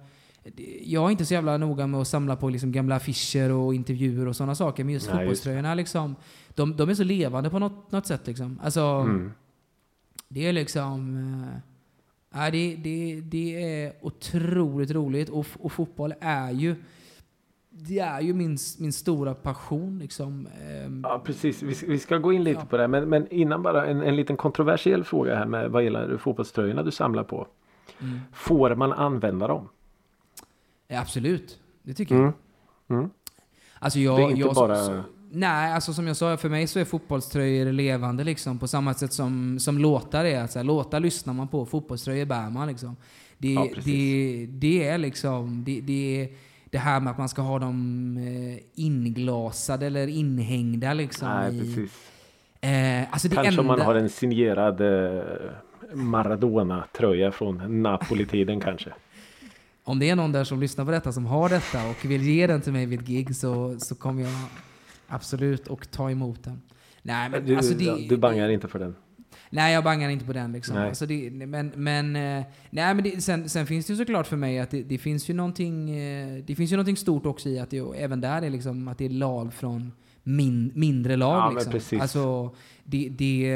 [0.84, 4.28] jag är inte så jävla noga med att samla på liksom gamla affischer och intervjuer
[4.28, 4.84] och sådana saker.
[4.84, 6.16] Men just Nej, just fotbollströjorna liksom,
[6.50, 8.60] de, de är så levande på något, något sätt liksom.
[8.64, 9.32] Alltså, Mm.
[10.28, 11.46] det är liksom...
[12.34, 16.76] Ja, det, det, det är otroligt roligt och, och fotboll är ju
[17.80, 20.48] det är ju min, min stora passion liksom.
[20.70, 21.64] Ehm, Ja, precis.
[21.64, 22.66] Vi, vi ska gå in lite Ja.
[22.66, 22.88] på det.
[22.88, 26.92] Men, men innan bara en, en liten kontroversiell fråga här med vad gäller fotbollströjorna du
[26.92, 27.48] samlar på.
[28.02, 28.20] mm.
[28.34, 29.70] Får man använda dem?
[30.88, 32.22] Ja, absolut, det tycker jag.
[32.24, 32.34] Mm.
[32.90, 33.10] Mm.
[33.80, 35.02] Alltså jag, Det är inte jag, bara- så,
[35.32, 38.60] nej, alltså som jag sa, för mig så är fotbollströjor levande liksom.
[38.60, 40.42] På samma sätt som, som låtar är.
[40.42, 42.96] Alltså, låtar lyssnar man på, fotbollströjor bär man liksom.
[43.38, 46.30] Det, Ja, det, det är liksom, det, det, är
[46.78, 51.28] det här med att man ska ha dem eh, inglasade eller inhängda liksom.
[51.28, 52.12] Nej, i, precis.
[52.62, 55.24] eh, alltså det Kanske enda, om man har en signerad eh,
[55.94, 58.90] Maradona-tröja från Napoli-tiden kanske.
[59.84, 62.48] Om det är någon där som lyssnar på detta som har detta och vill ge
[62.48, 64.34] den till mig vid ett gig så, så kommer jag
[65.08, 66.62] absolut att ta emot den.
[67.02, 68.96] Nej men Du, alltså det, du bangar inte för den.
[69.50, 70.76] Nej, jag bangar inte på den liksom.
[70.76, 70.88] Nej.
[70.88, 74.38] Alltså det, men, men, eh, nej, men det, sen, sen finns det ju såklart för
[74.38, 77.60] mig att det, det finns ju någonting, eh, det finns ju någonting stort också i
[77.60, 79.92] att det även där är liksom att det är lag från
[80.24, 81.38] min, mindre lag.
[81.38, 81.72] Ja, men liksom.
[81.72, 82.02] precis.
[82.02, 83.56] Alltså, det, det,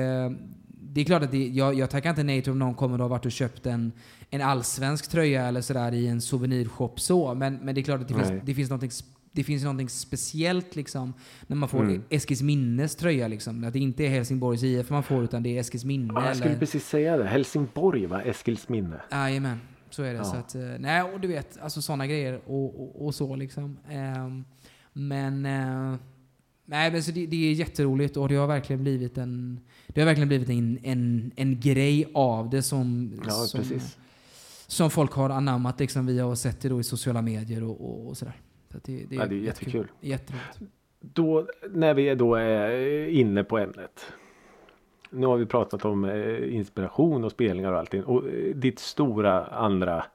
[0.81, 3.01] det är klart att det, jag, jag tackar inte nej till om någon kommer och
[3.01, 3.91] har varit och köpt en,
[4.30, 7.34] en allsvensk tröja eller sådär i en souvenirshop så.
[7.34, 8.26] Men, men det är klart att det Nej.
[8.26, 11.13] finns, det finns sp- det finns någonting speciellt liksom
[11.47, 12.03] när man får Mm.
[12.09, 13.63] Eskilsminnes tröja liksom.
[13.63, 16.13] Att det inte är Helsingborgs IF man får utan det är Eskilsminne.
[16.15, 16.59] Ja, jag skulle eller...
[16.59, 17.25] precis säga det.
[17.25, 18.21] Helsingborg va?
[18.21, 19.01] Eskilsminne.
[19.11, 19.59] Jajamän,
[19.89, 20.17] så är det.
[20.17, 20.23] Ja.
[20.23, 23.77] Så att, eh, nej, och du vet, alltså sådana grejer och, och, och så liksom.
[23.89, 24.45] Ehm,
[24.93, 25.95] men, eh,
[26.65, 30.05] nej, men så det, det är jätteroligt och det har verkligen blivit en, det har
[30.05, 33.63] verkligen blivit en, en, en grej av det som, Ja, som,
[34.67, 36.05] som folk har anammat liksom.
[36.05, 38.35] Vi har sett det då i sociala medier och, och, och sådär.
[38.72, 39.88] Så det, det, Ja, det är jättekul.
[39.99, 40.60] Jätteroligt.
[40.99, 44.14] Då, när vi då är inne på ämnet.
[45.10, 48.03] Nu har vi pratat om eh, inspiration och spelningar och allting.
[48.03, 50.06] Och eh, ditt stora andra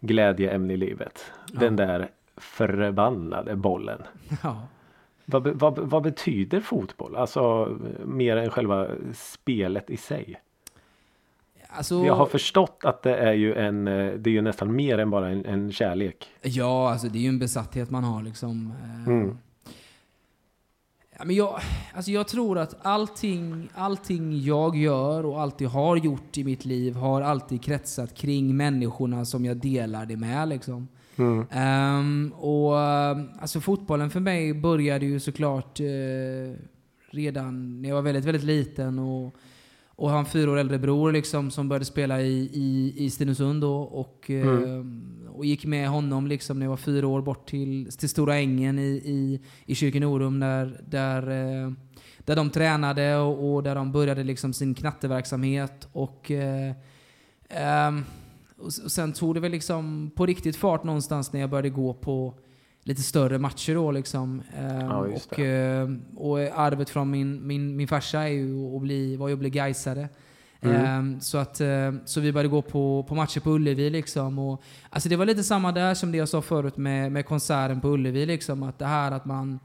[0.00, 1.32] glädjeämne i livet.
[1.52, 1.60] Ja.
[1.60, 4.02] Den där förbannade bollen.
[4.42, 4.68] Ja.
[5.24, 7.16] Vad, vad, vad betyder fotboll?
[7.16, 10.40] Alltså mer än själva spelet i sig.
[11.74, 14.98] Alltså, Jag har förstått att det är ju en, eh, det är ju nästan mer
[14.98, 16.26] än bara en, en kärlek.
[16.42, 18.72] Ja, alltså det är ju en besatthet man har liksom.
[18.84, 19.38] Eh, Mm.
[21.24, 21.60] Men jag,
[21.94, 26.64] alltså jag tror att allting, allting jag gör och allt jag har gjort i mitt
[26.64, 30.48] liv har alltid kretsat kring människorna som jag delar det med.
[30.48, 30.88] Liksom.
[31.16, 31.46] Mm.
[31.50, 35.86] Ehm, och eh, alltså fotbollen för mig började ju såklart eh,
[37.10, 39.34] redan när jag var väldigt, väldigt liten och,
[39.96, 43.60] och har en fyra år äldre bror liksom som började spela i, i, i Stenungsund
[43.60, 44.84] då, och, eh,
[45.28, 48.78] och gick med honom liksom när jag var fyra år bort till, till Stora Ängen
[48.78, 51.72] i, i, i Kyrkenorum där, där, eh,
[52.18, 56.72] där de tränade och, och där de började liksom sin knatteverksamhet och eh,
[58.66, 61.94] s- och sen tog det väl liksom på riktigt fart någonstans när jag började gå
[61.94, 62.34] på
[62.84, 64.42] lite större matcher då liksom.
[64.58, 69.16] Ehm, Ja, och, ehm, och arvet från min, min, min farsa är ju att bli,
[69.16, 70.08] var ju att bli gaisare.
[70.60, 70.84] Mm.
[70.84, 71.60] Ehm, så, att,
[72.04, 74.38] så vi började gå på, på matcher på Ullevi liksom.
[74.38, 77.80] Och, alltså det var lite samma där som det jag sa förut med, med konserten
[77.80, 78.62] på Ullevi liksom.
[78.62, 79.60] Att det här att man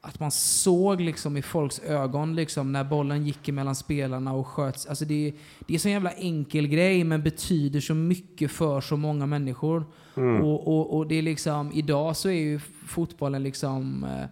[0.00, 4.86] att man såg liksom i folks ögon liksom när bollen gick mellan spelarna och sköts.
[4.86, 8.96] Alltså det, det är så en jävla enkel grej men betyder så mycket för så
[8.96, 9.84] många människor.
[10.16, 10.44] Mm.
[10.44, 14.26] Och, och, och det är liksom, idag så är ju fotbollen liksom eh,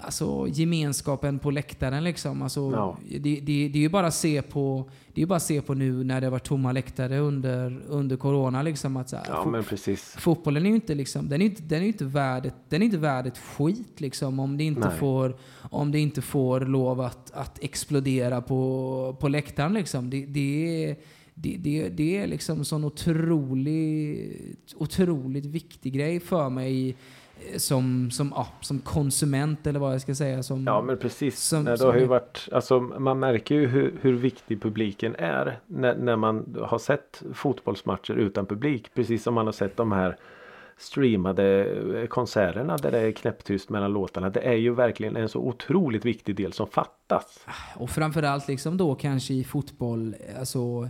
[0.00, 2.42] Alltså gemenskapen på läktaren liksom.
[2.42, 2.98] Alltså, Ja.
[3.10, 6.04] det, det, det är ju bara att se på det är bara se på nu
[6.04, 8.96] när det varit tomma läktare under, under corona liksom.
[8.96, 10.14] Att så här, Ja men precis.
[10.18, 12.86] Fotbollen är ju inte liksom, den är inte, den är inte värd ett, den är
[12.86, 14.98] inte värd ett skit liksom om det inte Nej.
[14.98, 15.36] får,
[15.70, 20.10] om det inte får lov att, att explodera på, på läktaren liksom.
[20.10, 20.96] Det, det är,
[21.34, 26.96] det, det, det är liksom sån otroligt, otroligt viktig grej för mig
[27.56, 30.42] som, som, ja, som konsument eller vad jag ska säga.
[30.42, 31.40] Som, Ja men precis.
[31.40, 35.60] Som- Nej, det har ju varit, alltså, man märker ju hur, hur viktig publiken är
[35.66, 38.90] när, när man har sett fotbollsmatcher utan publik.
[38.94, 40.16] Precis som man har sett de här
[40.80, 41.64] streamade
[42.00, 44.30] eh, konserterna där det är knäpptyst mellan låtarna.
[44.30, 47.46] Det är ju verkligen en så otroligt viktig del som fattas.
[47.76, 50.88] Och framförallt liksom då kanske i fotboll, alltså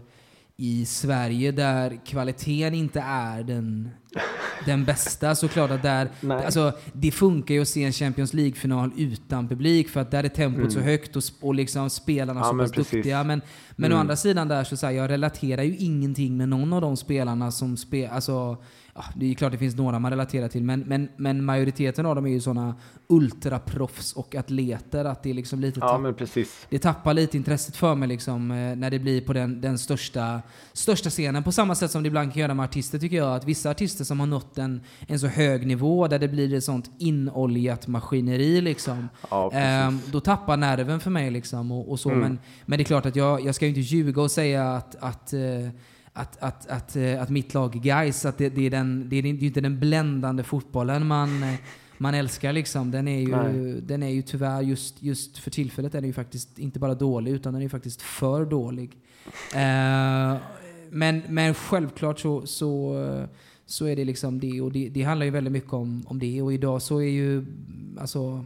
[0.56, 3.90] i Sverige där kvaliteten inte är den,
[4.66, 6.44] den bästa såklart att där, Nej.
[6.44, 10.28] alltså det funkar ju att se en Champions League-final utan publik för att där är
[10.28, 12.58] tempot så högt och, och liksom spelarna Mm.
[12.60, 12.92] Ja, så pass precis.
[12.92, 13.24] duktiga.
[13.24, 13.40] Men,
[13.76, 14.00] men å Mm.
[14.00, 17.50] andra sidan där så, så här, jag relaterar ju ingenting med någon av de spelarna
[17.50, 18.56] som spelar, alltså
[19.14, 22.26] det är klart det finns några man relaterar till men, men, men majoriteten av dem
[22.26, 22.74] är ju sådana
[23.08, 26.66] ultraproffs och atleter att det är liksom lite Ja tapp- men precis.
[26.70, 30.42] det tappar lite intresset för mig liksom, eh, när det blir på den, den största,
[30.72, 31.42] största scenen.
[31.42, 33.36] På samma sätt som det ibland kan göra med artister tycker jag.
[33.36, 36.64] Att vissa artister som har nått en, en så hög nivå där det blir ett
[36.64, 39.08] sånt inoljat maskineri liksom.
[39.30, 39.52] Ja.
[39.52, 42.08] Ehm, då tappar nerven för mig liksom och, och så.
[42.10, 42.20] Mm.
[42.20, 44.96] Men, men det är klart att jag, jag ska ju inte ljuga och säga att,
[45.00, 45.40] att eh,
[46.18, 49.26] att, att, att, eh, att mitt lag guys att det, det, är den, det är
[49.26, 51.54] inte den bländande fotbollen man, eh,
[51.98, 52.90] man älskar liksom.
[52.90, 53.80] Den är ju, Nej.
[53.82, 57.32] den är ju tyvärr just, just för tillfället är den ju faktiskt inte bara dålig
[57.32, 58.96] utan den är ju faktiskt för dålig.
[59.54, 60.36] Eh,
[60.90, 62.96] men, men självklart så, så,
[63.66, 66.42] så är det liksom det och det, det handlar ju väldigt mycket om, om det
[66.42, 67.46] och idag så är ju
[67.98, 68.44] alltså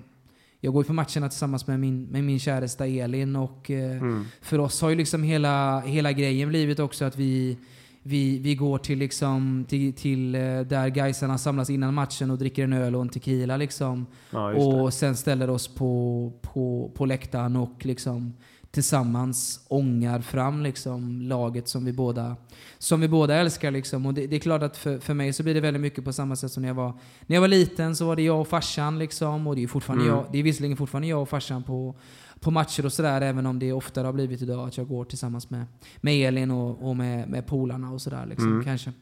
[0.65, 4.25] jag går ju på matcherna tillsammans med min, med min käresta Elin och eh, Mm.
[4.41, 7.59] för oss har ju liksom hela, hela grejen blivit också att vi,
[8.03, 12.65] vi, vi går till, liksom, till, till eh, där Gaisarna samlas innan matchen och dricker
[12.65, 13.57] en öl och en tequila.
[13.57, 14.07] Liksom.
[14.31, 18.33] Ja, och sen ställer oss på, på, på läktaren och liksom
[18.73, 22.37] tillsammans ångar fram liksom laget som vi båda,
[22.79, 23.71] som vi båda älskar.
[23.71, 24.07] Liksom.
[24.07, 26.13] Och det, det är klart att för, för mig så blir det väldigt mycket på
[26.13, 26.93] samma sätt som när jag var,
[27.27, 30.05] när jag var liten så var det jag och farsan liksom, och det är, fortfarande
[30.05, 30.17] Mm.
[30.17, 31.95] jag, det är visserligen fortfarande jag och farsan på,
[32.41, 35.51] på matcher och sådär, även om det oftare har blivit idag att jag går tillsammans
[35.51, 35.65] med,
[36.01, 38.65] med Elin och, och med, med polarna och sådär liksom, Mm.
[38.65, 38.93] kanske.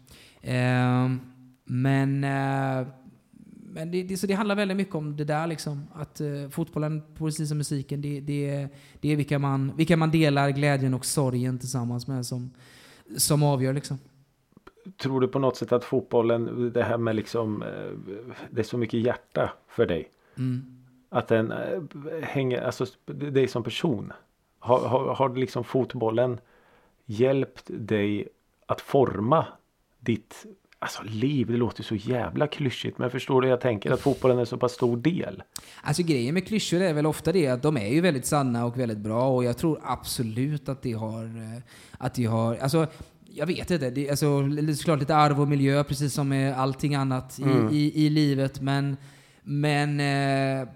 [0.42, 1.20] Ehm,
[1.64, 2.86] men eh,
[3.72, 5.86] men det, det, så det handlar väldigt mycket om det där liksom.
[5.92, 8.68] Att eh, fotbollen, precis som musiken, det, det,
[9.00, 12.50] det är vilka man, vilka man delar glädjen och sorgen tillsammans med som,
[13.16, 13.98] som avgör liksom.
[14.96, 18.14] Tror du på något sätt att fotbollen, det här med liksom, eh,
[18.50, 20.10] det är så mycket hjärta för dig?
[20.38, 20.62] Mm.
[21.08, 21.82] Att den eh,
[22.22, 24.12] hänger, alltså dig som person.
[24.58, 26.40] Har, har, har liksom fotbollen
[27.06, 28.28] hjälpt dig
[28.66, 29.46] att forma
[29.98, 30.46] ditt
[30.82, 31.46] alltså, liv?
[31.46, 33.48] Det låter så jävla klyschigt men förstår du?
[33.48, 35.42] Jag tänker att fotbollen är så pass stor del.
[35.82, 38.78] Alltså grejen med klyschor är väl ofta det att de är ju väldigt sanna och
[38.78, 41.62] väldigt bra och jag tror absolut att det har, eh,
[41.98, 42.86] att det har, alltså
[43.32, 46.94] jag vet inte, det, alltså, li- såklart lite arv och miljö precis som med allting
[46.94, 47.68] annat i, Mm.
[47.72, 48.96] i, i livet men,
[49.42, 50.00] men
[50.62, 50.68] eh,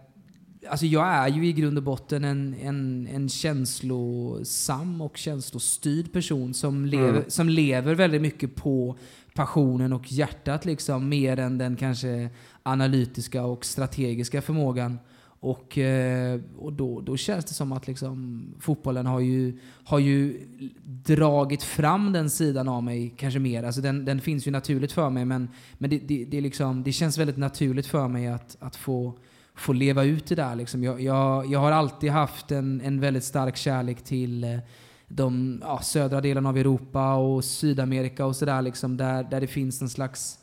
[0.71, 6.55] Alltså jag är ju i grund och botten en, en, en känslosam och känslostyrd person
[6.55, 7.23] som lever, Mm.
[7.29, 8.97] som lever väldigt mycket på
[9.35, 12.31] passionen och hjärtat liksom, mer än den kanske
[12.63, 14.99] analytiska och strategiska förmågan.
[15.45, 20.41] Och, eh, och då, då känns det som att liksom, fotbollen har ju, har ju
[20.85, 23.63] dragit fram den sidan av mig kanske mer.
[23.63, 25.49] Alltså den, den finns ju naturligt för mig men,
[25.79, 29.19] men det, det, det, liksom, det känns väldigt naturligt för mig att, att få,
[29.55, 30.55] få leva ut det där.
[30.55, 30.85] Liksom.
[30.85, 34.59] Jag, jag, jag har alltid haft en, en väldigt stark kärlek till eh,
[35.09, 39.83] de ja, södra delarna av Europa och Sydamerika och sådär liksom, där, där det finns
[39.83, 40.39] en slags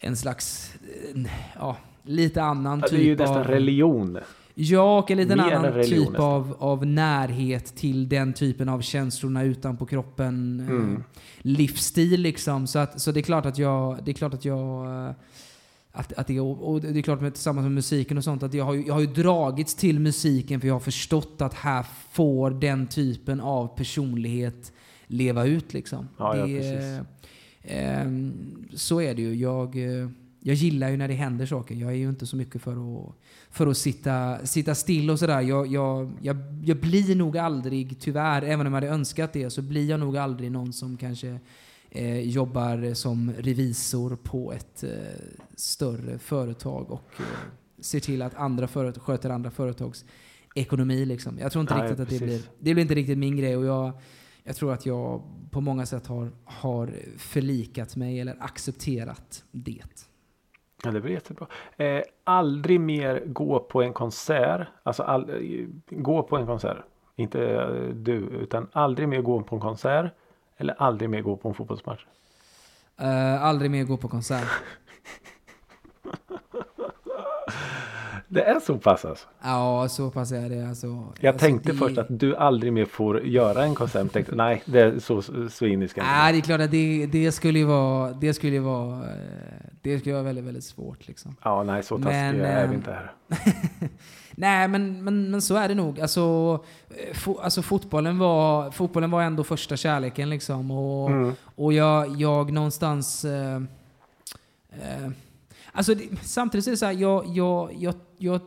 [0.00, 0.74] en slags,
[1.14, 1.22] eh,
[1.58, 3.44] ja, lite annan Ja, typ det är ju nästan av...
[3.46, 4.18] religion.
[4.54, 6.24] Ja, och en liten Mer annan religion typ nästan.
[6.26, 10.60] av, av närhet till den typen av känslorna utanpå kroppen.
[10.60, 11.02] eh, Mm.
[11.38, 12.66] livsstil liksom.
[12.66, 15.12] Så, att, så det är klart att jag, det är klart att jag eh,
[15.98, 18.64] att, att det, och det är klart med, tillsammans med musiken och sånt att jag
[18.64, 22.50] har, ju, jag har ju dragits till musiken för jag har förstått att här får
[22.50, 24.72] den typen av personlighet
[25.06, 26.08] leva ut liksom.
[26.18, 27.06] Ja, ja, det, precis.
[27.62, 28.32] ehm,
[28.74, 29.34] så är det ju.
[29.34, 30.08] Jag, eh,
[30.40, 31.74] jag gillar ju när det händer saker.
[31.74, 33.14] Jag är ju inte så mycket för att,
[33.50, 35.40] för att sitta, sitta still och sådär.
[35.40, 39.62] Jag, jag, jag, jag blir nog aldrig, tyvärr, även om jag hade önskat det, så
[39.62, 41.38] blir jag nog aldrig någon som kanske
[41.90, 44.90] eh, jobbar som revisor på ett eh,
[45.56, 47.24] större företag och eh,
[47.78, 50.04] ser till att andra företag sköter andra företags
[50.54, 51.04] ekonomi.
[51.04, 51.38] Liksom.
[51.38, 53.64] Jag tror inte Nej, riktigt att det blir, det blir inte riktigt min grej och
[53.64, 53.92] jag,
[54.44, 60.08] jag tror att jag på många sätt har, har förlikat mig eller accepterat det.
[60.84, 61.46] Ja, det blir jättebra.
[61.76, 64.68] Eh, aldrig mer gå på en konsert.
[64.82, 66.78] Alltså all, eh, gå på en konsert.
[67.16, 70.12] Inte eh, du, utan aldrig mer gå på en konsert.
[70.58, 72.04] Eller aldrig mer gå på en fotbollsmatch.
[73.00, 74.48] Uh, aldrig mer gå på konsert.
[78.30, 79.26] Det är så pass alltså.
[79.42, 80.68] Ja, så pass är det.
[80.68, 80.86] Alltså,
[81.20, 84.12] Jag alltså, tänkte det- först att du aldrig mer får göra en konsert.
[84.12, 86.02] Tänkte, nej, det är så sviniska.
[86.02, 89.12] Nej, det är klart att det, det skulle ju vara, det skulle vara, eh,
[89.82, 91.36] det skulle vara väldigt, väldigt svårt liksom.
[91.44, 92.18] Ja, nej, så taskiga
[92.48, 93.12] är vi eh, inte här.
[94.40, 96.00] Nej, men, men, men så är det nog.
[96.00, 96.20] Alltså,
[96.90, 100.70] eh, fo, alltså fotbollen, var, fotbollen var ändå första kärleken liksom.
[100.70, 101.32] Och, Mm.
[101.54, 103.24] och jag, jag någonstans...
[103.24, 103.56] Eh,
[104.70, 105.10] eh,
[105.72, 108.40] alltså det, samtidigt så är det så här, jag, jag, jag, jag,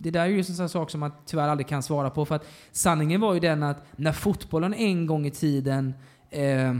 [0.00, 2.24] det där är ju en sån sak som man tyvärr aldrig kan svara på.
[2.24, 5.94] För att sanningen var ju den att när fotbollen en gång i tiden
[6.30, 6.76] eh,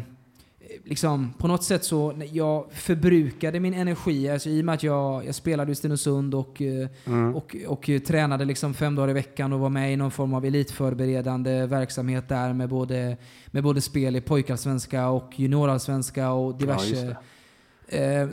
[0.84, 5.26] liksom, på något sätt så, jag förbrukade min energi, alltså i och med att jag,
[5.26, 7.34] jag spelade i Stenungsund och, eh, Mm.
[7.34, 10.44] och, och tränade liksom fem dagar i veckan och var med i någon form av
[10.44, 13.16] elitförberedande verksamhet där med både,
[13.46, 17.06] med både spel i pojkallsvenska och juniorallsvenska och Ja, diverse.
[17.06, 17.16] Eh,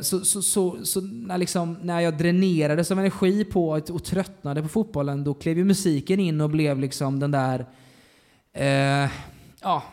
[0.02, 4.68] Så, så, så, så när, liksom, när jag dränerades av energi på och tröttnade på
[4.68, 7.65] fotbollen, då klev ju musiken in och blev liksom den där
[8.53, 9.10] eh,
[9.61, 9.84] ja,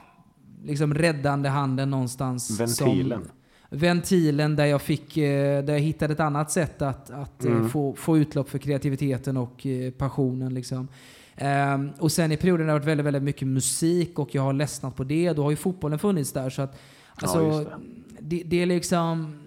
[0.64, 2.60] liksom räddande handen någonstans.
[2.60, 3.20] Ventilen.
[3.20, 7.52] Som, ventilen där jag, fick, eh, där jag hittade ett annat sätt att, att eh,
[7.52, 7.68] Mm.
[7.68, 10.54] få, få utlopp för kreativiteten och eh, passionen.
[10.54, 10.88] Liksom.
[11.36, 14.52] Ehm, och sen i perioden har det varit väldigt, väldigt mycket musik och jag har
[14.52, 15.32] ledsnat på det.
[15.32, 16.50] Då har ju fotbollen funnits där.
[16.50, 16.78] Så att,
[17.14, 17.76] alltså, just det.
[18.20, 18.42] det.
[18.42, 19.41] Det, är liksom...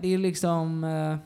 [0.00, 0.84] Det är liksom...
[0.84, 1.16] eh,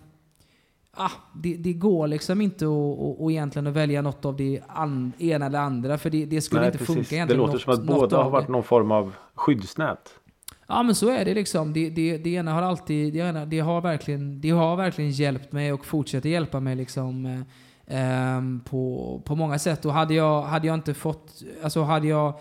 [1.04, 5.46] ah, det, det går liksom inte att, egentligen att välja något av det an, ena
[5.46, 5.98] eller andra.
[5.98, 6.94] För det, det skulle Nej, inte precis.
[6.94, 7.40] funka Det egentligen.
[7.40, 8.52] låter något, som att båda har varit det.
[8.52, 10.14] någon form av skyddsnät.
[10.66, 11.72] Ja men så är det liksom.
[11.72, 15.52] Det, det, det ena har alltid, det, ena, det, har verkligen, det har verkligen hjälpt
[15.52, 17.26] mig och fortsätter hjälpa mig liksom.
[17.26, 17.40] eh,
[18.36, 19.84] ehm, på, på många sätt.
[19.84, 22.34] Och hade jag, hade jag inte fått, alltså hade jag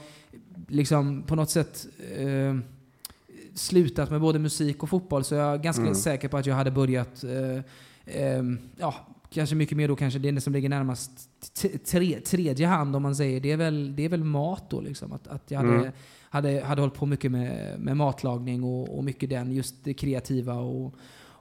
[0.68, 1.86] liksom på något sätt
[2.18, 2.64] ehm,
[3.54, 5.96] slutat med både musik och fotboll så är jag ganska Mm.
[5.96, 7.64] säker på att jag hade börjat, eh,
[8.06, 8.96] ehm, ja,
[9.30, 11.12] kanske mycket mer då kanske det som ligger närmast
[11.86, 13.40] tre, tredje hand om man säger.
[13.40, 15.12] Det är väl, det är väl mat då liksom.
[15.14, 15.92] Att, att jag hade, Mm.
[16.30, 20.54] hade, hade hållit på mycket med, med matlagning och, och mycket den, just det kreativa
[20.54, 20.94] och,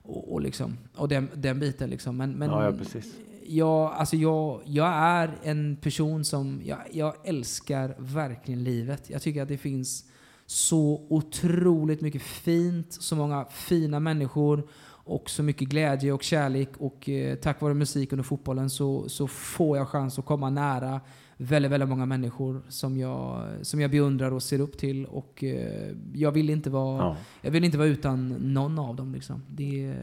[0.03, 2.16] och, och, liksom, och den, den biten liksom.
[2.16, 3.15] Men, men Ja, ja, precis.
[3.47, 9.11] jag, alltså jag, jag är en person som, jag, jag älskar verkligen livet.
[9.11, 10.05] Jag tycker att det finns
[10.51, 17.09] så otroligt mycket fint, så många fina människor och så mycket glädje och kärlek och
[17.09, 21.01] eh, tack vare musiken och fotbollen så, så får jag chans att komma nära
[21.37, 25.93] väldigt, väldigt många människor som jag, som jag beundrar och ser upp till och eh,
[26.15, 27.17] jag vill inte vara, Ja.
[27.43, 29.43] jag vill inte vara utan någon av dem liksom.
[29.49, 29.95] Det,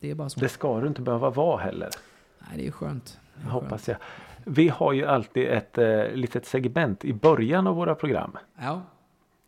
[0.00, 0.40] det är bara så.
[0.40, 1.88] Det ska du inte behöva vara heller.
[2.48, 3.18] Nej, det är skönt.
[3.34, 3.62] Det är skönt.
[3.62, 3.96] Hoppas jag.
[4.44, 8.36] Vi har ju alltid ett eh, litet segment i början av våra program.
[8.60, 8.82] Ja.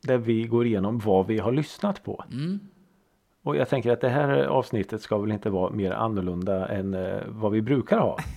[0.09, 2.25] Där vi går igenom vad vi har lyssnat på.
[2.33, 2.61] Mm.
[3.43, 7.21] Och jag tänker att det här avsnittet ska väl inte vara mer annorlunda än eh,
[7.29, 8.19] vad vi brukar ha.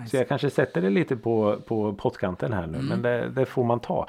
[0.00, 0.10] Nice.
[0.10, 2.78] Så jag kanske sätter det lite på, på pottkanten här nu.
[2.78, 2.86] Mm.
[2.86, 4.08] Men det, det får man ta.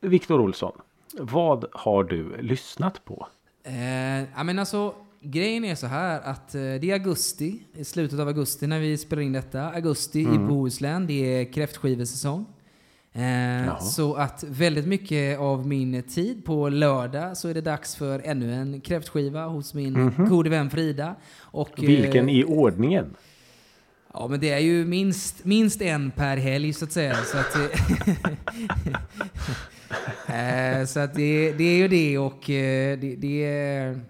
[0.00, 0.72] Viktor Olsson.
[1.18, 3.26] Vad har du lyssnat på?
[3.64, 8.20] Eh, ja, men alltså, grejen är så här att eh, det är augusti, i slutet
[8.20, 9.70] av augusti när vi spelar in detta.
[9.70, 10.34] Augusti Mm.
[10.34, 12.46] i Bohuslän, det är kräftskivesäsong.
[13.12, 18.20] Eh, så att väldigt mycket av min tid på lördag så är det dags för
[18.24, 20.28] ännu en kräftskiva hos min Mhm.
[20.28, 21.14] gode vän Frida.
[21.40, 23.16] Och, eh, Vilken i ordningen?
[24.14, 27.14] Ja, men det är ju minst, minst en per helg så att säga.
[27.16, 27.56] Så att,
[30.26, 34.00] eh, så att det, det är ju det och det, det, är-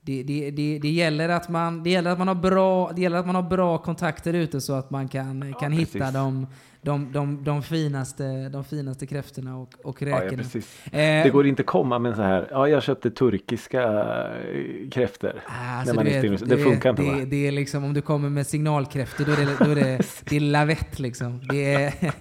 [0.00, 3.16] det, det, det, det, gäller att man, det, gäller att man har bra, det gäller
[3.18, 5.94] att man har bra kontakter ute så att man kan, kan precis.
[5.94, 6.46] hitta de,
[6.86, 10.42] de, de, de, finaste, de finaste kräftorna och, och Ja, ja, räkorna.
[10.42, 10.86] precis.
[10.86, 10.92] Eh,
[11.24, 12.48] Det går inte komma med så här.
[12.50, 15.32] Ja, jag köpte turkiska eh, kräftor.
[15.46, 16.48] Alltså, när man är vet.
[16.48, 19.64] Det funkar inte, det, det är liksom om du kommer med signalkräftor då är det,
[19.64, 21.40] då är det, det är lavett liksom.
[21.48, 21.92] Det är,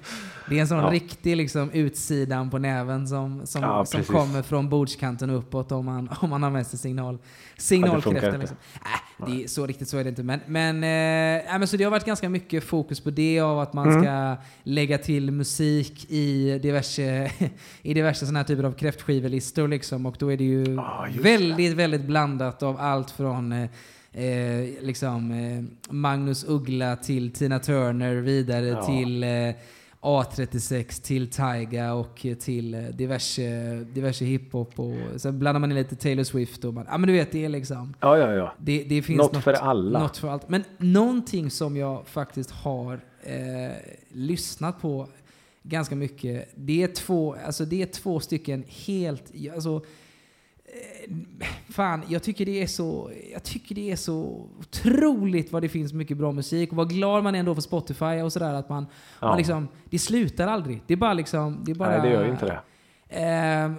[0.49, 0.89] det är en sån Ja.
[0.91, 5.85] riktig liksom utsidan på näven som, som, Ja, som kommer från bordskanten och uppåt om
[5.85, 7.23] man, om man har med sig signal, funkar
[7.57, 8.25] signalkräftor.
[8.25, 8.37] inte.
[8.37, 8.57] liksom.
[9.19, 10.23] Äh, det är, så riktigt så är det inte.
[10.23, 13.73] Men, men, äh, men så det har varit ganska mycket fokus på det av att
[13.73, 14.01] man Mm.
[14.03, 17.31] ska lägga till musik i diverse,
[17.81, 20.05] i diverse såna här typer av kräftskivelistor liksom.
[20.05, 23.69] Och då är det ju Ja, just väldigt, väldigt blandat av allt från eh,
[24.25, 25.63] eh, liksom, eh,
[25.93, 28.85] Magnus Uggla till Tina Turner, vidare Ja.
[28.85, 29.29] till eh,
[30.05, 34.79] A36, till Tyga och till eh, diverse, diverse hiphop.
[34.79, 37.45] Och sen blandar man in lite Taylor Swift och man, ja men du vet det
[37.45, 38.53] är liksom Ja, ja, ja.
[38.59, 39.99] det, det finns Något för alla.
[39.99, 40.49] Något för allt.
[40.49, 43.71] Men någonting som jag faktiskt har eh,
[44.11, 45.07] lyssnat på
[45.63, 49.81] ganska mycket, det är två, alltså det är två stycken helt, alltså,
[51.69, 55.93] fan, jag tycker det är så, jag tycker det är så otroligt vad det finns
[55.93, 58.85] mycket bra musik och vad glad man är ändå för Spotify och sådär att man,
[59.21, 59.27] Ja.
[59.27, 60.81] man liksom, det slutar aldrig.
[60.87, 61.89] Det är bara liksom, det är bara...
[61.89, 62.59] Nej, det gör ju inte det.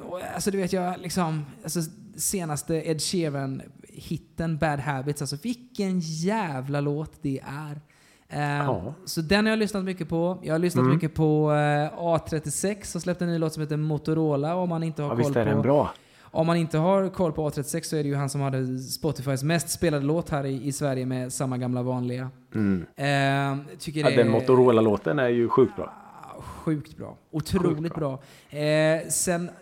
[0.09, 1.81] Och, alltså du vet jag liksom, alltså
[2.17, 7.81] senaste Ed Sheeran-hitten Bad Habits, alltså vilken jävla låt det är.
[8.29, 8.95] Ehm, Ja.
[9.05, 10.39] Så den har jag lyssnat mycket på.
[10.43, 10.95] Jag har lyssnat Mm.
[10.95, 15.03] mycket på eh, A36 som släppte en ny låt som heter Motorola om man inte
[15.03, 15.91] har Ja, koll visst är på den bra.
[16.37, 19.43] Om man inte har koll på A36 så är det ju han som hade Spotifys
[19.43, 22.31] mest spelade låt här i, i Sverige med samma gamla vanliga.
[22.55, 22.87] Mm.
[22.97, 25.93] Ehm, tycker Ja, det den Motorola-låten är ju sjukt bra.
[26.41, 27.17] Sjukt bra.
[27.31, 28.13] Otroligt Sjukt bra.
[28.61, 29.53] Eh, sen, eh,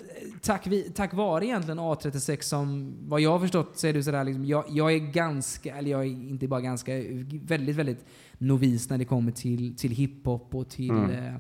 [0.40, 4.24] tack, vi, tack vare egentligen A36 som, vad jag har förstått så är det sådär
[4.24, 6.92] liksom, jag, jag är ganska, eller jag är inte bara ganska,
[7.42, 8.04] väldigt, väldigt
[8.38, 11.10] novis när det kommer till, till hiphop och till, Mm.
[11.10, 11.34] eh,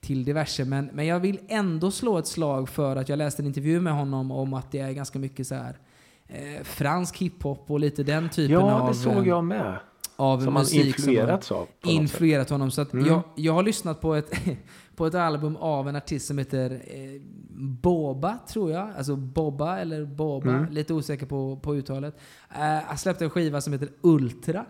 [0.00, 0.64] till diverse.
[0.64, 3.92] Men, men jag vill ändå slå ett slag för att jag läste en intervju med
[3.92, 5.78] honom om att det är ganska mycket så här
[6.26, 9.78] eh, fransk hiphop och lite den typen Ja, av, det såg eh, jag med.
[10.16, 11.00] av Som han musik.
[11.00, 11.66] som har- influerats av.
[11.84, 12.70] influerat honom.
[12.70, 13.06] Så Mm.
[13.06, 14.30] jag, jag har lyssnat på ett,
[14.96, 17.20] på ett album av en artist som heter eh,
[17.60, 18.90] Boba, tror jag.
[18.98, 20.72] Alltså Bobba eller Boba, Mm.
[20.72, 22.16] lite osäker på, på uttalet.
[22.54, 24.64] Eh, han släppte en skiva som heter Ultra.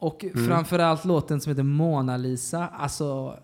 [0.00, 0.46] Och Mm.
[0.46, 2.68] framförallt låten som heter Mona Lisa.
[2.68, 3.38] Alltså,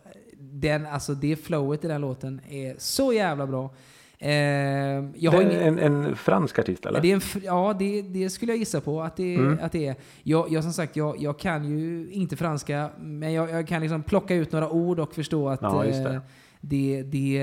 [0.69, 3.71] den, alltså det flowet i den låten är så jävla bra.
[4.19, 7.01] Eh, jag har Det ingen, är en, en fransk artist eller?
[7.01, 9.59] det en, ja, det, det skulle jag gissa på att det, Mm.
[9.63, 9.97] att det är.
[10.23, 14.03] Jag, jag som sagt, jag, jag kan ju inte franska, men jag, jag kan liksom
[14.03, 15.89] plocka ut några ord och förstå att Ja, det.
[16.15, 16.21] eh,
[16.61, 17.43] det, det,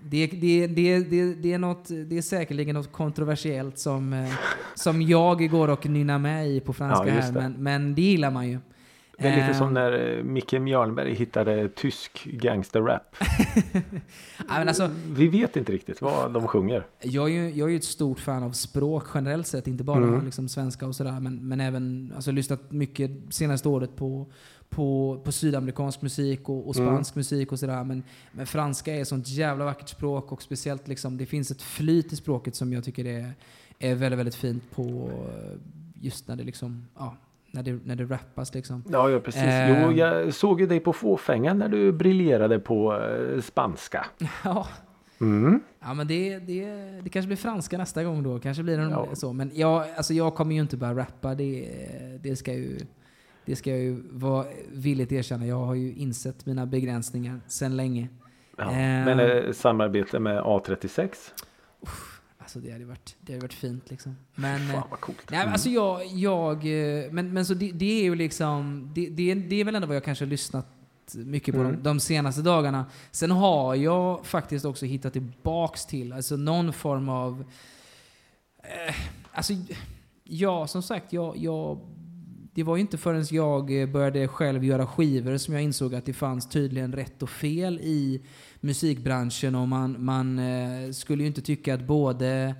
[0.00, 4.32] det, det, det, det, det, är något, det är säkerligen något kontroversiellt som, eh,
[4.74, 8.30] som jag går och nynnar med i på franska Ja, här, men, men det gillar
[8.30, 8.58] man ju.
[9.18, 9.54] Det är lite Ehm.
[9.54, 13.16] som när eh, Micke Mjörnberg hittade tysk gangsterrap.
[14.48, 16.86] Ja, alltså, Vi vet inte riktigt vad de sjunger.
[17.02, 19.96] jag, är ju, jag är ju ett stort fan av språk generellt sett, inte bara
[20.04, 20.24] Mm.
[20.24, 24.26] liksom svenska och sådär, men, men även alltså, lyssnat mycket senaste året på,
[24.68, 26.88] på, på sydamerikansk musik och, och Mm.
[26.88, 27.84] spansk musik och sådär.
[27.84, 28.02] Men,
[28.32, 32.12] men franska är ett sånt jävla vackert språk och speciellt liksom, det finns ett flyt
[32.12, 33.32] i språket som jag tycker är,
[33.78, 35.58] är väldigt, väldigt fint på eh,
[36.00, 37.16] just när det liksom, ja,
[37.56, 38.84] när det, när det rappas liksom.
[38.88, 39.42] Ja, ja precis.
[39.42, 39.82] Ehm.
[39.82, 44.06] Jo, jag såg ju dig på fåfängan när du briljerade på eh, spanska.
[44.44, 44.66] Ja,
[45.20, 45.60] Mm.
[45.80, 46.64] Ja men det, det,
[47.02, 49.08] det kanske blir franska nästa gång då, kanske blir det Ja.
[49.14, 49.32] så.
[49.32, 51.68] Men jag, alltså jag kommer ju inte börja rappa, det,
[52.22, 52.78] det, ska ju,
[53.44, 55.46] det ska jag ju vara villigt erkänna.
[55.46, 58.08] Jag har ju insett mina begränsningar sedan länge.
[58.58, 58.70] Ja.
[58.70, 59.04] Ehm.
[59.04, 61.08] Men eh, samarbete med A36?
[62.46, 64.16] Alltså det hade varit, det hade varit fint liksom.
[64.34, 65.30] Men, Fan eh, vad coolt.
[65.30, 69.34] nej, alltså jag, jag eh, men, men så det, det är ju liksom, det, det,
[69.34, 70.66] det är väl ändå vad jag kanske har lyssnat
[71.14, 71.72] mycket på Mm.
[71.72, 72.86] de, de senaste dagarna.
[73.10, 77.44] Sen har jag faktiskt också hittat tillbaks till, alltså någon form av
[78.88, 78.94] Eh,
[79.32, 79.52] alltså,
[80.24, 81.78] ja, som sagt, jag, jag,
[82.56, 86.04] det var ju inte förrän jag eh, började själv göra skivor som jag insåg att
[86.04, 88.22] det fanns tydligen rätt och fel i
[88.60, 92.54] musikbranschen och man, man eh, skulle ju inte tycka att både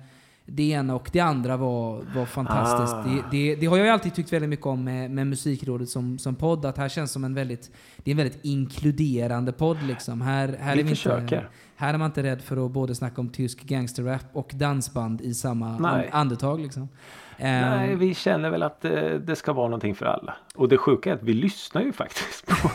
[0.45, 2.93] det ena och det andra var, var fantastiskt.
[2.93, 3.03] Ah.
[3.03, 6.19] Det, det, det har jag ju alltid tyckt väldigt mycket om med, med Musikrådet som,
[6.19, 10.21] som podd, att här känns som en väldigt, det är en väldigt inkluderande podd liksom.
[10.21, 11.43] Här, här, är Vi vi inte,
[11.75, 15.33] här är man inte rädd för att både snacka om tysk gangsterrap och dansband i
[15.33, 16.09] samma Nej.
[16.11, 16.89] andetag liksom.
[17.39, 20.35] Nej, Ehm, vi känner väl att eh, det ska vara någonting för alla.
[20.55, 22.69] Och det sjuka är att vi lyssnar ju faktiskt på,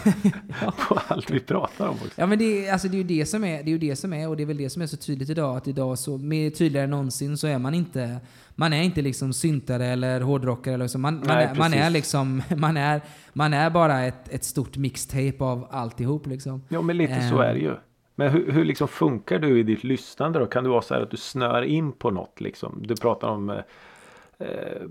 [0.89, 2.09] på allt vi pratar om också.
[2.17, 4.13] Ja men det, alltså, det är ju det som är, det är ju det som
[4.13, 6.51] är, och det är väl det som är så tydligt idag, att idag så, mer
[6.51, 8.17] tydligare än någonsin så är man inte,
[8.55, 10.99] man är inte liksom syntare eller hårdrockare eller så.
[10.99, 13.01] Man, man, Nej, är, man är liksom, man är,
[13.33, 16.63] man är bara ett, ett stort mixtape av alltihop liksom.
[16.69, 17.49] Ja, men lite så Ehm.
[17.51, 17.75] är det ju.
[18.15, 20.47] Men hur, hur liksom funkar du i ditt lyssnande då?
[20.47, 22.83] Kan det vara så här att du snör in på något liksom?
[22.87, 23.57] Du pratar om eh,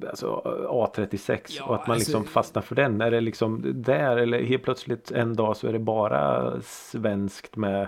[0.10, 3.02] alltså A36 Ja, och att man alltså- liksom fastnar för den.
[3.02, 7.88] Är det liksom där eller helt plötsligt en dag så är det bara svenskt med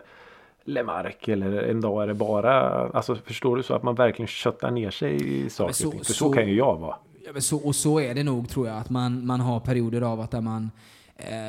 [0.66, 2.60] Lemark eller en dag är det bara,
[2.90, 6.00] alltså förstår du så att man verkligen köttar ner sig i saker och så- ting?
[6.00, 6.96] För så, så- kan ju jag vara.
[7.26, 10.02] Ja, men så, och så är det nog tror jag, att man, man har perioder
[10.02, 10.70] av att där man, eh,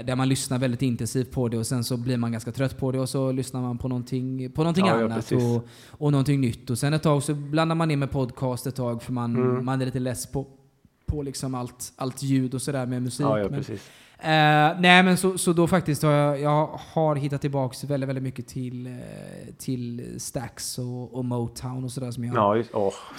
[0.05, 2.93] där man lyssnar väldigt intensivt på det och sen så blir man ganska trött på
[2.93, 5.43] det och så lyssnar man på någonting, på någonting Ja, ja, annat precis.
[5.45, 6.71] och, och någonting nytt.
[6.71, 9.65] Och sen ett tag så blandar man in med podcast ett tag för man, Mm.
[9.65, 10.47] man är lite less på,
[11.07, 13.27] på liksom allt, allt ljud och sådär med musik.
[13.27, 13.61] Ja, ja men.
[14.19, 18.25] Eh, nej men så, så då faktiskt har jag, jag har hittat tillbaks väldigt, väldigt
[18.25, 18.93] mycket till, eh,
[19.59, 22.79] till Stax och, och Motown och sådär som jag, Ja, just, fy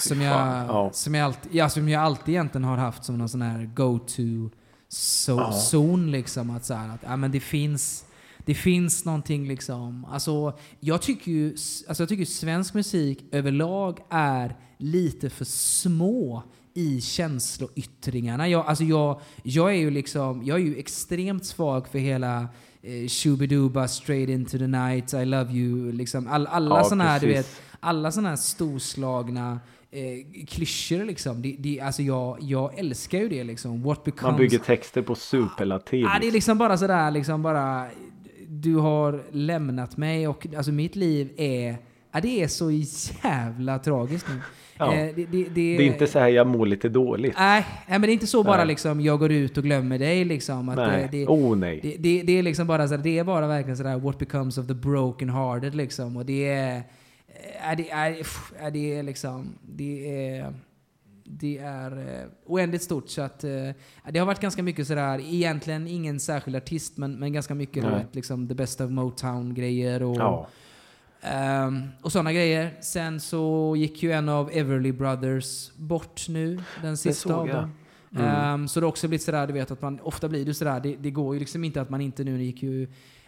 [0.09, 0.65] som, jag, fan.
[0.67, 0.89] Ja.
[0.93, 4.49] som, jag alltid, ja, som jag alltid egentligen har haft som någon sån här go-to
[4.95, 5.51] so, Ja.
[5.51, 6.49] zon liksom.
[6.49, 8.05] Att, så här, att ja, men det finns
[8.45, 11.49] det finns någonting liksom, alltså jag tycker ju,
[11.87, 16.43] alltså jag tycker svensk musik överlag är lite för små
[16.73, 18.47] i känsloyttringarna.
[18.47, 22.47] Jag, alltså jag, jag är ju liksom, jag är ju extremt svag för hela
[22.81, 27.19] eh, Shoobiduba, Straight Into The Night, I Love You, liksom all, alla Ja, såna här,
[27.19, 29.59] du vet, alla såna här storslagna
[29.95, 31.41] eh, klyschor liksom.
[31.41, 33.83] Det, det, alltså jag, jag älskar ju det liksom.
[33.83, 34.31] What becomes...
[34.31, 36.01] Man bygger texter på superlativ.
[36.01, 37.85] Ja, det är liksom bara sådär, liksom bara...
[38.47, 41.77] Du har lämnat mig och alltså mitt liv är...
[42.11, 44.41] Ja, det är så jävla tragiskt nu.
[44.77, 44.93] Ja.
[44.93, 47.33] Eh, det, det, det, Det är inte så här jag mår lite dåligt.
[47.37, 48.67] Nej, nej, men det är inte så bara Nej.
[48.67, 50.69] liksom jag går ut och glömmer dig liksom.
[50.69, 51.07] Att Nej.
[51.11, 51.97] Det, oh nej.
[51.99, 55.29] det, är liksom bara så det är bara verkligen sådär what becomes of the broken
[55.29, 56.17] hearted liksom.
[56.17, 56.83] Och det är...
[57.59, 58.17] Är det, är,
[58.59, 59.57] är det liksom...
[59.61, 60.53] Det är...
[61.27, 63.43] Det är eh, oändligt stort så att...
[63.43, 63.69] Eh,
[64.09, 68.15] det har varit ganska mycket sådär, egentligen ingen särskild artist men, men ganska mycket vet,
[68.15, 70.17] liksom the best of Motown-grejer och...
[70.17, 70.47] Ja.
[71.21, 72.73] Ehm, och sådana grejer.
[72.81, 77.71] Sen så gick ju en av Everly Brothers bort nu, den sista av dem.
[78.15, 78.25] Mm.
[78.25, 80.79] Ehm, så det har också blivit sådär, du vet att man, ofta blir det sådär,
[80.79, 82.87] det, det går ju liksom inte att man inte nu, gick ju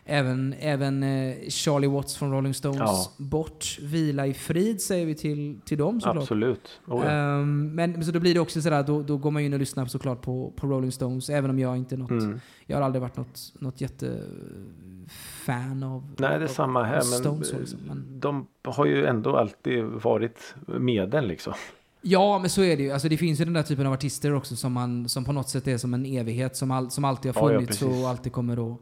[0.10, 3.12] även, även eh, Charlie Watts från Rolling Stones Ja.
[3.18, 3.78] bort.
[3.82, 6.18] Vila i frid säger vi till, till dem såklart.
[6.24, 6.80] Absolut.
[6.88, 7.12] Oh, ja.
[7.12, 9.60] Ehm, men så då blir det också sådär, då, då går man ju in och
[9.60, 12.40] lyssnar såklart på, på Rolling Stones, även om jag inte är något, Mm.
[12.66, 16.94] jag har aldrig varit något, något jättefan av Nej, det är samma här.
[16.96, 17.80] Men Stones, så liksom.
[17.88, 21.54] men de har ju ändå alltid varit med den liksom.
[22.02, 22.92] Ja, men så är det ju.
[22.92, 25.50] Alltså, det finns ju den där typen av artister också som, man, som på något
[25.50, 28.04] sätt är som en evighet som, all, som alltid har Ja, ja, funnits precis.
[28.04, 28.80] och alltid kommer att,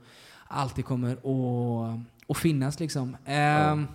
[0.47, 2.79] alltid kommer att, att finnas.
[2.79, 3.17] Liksom.
[3.25, 3.87] Ehm,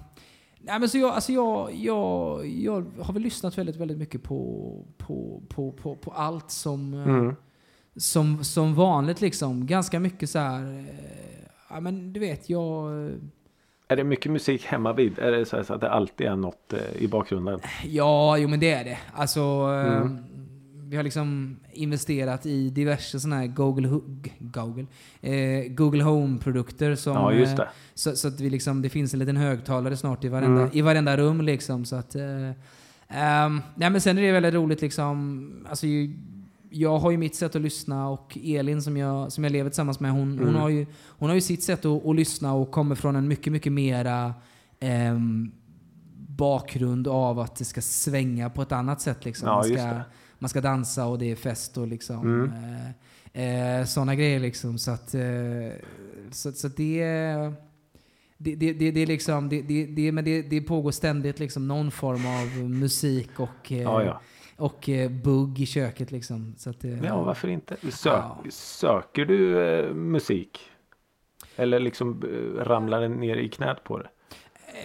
[0.61, 4.73] nej, men så jag, alltså jag, jag, jag har väl lyssnat väldigt, väldigt mycket på,
[4.99, 7.35] på, på, på, på allt som, eh, Mm.
[7.97, 12.91] som, som vanligt liksom, ganska mycket så här, eh, ja men du vet, jag,
[13.89, 15.19] Är det mycket musik hemma vid?
[15.19, 17.61] Är det så, att det alltid är något eh, i bakgrunden?
[17.85, 18.99] ja, jo men det är det.
[19.15, 20.25] Alltså, Mm.
[20.91, 23.89] Vi har liksom investerat i diverse sådana här Google,
[24.39, 24.87] Google,
[25.21, 27.69] eh, Google Home-produkter som, Ja, just eh, det.
[27.95, 30.71] Så, så att vi liksom, det finns en liten högtalare snart i varenda, Mm.
[30.73, 31.85] i varenda rum liksom.
[31.85, 32.51] Så att, eh,
[33.09, 36.17] ehm, nej men sen är det väldigt roligt liksom, alltså ju,
[36.71, 40.01] jag har ju mitt sätt att lyssna och Elin som jag, som jag lever tillsammans
[40.01, 40.55] med, hon, hon, Mm.
[40.55, 43.53] har, ju, hon har ju sitt sätt att, att lyssna och kommer från en mycket,
[43.53, 44.35] mycket mera
[44.81, 45.53] ehm,
[46.29, 49.25] bakgrund av att det ska svänga på ett annat sätt.
[49.25, 49.49] Liksom.
[49.49, 50.01] Ja, ska.
[50.41, 52.53] Man ska dansa och det är fest och liksom, Mm.
[53.33, 54.41] eh, eh, sådana grejer.
[54.41, 54.79] Liksom.
[54.79, 55.23] Så, att, eh,
[56.31, 57.53] så, så att det är...
[58.43, 61.69] Det, det, det, det, är liksom, det, det, det, men det, det pågår ständigt liksom
[61.69, 64.21] någon form av musik och, eh, Ja, ja.
[64.57, 66.11] och eh, bugg i köket.
[66.11, 66.55] Liksom.
[66.59, 67.77] Så att, Ja, varför inte?
[67.91, 68.45] Sök, Ja.
[68.51, 70.59] Söker du musik?
[71.57, 72.23] Eller liksom
[72.59, 74.09] ramlar den ner i knät på det?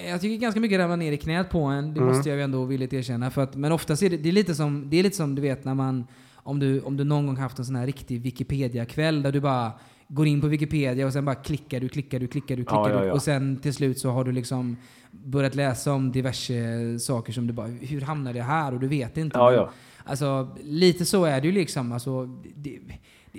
[0.07, 2.13] Jag tycker ganska mycket ramlar ner i knät på en, det Mm.
[2.15, 3.31] måste jag ju ändå villigt erkänna.
[3.31, 5.41] För att, men oftast är det, det, är lite som, det är lite som du
[5.41, 9.21] vet när man, om du, om du någon gång haft en sån här riktig Wikipedia-kväll
[9.23, 9.71] där du bara
[10.07, 12.89] går in på Wikipedia och sen bara klickar du, klickar du, klickar du, klickar Ja,
[12.89, 13.07] ja, du.
[13.07, 13.13] ja.
[13.13, 14.77] Och sen till slut så har du liksom
[15.11, 18.73] börjat läsa om diverse saker som du bara, hur hamnade jag här?
[18.73, 19.37] Och du vet inte.
[19.37, 19.69] Ja, Men- ja.
[20.07, 21.91] Alltså, lite så är det ju liksom.
[21.91, 22.25] Alltså,
[22.55, 22.79] det,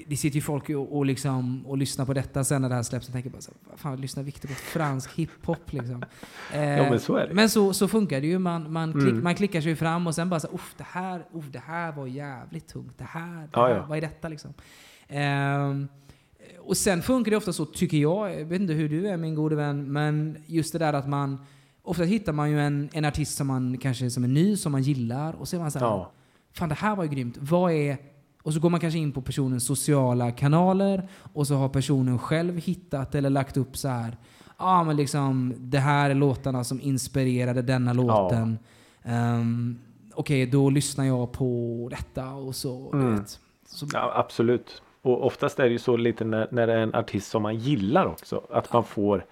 [0.06, 2.82] det, sitter ju folk och, och, liksom, och lyssnar på detta sen när det här
[2.82, 6.04] släpps och tänker bara så, här, fan lyssnar Victor på fransk hiphop liksom?
[6.52, 7.34] Eh, Ja, men så är det.
[7.34, 8.38] Men så, så funkar det ju.
[8.38, 9.24] Man, man, klick, Mm.
[9.24, 12.06] man klickar sig fram och sen bara så, uff, det här, uff, det här var
[12.06, 12.98] jävligt tungt.
[12.98, 13.86] Det här, det Ja, här ja.
[13.88, 14.54] vad är detta liksom?
[15.08, 15.88] Ehm,
[16.60, 19.34] och sen funkar det ofta så, tycker jag, jag vet inte hur du är min
[19.34, 21.38] gode vän, men just det där att man,
[21.82, 24.82] ofta hittar man ju en, en artist som man kanske som är ny, som man
[24.82, 26.12] gillar och så är man så här, Ja.
[26.52, 27.36] fan det här var ju grymt.
[27.40, 27.96] Vad är...
[28.46, 32.58] Och så går man kanske in på personens sociala kanaler och så har personen själv
[32.58, 34.16] hittat eller lagt upp så här.
[34.46, 38.58] Ja ah, men liksom det här är låtarna som inspirerade denna låten.
[39.02, 39.78] Ehm,
[40.14, 42.90] Okej, då lyssnar jag på detta och så.
[42.92, 43.16] Mm.
[43.16, 43.40] Vet.
[43.66, 44.82] så Ja, absolut.
[45.02, 47.56] Och oftast är det ju så lite när, när det är en artist som man
[47.56, 48.42] gillar också.
[48.50, 49.24] Att man får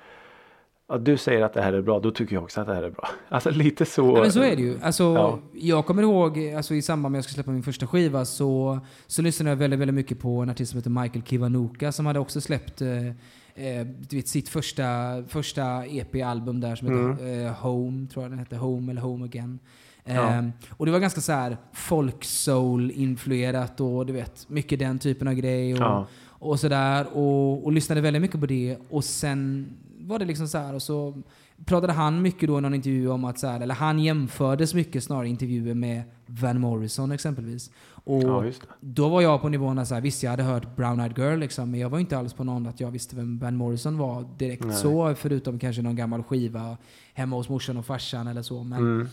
[0.89, 2.83] Ja, du säger att det här är bra, då tycker jag också att det här
[2.83, 3.09] är bra.
[3.29, 4.13] Alltså lite så.
[4.17, 4.79] Ja, men så är det ju.
[4.83, 5.39] Alltså, Ja.
[5.53, 8.79] Jag kommer ihåg alltså, i samband med att jag skulle släppa min första skiva så,
[9.07, 12.19] så lyssnade jag väldigt, väldigt mycket på en artist som heter Michael Kiwanuka som hade
[12.19, 13.07] också släppt eh,
[13.55, 14.85] eh, vet, sitt första,
[15.29, 17.11] första EP-album där som Mm.
[17.13, 18.57] heter eh, Home, tror jag den hette.
[18.57, 19.59] Home eller Home Again.
[20.05, 20.35] Ja.
[20.35, 24.99] Eh, och det var ganska så här folk soul influerat och du vet, mycket den
[24.99, 25.73] typen av grej.
[25.75, 26.07] Och, Ja.
[26.27, 27.07] och sådär.
[27.13, 28.77] Och, och lyssnade väldigt mycket på det.
[28.91, 29.67] Och sen
[30.07, 31.23] var det liksom så här och så
[31.65, 35.05] pratade han mycket då i någon intervju om att så här, eller han jämfördes mycket
[35.05, 37.71] snarare i intervjuer med Van Morrison exempelvis.
[38.07, 38.45] Och ja,
[38.81, 41.39] då var jag på nivån där så här, visst jag hade hört Brown Eyed Girl
[41.39, 44.29] liksom, men jag var inte alls på någon att jag visste vem Van Morrison var
[44.39, 44.77] direkt Nej.
[44.77, 46.77] så, förutom kanske någon gammal skiva
[47.15, 48.63] hemma hos morsan och farsan eller så.
[48.65, 49.09] Men, Mm.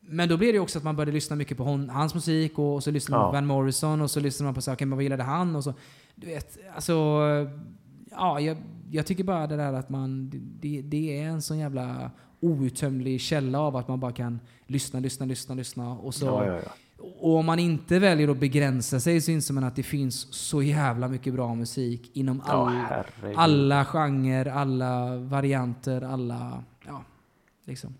[0.00, 2.74] men då blev det också att man började lyssna mycket på hon, hans musik och,
[2.74, 3.30] och så lyssnade man Ja.
[3.30, 5.56] på Van Morrison och så lyssnade man på här, okej, men vad gillade han?
[5.56, 5.74] Och så,
[6.14, 6.94] du vet, alltså,
[8.16, 8.56] ja, jag,
[8.90, 10.30] jag tycker bara det där att man,
[10.60, 12.10] det, det är en sån jävla
[12.40, 16.60] outtömlig källa av att man bara kan lyssna, lyssna, lyssna, lyssna och så Ja, ja,
[16.64, 16.70] ja.
[17.20, 20.62] och om man inte väljer att begränsa sig så inser man att det finns så
[20.62, 23.36] jävla mycket bra musik inom all, herregud.
[23.36, 26.64] alla genrer, alla varianter, alla...
[26.86, 27.04] Ja,
[27.64, 27.94] liksom.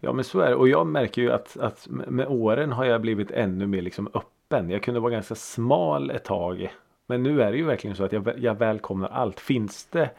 [0.00, 0.56] Ja men så är det.
[0.56, 4.08] Och jag märker ju att, att med med åren har jag blivit ännu mer liksom
[4.14, 4.70] öppen.
[4.70, 6.70] Jag kunde vara ganska smal ett tag.
[7.10, 9.40] Men nu är det ju verkligen så att jag, jag välkomnar allt.
[9.40, 10.10] Finns det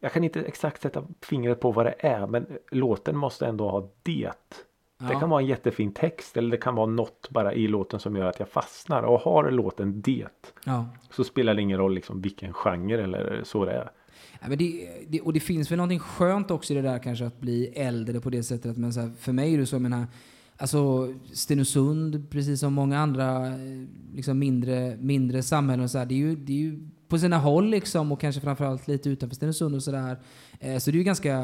[0.00, 3.88] Jag kan inte exakt sätta fingret på vad det är men låten måste ändå ha
[4.02, 4.30] det.
[4.98, 5.20] Det Ja.
[5.20, 8.24] kan vara en jättefin text eller det kan vara något bara i låten som gör
[8.26, 9.02] att jag fastnar.
[9.02, 10.26] Och har låten det
[10.64, 10.86] Ja.
[11.10, 13.90] så spelar det ingen roll liksom vilken genre eller så det är.
[14.40, 17.26] Ja, men det, det, och det finns väl någonting skönt också i det där kanske
[17.26, 18.70] att bli äldre på det sättet.
[18.70, 20.06] att Men så här, för mig är det så, jag menar,
[20.60, 26.18] alltså Stenungsund, precis som många andra eh, liksom mindre, mindre samhällen, så här, det, är
[26.18, 29.82] ju, det är ju på sina håll liksom, och kanske framförallt lite utanför Stenungsund och
[29.82, 30.16] sådär.
[30.60, 31.38] Eh, så det är ju ganska,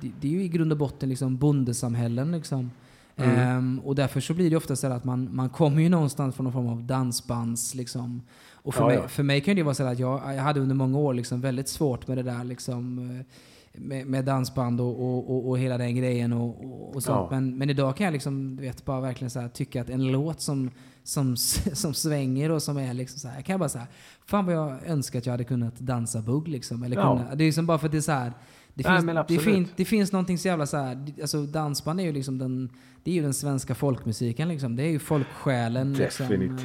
[0.00, 2.70] det, det är ju i grund och botten liksom bondesamhällen liksom.
[3.16, 3.38] Mm.
[3.38, 6.44] Ehm, och därför så blir det ofta så att man, man kommer ju någonstans från
[6.44, 8.22] någon form av dansbands liksom.
[8.52, 9.08] Och för, Ja, mig, ja.
[9.08, 11.68] för mig kan det vara så att jag, jag hade under många år liksom väldigt
[11.68, 13.26] svårt med det där liksom eh,
[13.72, 17.06] med, med dansband och, och, och, och hela den grejen och, och, sånt.
[17.06, 17.28] Ja.
[17.30, 20.12] Men, men idag kan jag liksom, du vet, bara verkligen så här, tycka att en
[20.12, 20.70] låt som,
[21.02, 21.36] som,
[21.72, 23.86] som svänger och som är liksom så här, jag kan bara säga,
[24.26, 26.82] fan vad jag önskar att jag hade kunnat dansa bugg liksom.
[26.82, 27.16] Eller Ja.
[27.18, 28.32] kunna, det är liksom bara för att det är så här,
[28.74, 29.42] det Nej, finns, det, absolut.
[29.44, 32.70] fin, det finns någonting så jävla så här, alltså dansband är ju liksom den,
[33.04, 34.76] det är ju den svenska folkmusiken liksom.
[34.76, 36.58] Det är ju folksjälen liksom.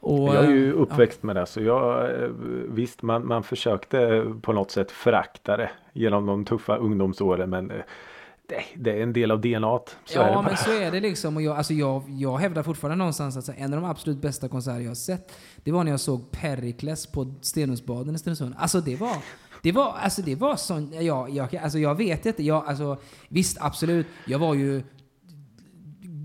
[0.00, 2.28] Och, Jag är ju uppväxt med det så jag eh,
[2.68, 7.76] visst man, man försökte på något sätt förakta det genom de tuffa ungdomsåren men eh,
[8.46, 9.80] det, det är en del av DNA.
[10.14, 11.36] Ja, men så är det liksom.
[11.36, 14.80] Och jag, alltså jag, jag hävdar fortfarande någonstans att en av de absolut bästa konserter
[14.80, 15.32] jag har sett,
[15.64, 18.54] det var när jag såg Perikles på Stenungsbaden i Stenungsund.
[18.58, 19.16] Alltså det var,
[19.62, 22.96] det var, alltså det var sån, jag, jag, alltså jag vet inte, jag, alltså,
[23.28, 24.82] visst absolut, jag var ju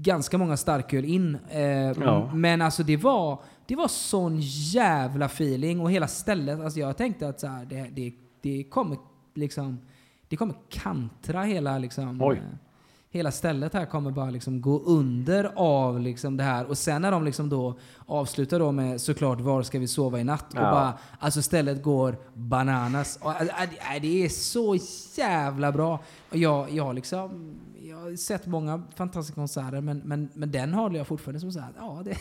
[0.01, 1.37] ganska många starköl in.
[1.49, 2.29] Eh, Ja.
[2.33, 7.29] Men alltså det var, det var sån jävla feeling och hela stället, alltså jag tänkte
[7.29, 8.97] att så här, det, det, det kommer
[9.33, 9.79] liksom,
[10.27, 12.41] det kommer kantra hela liksom, Oj.
[13.15, 16.65] Hela stället här kommer bara liksom gå under av liksom det här.
[16.65, 20.23] Och sen när de liksom då avslutar då med såklart Var ska vi sova i
[20.23, 20.53] natt?
[20.53, 20.71] Och Ja.
[20.71, 23.19] bara, alltså stället går bananas.
[23.21, 23.41] Och, äh,
[23.95, 24.77] äh, det är så
[25.17, 25.99] jävla bra.
[26.29, 30.97] Och jag, jag, liksom, jag har sett många fantastiska konserter men, men, men den håller
[30.97, 32.17] jag fortfarande som så här, ja det...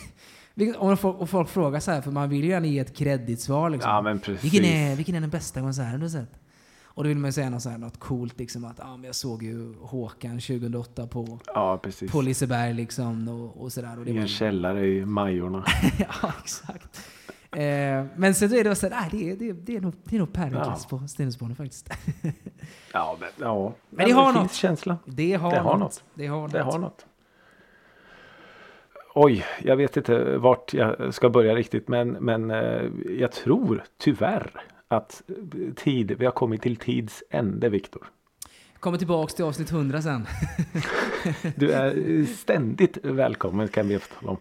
[0.77, 3.69] Och folk, och folk frågar så här, för man vill ju gärna ge ett kreditsvar
[3.69, 3.91] liksom.
[3.91, 4.43] Ja men precis.
[4.43, 6.44] Vilken är, vilken är den bästa konserten du har sett?
[6.95, 9.03] Och då vill man ju säga något, så här, något coolt, liksom att ah, men
[9.03, 12.11] jag såg ju Håkan 2008 på, Ja precis.
[12.11, 13.99] på Liseberg liksom, och, och sådär.
[13.99, 15.65] Och det I var, en källare i Majorna.
[15.97, 17.09] ja, exakt.
[17.51, 20.19] Eh, men sen är det så här, det, är, det, det är nog, det är
[20.19, 21.89] nog Perikles på Stenungsbanan faktiskt.
[22.93, 23.73] Ja men ja.
[23.89, 24.53] Men det har något.
[24.53, 24.97] känsla.
[25.05, 25.79] Det har, Det har något.
[25.79, 26.03] något.
[26.13, 26.73] Det har Det något.
[26.73, 27.05] har något.
[29.15, 32.81] Oj, jag vet inte vart jag ska börja riktigt men, men eh,
[33.19, 34.51] jag tror tyvärr
[34.95, 38.07] att eh, tid, vi har kommit till tids ände Viktor.
[38.79, 40.27] Kommer tillbaks till avsnitt 100 sen.
[41.55, 44.37] Du är ständigt välkommen kan vi tala om.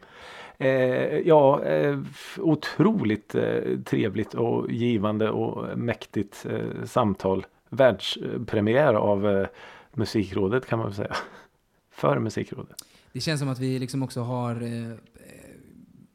[0.58, 1.98] Eh, ja, eh,
[2.38, 7.46] otroligt eh, trevligt och givande och mäktigt eh, samtal.
[7.68, 9.46] Världspremiär av eh,
[9.92, 11.14] Musikrådet kan man väl säga.
[11.90, 12.76] För Musikrådet.
[13.12, 14.96] Det känns som att vi liksom också har eh, eh,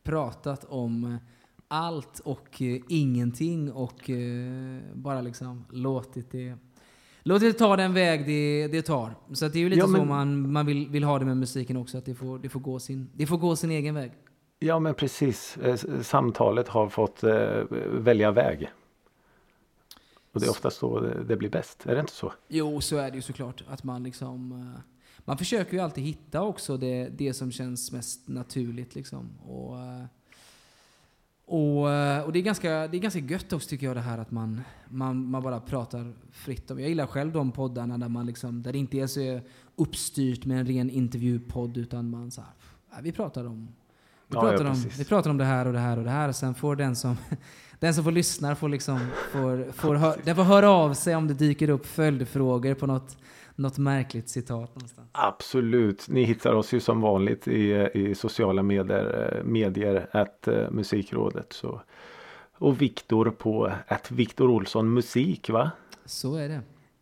[0.03, 1.18] pratat om
[1.72, 6.56] allt och eh, ingenting och eh, bara liksom låtit det
[7.24, 9.16] Låtit det ta den väg det, det tar.
[9.34, 11.26] Så att det är ju lite Ja, men- så man, man vill, vill ha det
[11.26, 13.96] med musiken också, att det får, det, får gå sin, det får gå sin egen
[13.96, 14.12] väg.
[14.60, 15.58] Ja men precis.
[15.58, 17.24] Eh, Samtalet har fått
[17.91, 18.70] välja väg.
[20.32, 21.86] Och det är oftast så det, blir bäst.
[21.86, 22.34] Är det inte så?
[22.48, 23.64] Jo, så är det ju såklart.
[23.68, 24.74] Att man liksom...
[25.26, 29.30] Man försöker ju alltid hitta också det, det som känns mest naturligt liksom.
[29.40, 29.76] Och,
[31.50, 34.18] och, eh, och det, är ganska, det är ganska gött också tycker jag det här
[34.18, 36.80] att man, man, man bara pratar fritt om.
[36.80, 39.40] Jag gillar själv de poddarna där man liksom, där det inte är så
[39.76, 42.50] uppstyrt med en ren intervjupodd utan man så här,
[42.94, 43.68] "Nej, vi pratar om
[44.28, 45.00] vi, Ja, pratar ja, om, precis.
[45.00, 46.96] vi pratar om det här och det här och det här och sen får den
[46.96, 47.18] som,
[47.80, 49.00] den som får lyssna får liksom,
[49.32, 53.18] får, får hö, den får höra av sig om det dyker upp följdfrågor på något,
[53.60, 55.10] något märkligt citat någonstans.
[55.11, 56.10] Absolut.
[56.10, 61.53] Ni hittar oss ju som vanligt i, i sociala medier, eh, medier att eh, Musikrådet.
[61.53, 61.81] Så.
[62.57, 65.72] Och Viktor på att Viktor Olsson Musik va?
[66.06, 66.61] Så är det.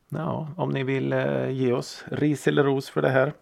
[0.10, 3.34] Ja, om ni vill eh, ge oss ris eller ros för det här.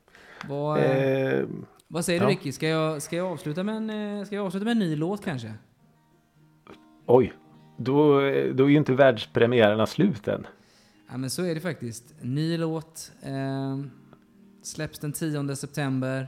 [0.50, 1.46] Vad, eh,
[1.88, 2.30] vad säger du ja.
[2.30, 2.52] Ricky?
[2.52, 5.54] Ska jag, ska, jag avsluta med en, ska jag avsluta med en ny låt kanske?
[7.06, 7.34] oj,
[7.78, 8.20] då,
[8.54, 10.48] då är ju inte världspremiärerna slut än.
[11.10, 12.14] Ja men så är det faktiskt.
[12.22, 13.12] Ny låt.
[13.22, 13.80] Eh,
[14.62, 16.28] släpps den 10 september.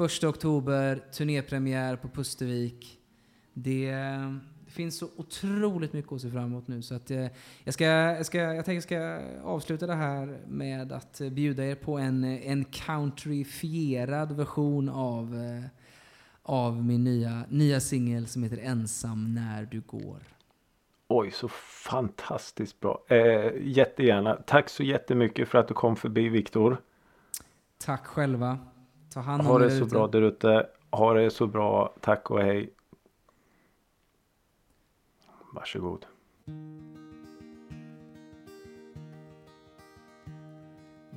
[0.00, 2.98] 1 oktober, turnépremiär på Pustervik.
[3.54, 3.92] Det,
[4.64, 7.26] det finns så otroligt mycket att se fram emot nu så att eh,
[7.64, 11.64] jag, ska, jag, ska, jag tänker jag ska avsluta det här med att eh, bjuda
[11.64, 15.64] er på en, eh, en countryfierad version av, eh,
[16.42, 20.22] av min nya, nya singel som heter Ensam när du går.
[21.14, 23.02] Oj, så fantastiskt bra.
[23.08, 24.34] Eh, jättegärna.
[24.46, 26.76] Tack så jättemycket för att du kom förbi Viktor.
[27.84, 28.58] Tack själva.
[29.14, 29.86] Ta hand om Ha det så ute.
[29.86, 30.66] bra där ute.
[30.90, 31.94] Ha det så bra.
[32.00, 32.70] Tack och hej.
[35.54, 36.06] Varsågod.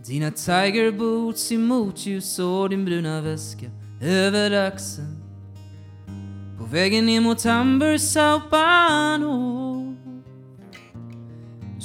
[0.05, 3.65] Dina tiger boots i motljus och din bruna väska
[4.01, 5.23] över axeln
[6.59, 9.65] På vägen ner mot Hamburg, Sao Paulo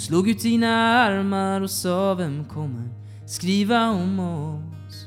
[0.01, 0.69] Slog ut dina
[1.05, 2.89] armar och sa vem kommer
[3.27, 5.07] skriva om oss?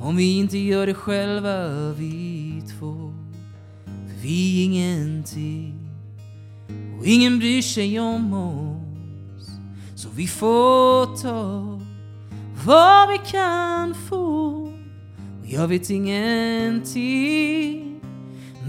[0.00, 3.12] Om vi inte gör det själva vi två.
[3.84, 5.90] För vi är ingenting
[6.98, 9.50] och ingen bryr sig om oss.
[9.94, 11.80] Så vi får ta
[12.66, 14.52] vad vi kan få.
[15.40, 17.00] Och jag vet ingenting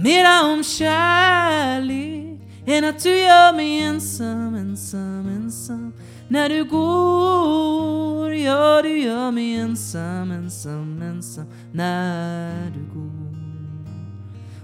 [0.04, 2.23] mera om kärlek
[2.66, 5.94] än att du gör mig ensam, ensam, ensam
[6.28, 13.34] när du går Ja, du gör mig ensam, ensam, ensam när du går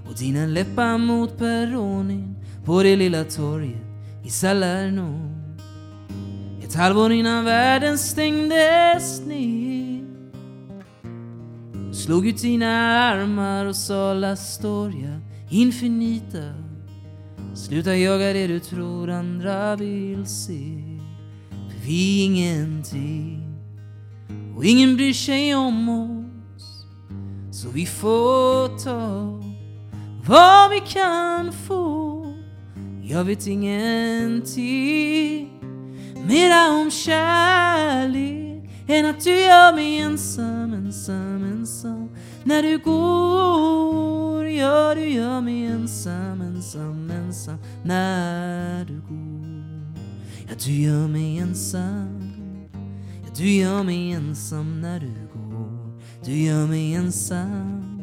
[0.10, 2.36] och dina läppar mot perrongen
[2.66, 3.84] på det lilla torget
[4.26, 5.36] i Salerno.
[6.64, 10.06] Ett halvår innan världen stängdes ner.
[11.88, 16.69] Du slog ut dina armar och sa la storia infinita.
[17.54, 20.84] Sluta jaga det du tror andra vill se.
[21.50, 23.56] För vi är ingenting.
[24.58, 26.86] Och ingen bryr sig om oss.
[27.52, 29.40] Så vi får ta
[30.28, 32.10] vad vi kan få.
[33.04, 34.70] Jag vet ingenting
[36.28, 41.99] mera om kärlek än att du gör mig ensam, ensam, ensam
[42.44, 44.20] när du går
[44.60, 47.58] Ja, du gör mig ensam, ensam, ensam.
[47.84, 49.94] När du går.
[50.48, 52.34] Ja, du gör mig ensam.
[53.24, 56.02] Ja, du gör mig ensam när du går.
[56.26, 58.02] Du gör mig ensam.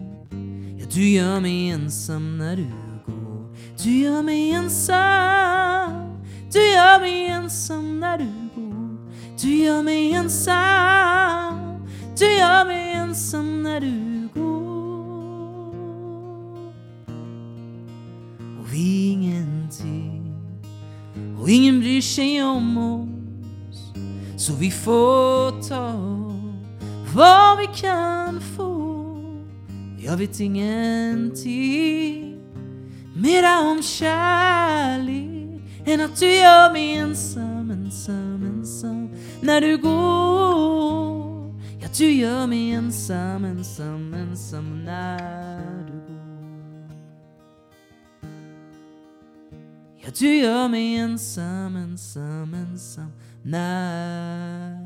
[0.78, 2.66] Ja, du gör mig ensam när du
[3.06, 3.56] går.
[3.82, 6.22] Du gör mig ensam.
[6.52, 9.10] Du gör mig ensam när du går.
[9.40, 11.86] Du gör mig ensam.
[12.18, 14.15] Du gör mig ensam när du
[18.76, 20.34] ingenting
[21.40, 23.92] Och ingen bryr sig om oss.
[24.36, 25.92] Så vi får ta
[27.14, 28.86] vad vi kan få.
[29.98, 31.86] Jag vet ingenting
[33.14, 35.36] mera om kärlek
[35.86, 39.10] än att du gör mig ensam, ensam, ensam.
[39.40, 41.26] När du går.
[41.80, 44.84] Ja, du gör mig ensam, ensam, ensam.
[44.84, 45.85] När
[50.06, 53.12] Ja, du gör mig ensam, ensam, ensam
[53.42, 54.85] när